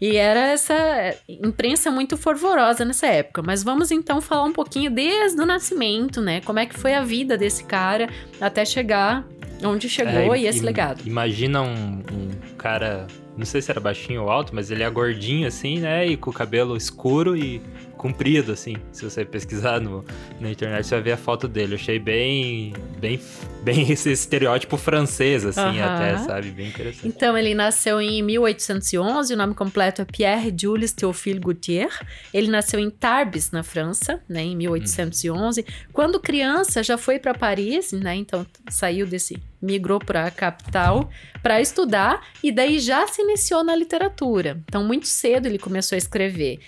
E 0.00 0.16
era 0.16 0.40
essa 0.40 1.14
imprensa 1.28 1.90
muito 1.90 2.16
fervorosa 2.16 2.84
nessa 2.84 3.06
época. 3.06 3.42
Mas 3.42 3.62
vamos 3.62 3.90
então 3.90 4.20
falar 4.20 4.44
um 4.44 4.52
pouquinho 4.52 4.90
desde 4.90 5.40
o 5.40 5.44
nascimento, 5.44 6.20
né? 6.22 6.40
Como 6.40 6.58
é 6.58 6.66
que 6.66 6.74
foi 6.78 6.94
a 6.94 7.02
vida 7.02 7.36
desse 7.36 7.64
cara 7.64 8.08
até 8.40 8.64
chegar 8.64 9.26
onde 9.62 9.88
chegou 9.88 10.34
É, 10.34 10.38
e 10.40 10.46
esse 10.46 10.60
legado. 10.60 11.02
Imagina 11.04 11.62
um, 11.62 11.98
um 12.12 12.30
cara, 12.56 13.06
não 13.38 13.46
sei 13.46 13.62
se 13.62 13.70
era 13.70 13.78
baixinho 13.80 14.24
ou 14.24 14.30
alto, 14.30 14.52
mas 14.52 14.68
ele 14.70 14.82
é 14.82 14.90
gordinho 14.90 15.46
assim, 15.46 15.78
né? 15.78 16.04
E 16.04 16.16
com 16.16 16.30
o 16.30 16.32
cabelo 16.32 16.76
escuro 16.76 17.36
e 17.36 17.62
comprido, 17.98 18.52
assim. 18.52 18.76
Se 18.92 19.04
você 19.04 19.24
pesquisar 19.24 19.80
no, 19.80 20.04
na 20.40 20.50
internet, 20.50 20.86
você 20.86 20.94
vai 20.94 21.02
ver 21.02 21.12
a 21.12 21.16
foto 21.16 21.46
dele. 21.46 21.74
Eu 21.74 21.76
achei 21.76 21.98
bem, 21.98 22.72
bem, 22.98 23.20
bem 23.62 23.90
esse 23.92 24.10
estereótipo 24.10 24.78
francês, 24.78 25.44
assim, 25.44 25.60
Aham. 25.60 25.94
até, 25.94 26.18
sabe? 26.18 26.50
Bem 26.50 26.68
interessante. 26.68 27.06
Então, 27.06 27.36
ele 27.36 27.54
nasceu 27.54 28.00
em 28.00 28.22
1811, 28.22 29.34
o 29.34 29.36
nome 29.36 29.54
completo 29.54 30.00
é 30.00 30.04
Pierre 30.04 30.54
Jules 30.58 30.92
Théophile 30.92 31.40
Gautier. 31.40 31.90
Ele 32.32 32.48
nasceu 32.48 32.80
em 32.80 32.88
Tarbes, 32.88 33.50
na 33.50 33.62
França, 33.62 34.22
né, 34.28 34.42
em 34.42 34.56
1811. 34.56 35.66
Quando 35.92 36.20
criança, 36.20 36.82
já 36.82 36.96
foi 36.96 37.18
para 37.18 37.34
Paris, 37.34 37.92
né, 37.92 38.14
então 38.14 38.46
saiu 38.70 39.06
desse, 39.06 39.36
migrou 39.60 39.98
para 39.98 40.26
a 40.26 40.30
capital 40.30 41.10
para 41.42 41.60
estudar 41.60 42.26
e 42.42 42.52
daí 42.52 42.78
já 42.78 43.06
se 43.08 43.20
iniciou 43.22 43.64
na 43.64 43.74
literatura. 43.74 44.62
Então, 44.66 44.84
muito 44.84 45.08
cedo 45.08 45.46
ele 45.46 45.58
começou 45.58 45.96
a 45.96 45.98
escrever. 45.98 46.60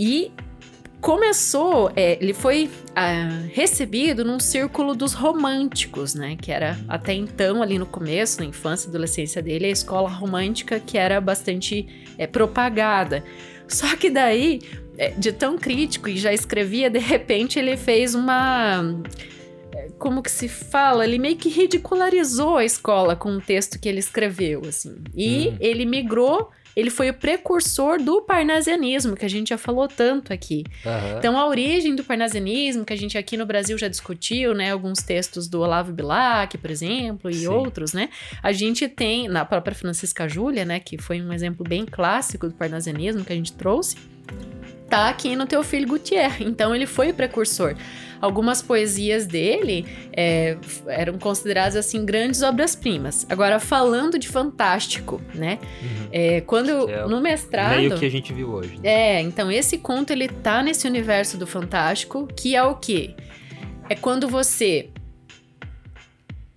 E 0.00 0.32
começou, 0.98 1.92
é, 1.94 2.16
ele 2.22 2.32
foi 2.32 2.70
ah, 2.96 3.42
recebido 3.52 4.24
num 4.24 4.40
círculo 4.40 4.94
dos 4.94 5.12
românticos, 5.12 6.14
né? 6.14 6.38
Que 6.40 6.50
era 6.50 6.78
até 6.88 7.12
então, 7.12 7.62
ali 7.62 7.78
no 7.78 7.84
começo, 7.84 8.40
na 8.40 8.46
infância 8.46 8.86
e 8.86 8.88
adolescência 8.88 9.42
dele, 9.42 9.66
a 9.66 9.70
escola 9.70 10.08
romântica 10.08 10.80
que 10.80 10.96
era 10.96 11.20
bastante 11.20 11.86
é, 12.16 12.26
propagada. 12.26 13.22
Só 13.68 13.94
que 13.94 14.08
daí, 14.08 14.60
é, 14.96 15.10
de 15.10 15.32
tão 15.32 15.58
crítico 15.58 16.08
e 16.08 16.16
já 16.16 16.32
escrevia, 16.32 16.88
de 16.88 16.98
repente 16.98 17.58
ele 17.58 17.76
fez 17.76 18.14
uma. 18.14 18.82
É, 19.86 19.88
Como 19.98 20.22
que 20.22 20.30
se 20.30 20.48
fala? 20.48 21.04
Ele 21.04 21.18
meio 21.18 21.36
que 21.36 21.48
ridicularizou 21.48 22.56
a 22.56 22.64
escola 22.64 23.14
com 23.16 23.30
o 23.36 23.40
texto 23.40 23.78
que 23.78 23.88
ele 23.88 23.98
escreveu, 23.98 24.62
assim. 24.68 24.96
E 25.14 25.48
Hum. 25.48 25.56
ele 25.60 25.84
migrou. 25.84 26.50
Ele 26.76 26.88
foi 26.88 27.10
o 27.10 27.14
precursor 27.14 28.00
do 28.00 28.22
parnasianismo, 28.22 29.16
que 29.16 29.24
a 29.24 29.28
gente 29.28 29.48
já 29.48 29.58
falou 29.58 29.88
tanto 29.88 30.32
aqui. 30.32 30.64
Aham. 30.86 31.16
Então, 31.18 31.36
a 31.36 31.44
origem 31.48 31.96
do 31.96 32.04
parnasianismo, 32.04 32.84
que 32.84 32.92
a 32.92 32.96
gente 32.96 33.18
aqui 33.18 33.36
no 33.36 33.44
Brasil 33.44 33.76
já 33.76 33.88
discutiu, 33.88 34.54
né? 34.54 34.70
Alguns 34.70 35.00
textos 35.02 35.48
do 35.48 35.60
Olavo 35.60 35.92
Bilac, 35.92 36.56
por 36.58 36.70
exemplo, 36.70 37.28
e 37.28 37.34
Sim. 37.34 37.48
outros, 37.48 37.92
né? 37.92 38.08
A 38.40 38.52
gente 38.52 38.86
tem, 38.88 39.26
na 39.28 39.44
própria 39.44 39.74
Francisca 39.74 40.28
Júlia, 40.28 40.64
né? 40.64 40.78
Que 40.78 40.96
foi 40.96 41.20
um 41.20 41.32
exemplo 41.32 41.66
bem 41.68 41.84
clássico 41.84 42.46
do 42.46 42.54
parnasianismo 42.54 43.24
que 43.24 43.32
a 43.32 43.36
gente 43.36 43.52
trouxe. 43.52 43.96
Tá 44.88 45.08
aqui 45.08 45.34
no 45.34 45.46
Teofilo 45.46 45.86
Gutier. 45.88 46.40
Então, 46.40 46.74
ele 46.74 46.86
foi 46.86 47.10
o 47.10 47.14
precursor. 47.14 47.74
Algumas 48.20 48.60
poesias 48.60 49.26
dele 49.26 49.86
é, 50.12 50.56
eram 50.86 51.18
consideradas, 51.18 51.76
assim, 51.76 52.04
grandes 52.04 52.42
obras-primas. 52.42 53.26
Agora, 53.28 53.58
falando 53.58 54.18
de 54.18 54.28
fantástico, 54.28 55.20
né? 55.34 55.58
Uhum. 55.82 56.08
É, 56.12 56.40
quando, 56.42 56.90
é 56.90 57.06
no 57.06 57.20
mestrado... 57.20 57.76
Meio 57.76 57.98
que 57.98 58.04
a 58.04 58.10
gente 58.10 58.32
viu 58.32 58.50
hoje. 58.50 58.78
né? 58.82 58.90
É, 59.16 59.20
então 59.20 59.50
esse 59.50 59.78
conto 59.78 60.12
ele 60.12 60.28
tá 60.28 60.62
nesse 60.62 60.86
universo 60.86 61.38
do 61.38 61.46
fantástico, 61.46 62.28
que 62.36 62.54
é 62.54 62.62
o 62.62 62.74
quê? 62.74 63.14
É 63.88 63.94
quando 63.94 64.28
você 64.28 64.90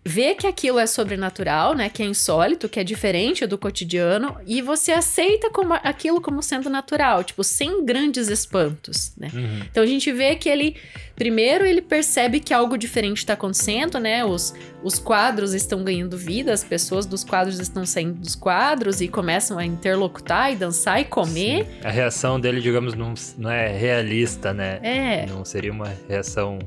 vê 0.06 0.36
que 0.36 0.46
aquilo 0.46 0.80
é 0.80 0.86
sobrenatural, 0.86 1.74
né, 1.74 1.90
que 1.90 2.04
é 2.04 2.06
insólito, 2.06 2.68
que 2.68 2.80
é 2.80 2.84
diferente 2.84 3.46
do 3.46 3.58
cotidiano 3.58 4.36
e 4.46 4.62
você 4.62 4.92
aceita 4.92 5.50
como 5.50 5.74
aquilo 5.76 6.20
como 6.20 6.44
sendo 6.44 6.70
natural, 6.70 7.24
tipo, 7.24 7.44
sem 7.44 7.86
grandes 7.86 8.28
espantos, 8.28 9.14
né? 9.18 9.30
Uhum. 9.34 9.62
Então 9.72 9.84
a 9.84 9.86
gente 9.88 10.12
vê 10.12 10.36
que 10.36 10.50
ele, 10.50 10.76
primeiro, 11.16 11.66
ele 11.66 11.82
percebe 11.82 12.40
que 12.40 12.54
algo 12.54 12.78
diferente 12.78 13.20
está 13.20 13.34
acontecendo, 13.34 13.98
né? 14.00 14.26
Os, 14.26 14.54
os 14.84 15.00
quadros 15.00 15.54
estão 15.54 15.84
ganhando 15.84 16.18
vida, 16.18 16.52
as 16.52 16.64
pessoas 16.64 17.06
dos 17.06 17.24
quadros 17.24 17.60
estão 17.60 17.86
saindo 17.86 18.16
dos 18.16 18.36
quadros 18.36 19.00
e 19.00 19.08
começam 19.08 19.58
a 19.58 19.66
interlocutar 19.66 20.52
e 20.52 20.56
dançar 20.56 21.00
e 21.00 21.06
comer. 21.06 21.66
Sim. 21.66 21.88
A 21.88 21.92
reação 21.92 22.40
dele, 22.40 22.60
digamos, 22.60 22.94
não, 22.94 23.14
não 23.38 23.50
é 23.50 23.70
realista, 23.70 24.54
né? 24.54 24.80
É. 24.84 25.26
Não 25.28 25.46
seria 25.46 25.72
uma 25.72 25.94
reação 26.10 26.60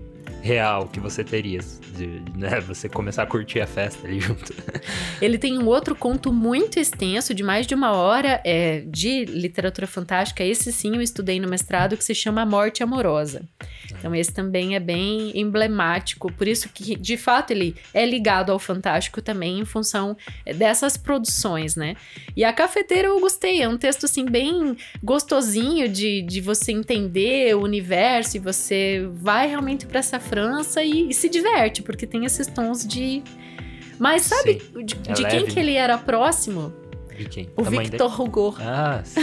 real 0.47 0.87
que 0.87 1.01
você 1.01 1.25
teria. 1.25 1.61
De, 1.97 2.23
né? 2.37 2.61
Você 2.61 2.89
começar 2.89 3.25
a 3.25 3.27
curtir 3.27 3.61
a 3.61 3.67
festa 3.67 4.07
ali 4.07 4.21
junto. 4.21 4.55
Ele 5.21 5.39
tem 5.39 5.59
um 5.59 5.67
outro 5.67 5.95
conto 5.97 6.33
muito 6.33 6.79
extenso, 6.79 7.35
de 7.35 7.43
mais 7.43 7.67
de 7.67 7.75
uma 7.75 7.93
hora, 7.93 8.41
é, 8.45 8.85
de 8.87 9.25
literatura 9.25 9.87
fantástica. 9.87 10.45
Esse 10.45 10.73
sim 10.73 10.95
eu 10.95 11.03
estudei 11.03 11.41
no 11.41 11.49
mestrado, 11.49 11.97
que 11.97 12.05
se 12.05 12.15
chama 12.15 12.47
Morte 12.47 12.83
Amorosa. 12.83 13.43
Então, 13.99 14.15
esse 14.15 14.33
também 14.33 14.75
é 14.75 14.81
bem 14.81 15.33
emblemático. 15.35 16.33
Por 16.33 16.47
isso 16.47 16.69
que, 16.69 16.95
de 16.95 17.17
fato, 17.17 17.51
ele 17.51 17.75
é 17.93 18.05
ligado 18.05 18.53
ao 18.53 18.59
fantástico 18.59 19.21
também, 19.21 19.61
em 19.61 19.65
função 19.65 20.17
dessas 20.57 20.97
produções, 20.97 21.77
né? 21.77 21.97
E 22.37 22.45
A 22.45 22.53
Cafeteira 22.53 23.09
eu 23.09 23.21
gostei. 23.21 23.63
É 23.63 23.69
um 23.69 23.79
texto, 23.79 24.05
assim, 24.05 24.25
bem 24.25 24.77
gostosinho 25.03 25.89
de, 25.89 26.23
de 26.23 26.41
você 26.41 26.73
entender 26.73 27.57
o 27.57 27.63
universo 27.63 28.37
e 28.37 28.41
você 28.41 29.09
vai 29.15 29.49
realmente 29.49 29.87
para 29.87 29.99
essa 29.99 30.21
França 30.37 30.83
e, 30.83 31.09
e 31.09 31.15
se 31.15 31.29
diverte, 31.31 31.83
porque 31.83 32.07
tem 32.07 32.25
esses 32.27 32.47
tons 32.47 32.87
de. 32.87 33.23
Mas 33.99 34.23
sabe 34.23 34.61
de, 34.85 34.95
É 35.09 35.13
de 35.15 35.25
quem 35.27 35.47
que 35.47 35.59
ele 35.59 35.73
era 35.73 35.97
próximo? 35.97 36.75
De 37.17 37.25
quem? 37.25 37.49
O 37.57 37.63
Da 37.63 37.71
mãe 37.71 37.79
dele? 37.79 37.91
Victor 37.93 38.21
Hugo. 38.21 38.55
Ah, 38.61 39.01
sim. 39.03 39.21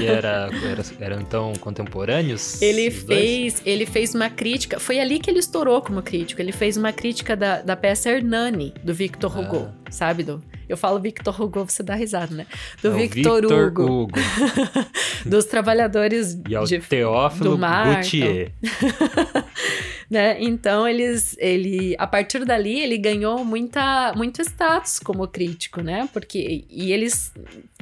E 0.00 0.06
era, 0.06 0.48
era, 0.64 0.82
eram 0.98 1.20
então 1.20 1.52
contemporâneos? 1.60 2.62
Ele 2.62 2.88
os 2.88 3.02
dois? 3.04 3.20
fez, 3.20 3.62
ele 3.66 3.84
fez 3.84 4.14
uma 4.14 4.30
crítica. 4.30 4.80
Foi 4.80 4.98
ali 4.98 5.18
que 5.18 5.28
ele 5.30 5.40
estourou 5.40 5.82
como 5.82 6.00
crítico. 6.02 6.40
Ele 6.40 6.52
fez 6.52 6.78
uma 6.78 6.90
crítica 6.90 7.36
da, 7.36 7.60
da 7.60 7.76
peça 7.76 8.08
Hernani, 8.08 8.72
do 8.82 8.94
Victor 8.94 9.30
Ah. 9.36 9.40
Hugo. 9.40 9.68
Sabe? 9.94 10.24
Do, 10.24 10.42
eu 10.68 10.76
falo 10.76 10.98
Victor 10.98 11.40
Hugo, 11.40 11.64
você 11.64 11.80
dá 11.80 11.94
risada, 11.94 12.34
né? 12.34 12.46
Do 12.82 12.88
É 12.88 12.90
o 12.90 12.94
Victor, 12.94 13.44
Hugo. 13.44 13.82
Hugo. 13.82 14.18
Dos 15.24 15.44
trabalhadores 15.44 16.36
E 16.48 16.56
ao 16.56 16.64
de 16.64 16.80
Teófilo 16.80 17.50
do 17.50 17.58
mar, 17.58 17.94
Gautier. 17.94 18.52
né? 20.10 20.36
Então 20.40 20.88
eles, 20.88 21.36
ele, 21.38 21.94
a 21.96 22.08
partir 22.08 22.44
dali 22.44 22.80
ele 22.80 22.98
ganhou 22.98 23.44
muita, 23.44 24.12
muito 24.16 24.42
status 24.42 24.98
como 24.98 25.28
crítico, 25.28 25.80
né? 25.80 26.08
Porque 26.12 26.64
e 26.68 26.92
eles 26.92 27.32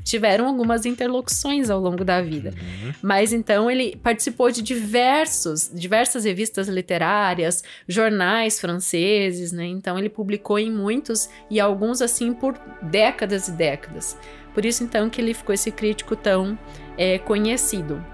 tiveram 0.03 0.47
algumas 0.47 0.85
interlocuções 0.85 1.71
ao 1.71 1.81
longo 1.81 2.05
da 2.05 2.21
vida. 2.21 2.51
Uhum. 2.51 2.93
Mas 3.03 3.33
então 3.33 3.71
ele 3.71 3.97
participou 3.97 4.51
de 4.51 4.63
diversos, 4.63 5.71
diversas 5.73 6.25
revistas 6.25 6.69
literárias, 6.69 7.63
jornais 7.87 8.61
franceses, 8.61 9.53
né? 9.53 9.67
Então 9.67 9.99
ele 9.99 10.09
publicou 10.09 10.59
em 10.59 10.71
muitos 10.71 11.29
e 11.51 11.61
alguns 11.61 12.02
assim 12.05 12.33
por 12.33 12.55
décadas 12.83 13.49
e 13.49 13.53
décadas. 13.53 14.17
Por 14.55 14.65
isso 14.65 14.83
então 14.85 15.09
que 15.09 15.21
ele 15.21 15.33
ficou 15.35 15.55
esse 15.55 15.71
crítico 15.71 16.15
tão 16.17 16.59
é, 16.99 17.19
conhecido. 17.19 18.05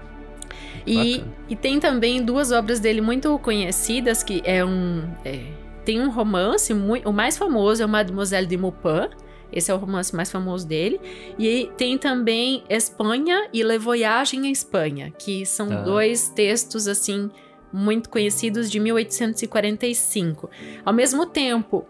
E, 0.87 1.23
e 1.49 1.55
tem 1.55 1.79
também 1.79 2.23
duas 2.23 2.51
obras 2.51 2.79
dele 2.79 3.01
muito 3.01 3.37
conhecidas 3.39 4.23
que 4.23 4.41
é 4.45 4.63
um 4.65 5.03
é, 5.25 5.43
tem 5.85 6.01
um 6.01 6.09
romance 6.09 6.73
mui- 6.73 7.01
o 7.05 7.11
mais 7.11 7.37
famoso 7.37 7.83
é 7.83 7.85
o 7.85 7.89
Mademoiselle 7.89 8.47
de 8.47 8.57
Maupin 8.57 9.09
esse 9.51 9.69
é 9.71 9.73
o 9.73 9.77
romance 9.77 10.15
mais 10.15 10.31
famoso 10.31 10.67
dele. 10.67 11.01
E 11.39 11.71
tem 11.75 11.97
também 11.97 12.63
Espanha 12.69 13.49
e 13.51 13.63
Le 13.63 13.79
Voyage 13.79 14.37
em 14.37 14.51
Espanha, 14.51 15.11
que 15.17 15.43
são 15.43 15.71
Ah. 15.71 15.81
dois 15.81 16.29
textos 16.29 16.87
assim 16.87 17.31
muito 17.73 18.09
conhecidos 18.11 18.69
de 18.69 18.79
1845. 18.79 20.49
Ao 20.85 20.93
mesmo 20.93 21.25
tempo, 21.25 21.83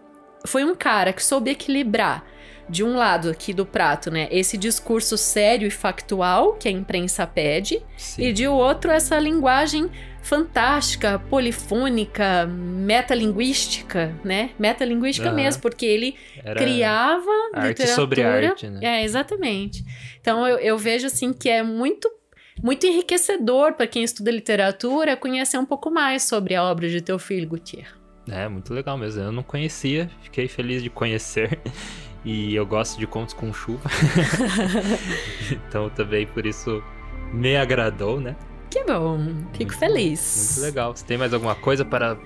foi 0.46 0.64
um 0.64 0.74
cara 0.74 1.12
que 1.12 1.24
soube 1.24 1.50
equilibrar 1.50 2.24
de 2.68 2.84
um 2.84 2.94
lado 2.96 3.28
aqui 3.28 3.52
do 3.52 3.66
prato, 3.66 4.12
né, 4.12 4.28
esse 4.30 4.56
discurso 4.56 5.16
sério 5.18 5.66
e 5.66 5.70
factual 5.72 6.52
que 6.52 6.68
a 6.68 6.70
imprensa 6.70 7.26
pede, 7.26 7.82
Sim. 7.96 8.22
e 8.22 8.32
de 8.32 8.46
outro 8.46 8.92
essa 8.92 9.18
linguagem 9.18 9.90
fantástica, 10.22 11.18
polifônica, 11.18 12.46
metalinguística, 12.46 14.14
né? 14.22 14.50
Metalinguística 14.58 15.28
Aham. 15.28 15.36
mesmo, 15.36 15.62
porque 15.62 15.84
ele 15.86 16.14
Era 16.44 16.60
criava 16.60 17.30
arte 17.54 17.68
literatura. 17.68 17.94
sobre 17.96 18.22
arte, 18.22 18.68
né? 18.68 18.80
É, 18.82 19.04
exatamente. 19.04 19.82
Então 20.20 20.46
eu, 20.46 20.58
eu 20.58 20.78
vejo 20.78 21.06
assim 21.06 21.32
que 21.32 21.48
é 21.48 21.62
muito 21.62 22.08
muito 22.62 22.86
enriquecedor 22.86 23.72
para 23.72 23.86
quem 23.86 24.02
estuda 24.04 24.30
literatura 24.30 25.16
conhecer 25.16 25.56
um 25.56 25.64
pouco 25.64 25.90
mais 25.90 26.24
sobre 26.24 26.54
a 26.54 26.62
obra 26.62 26.88
de 26.90 27.00
Teofilo 27.00 27.46
Gutier. 27.48 27.86
É, 28.30 28.48
muito 28.48 28.72
legal 28.72 28.96
mesmo. 28.96 29.22
Eu 29.22 29.32
não 29.32 29.42
conhecia, 29.42 30.10
fiquei 30.22 30.48
feliz 30.48 30.82
de 30.82 30.90
conhecer. 30.90 31.58
E 32.22 32.54
eu 32.54 32.66
gosto 32.66 32.98
de 32.98 33.06
contos 33.06 33.32
com 33.32 33.50
chuva. 33.50 33.88
então 35.50 35.88
também 35.88 36.26
por 36.26 36.44
isso 36.44 36.82
me 37.32 37.56
agradou, 37.56 38.20
né? 38.20 38.36
Que 38.68 38.84
bom, 38.84 39.18
fico 39.54 39.70
Muito 39.70 39.78
feliz. 39.78 40.56
Muito 40.58 40.66
legal. 40.66 40.94
Você 40.94 41.02
tem 41.06 41.16
mais 41.16 41.32
alguma 41.32 41.54
coisa 41.54 41.82
para 41.82 42.18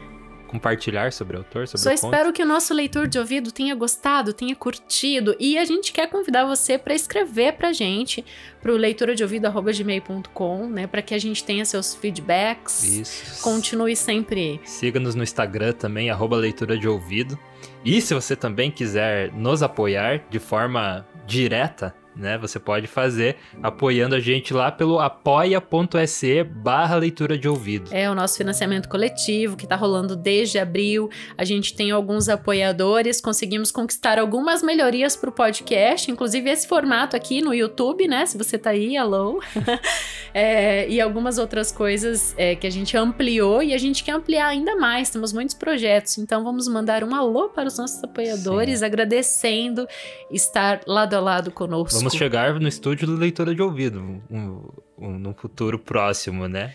compartilhar 0.54 1.12
sobre 1.12 1.36
o 1.36 1.40
autor, 1.40 1.66
sobre 1.66 1.82
Só 1.82 1.90
o 1.90 1.92
espero 1.92 2.32
que 2.32 2.42
o 2.42 2.46
nosso 2.46 2.72
leitor 2.72 3.08
de 3.08 3.18
ouvido 3.18 3.50
tenha 3.50 3.74
gostado, 3.74 4.32
tenha 4.32 4.54
curtido. 4.54 5.34
E 5.40 5.58
a 5.58 5.64
gente 5.64 5.92
quer 5.92 6.08
convidar 6.08 6.44
você 6.44 6.78
para 6.78 6.94
escrever 6.94 7.54
pra 7.54 7.72
gente 7.72 8.24
pro 8.62 8.76
leitura 8.76 9.14
de 9.14 9.22
ouvido@gmail.com, 9.22 10.68
né, 10.68 10.86
para 10.86 11.02
que 11.02 11.12
a 11.12 11.18
gente 11.18 11.42
tenha 11.42 11.64
seus 11.64 11.94
feedbacks. 11.94 12.84
Isso. 12.84 13.42
Continue 13.42 13.96
sempre. 13.96 14.60
Siga-nos 14.64 15.14
no 15.14 15.22
Instagram 15.22 15.72
também, 15.72 16.08
arroba 16.08 16.36
leitura 16.36 16.78
de 16.78 16.86
ouvido. 16.88 17.38
E 17.84 18.00
se 18.00 18.14
você 18.14 18.36
também 18.36 18.70
quiser 18.70 19.32
nos 19.32 19.62
apoiar 19.62 20.24
de 20.30 20.38
forma 20.38 21.06
direta, 21.26 21.94
né? 22.16 22.38
Você 22.38 22.58
pode 22.58 22.86
fazer 22.86 23.36
apoiando 23.62 24.14
a 24.14 24.20
gente 24.20 24.54
lá 24.54 24.70
pelo 24.70 25.00
apoia.se 25.00 26.44
barra 26.44 26.96
leitura 26.96 27.36
de 27.36 27.48
ouvido. 27.48 27.90
É 27.92 28.10
o 28.10 28.14
nosso 28.14 28.36
financiamento 28.36 28.88
coletivo 28.88 29.56
que 29.56 29.66
tá 29.66 29.76
rolando 29.76 30.14
desde 30.14 30.58
abril. 30.58 31.10
A 31.36 31.44
gente 31.44 31.74
tem 31.74 31.90
alguns 31.90 32.28
apoiadores, 32.28 33.20
conseguimos 33.20 33.70
conquistar 33.70 34.18
algumas 34.18 34.62
melhorias 34.62 35.16
pro 35.16 35.32
podcast, 35.32 36.10
inclusive 36.10 36.48
esse 36.50 36.66
formato 36.68 37.16
aqui 37.16 37.40
no 37.40 37.52
YouTube, 37.52 38.06
né? 38.06 38.26
Se 38.26 38.38
você 38.38 38.56
tá 38.56 38.70
aí, 38.70 38.96
alô. 38.96 39.42
é, 40.32 40.88
e 40.88 41.00
algumas 41.00 41.38
outras 41.38 41.72
coisas 41.72 42.34
é, 42.36 42.54
que 42.54 42.66
a 42.66 42.70
gente 42.70 42.96
ampliou 42.96 43.62
e 43.62 43.74
a 43.74 43.78
gente 43.78 44.04
quer 44.04 44.12
ampliar 44.12 44.48
ainda 44.48 44.76
mais. 44.76 45.10
Temos 45.10 45.32
muitos 45.32 45.54
projetos, 45.54 46.18
então 46.18 46.44
vamos 46.44 46.68
mandar 46.68 47.02
um 47.02 47.14
alô 47.14 47.48
para 47.48 47.66
os 47.66 47.78
nossos 47.78 48.02
apoiadores, 48.02 48.80
Sim. 48.80 48.84
agradecendo 48.84 49.86
estar 50.30 50.80
lado 50.86 51.14
a 51.14 51.20
lado 51.20 51.50
conosco. 51.50 51.98
Vamos 51.98 52.03
chegar 52.10 52.58
no 52.58 52.68
estúdio 52.68 53.06
do 53.06 53.16
Leitura 53.16 53.54
de 53.54 53.62
Ouvido, 53.62 54.00
um, 54.30 54.68
um, 54.98 55.18
num 55.18 55.34
futuro 55.34 55.78
próximo, 55.78 56.48
né? 56.48 56.72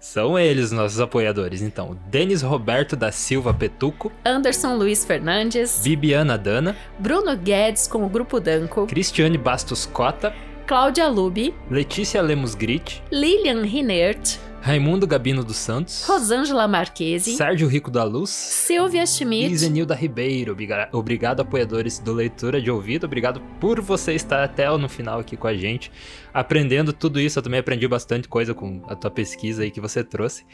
São 0.00 0.38
eles 0.38 0.72
nossos 0.72 0.98
apoiadores, 0.98 1.60
então. 1.60 1.98
Denis 2.06 2.40
Roberto 2.40 2.96
da 2.96 3.12
Silva 3.12 3.52
Petuco. 3.52 4.10
Anderson 4.24 4.74
Luiz 4.74 5.04
Fernandes. 5.04 5.82
Bibiana 5.84 6.38
Dana. 6.38 6.74
Bruno 6.98 7.36
Guedes 7.36 7.86
com 7.86 8.04
o 8.04 8.08
Grupo 8.08 8.40
Danco. 8.40 8.86
Cristiane 8.86 9.36
Bastos 9.36 9.84
Cota. 9.84 10.34
Cláudia 10.66 11.06
Lubi. 11.06 11.54
Letícia 11.70 12.22
Lemos 12.22 12.54
Grit. 12.54 13.02
Lilian 13.12 13.60
Rinert. 13.62 14.38
Raimundo 14.60 15.06
Gabino 15.06 15.42
dos 15.42 15.56
Santos, 15.56 16.04
Rosângela 16.06 16.68
Marquesi, 16.68 17.34
Sérgio 17.34 17.66
Rico 17.66 17.90
da 17.90 18.04
Luz, 18.04 18.30
Silvia 18.30 19.06
Schmidt 19.06 19.52
e 19.52 19.56
Zenilda 19.56 19.94
Ribeiro. 19.94 20.56
Obrigado, 20.92 21.40
apoiadores 21.40 21.98
do 21.98 22.12
Leitura 22.12 22.60
de 22.60 22.70
Ouvido. 22.70 23.06
Obrigado 23.06 23.40
por 23.58 23.80
você 23.80 24.12
estar 24.14 24.44
até 24.44 24.68
no 24.76 24.88
final 24.88 25.18
aqui 25.20 25.36
com 25.36 25.46
a 25.46 25.54
gente, 25.54 25.90
aprendendo 26.32 26.92
tudo 26.92 27.18
isso. 27.18 27.38
Eu 27.38 27.42
também 27.42 27.60
aprendi 27.60 27.88
bastante 27.88 28.28
coisa 28.28 28.54
com 28.54 28.82
a 28.88 28.94
tua 28.94 29.10
pesquisa 29.10 29.62
aí 29.62 29.70
que 29.70 29.80
você 29.80 30.04
trouxe. 30.04 30.44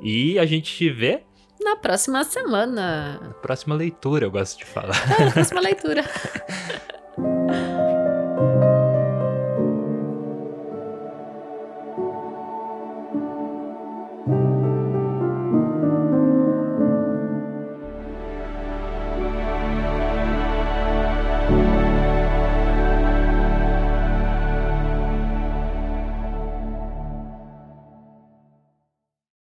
E 0.00 0.38
a 0.38 0.46
gente 0.46 0.72
te 0.72 0.88
vê 0.88 1.22
na 1.60 1.76
próxima 1.76 2.22
semana. 2.24 3.18
Na 3.20 3.34
próxima 3.34 3.74
leitura, 3.74 4.26
eu 4.26 4.30
gosto 4.30 4.58
de 4.58 4.64
falar. 4.64 4.96
É, 5.18 5.24
na 5.24 5.30
próxima 5.32 5.60
leitura. 5.60 6.04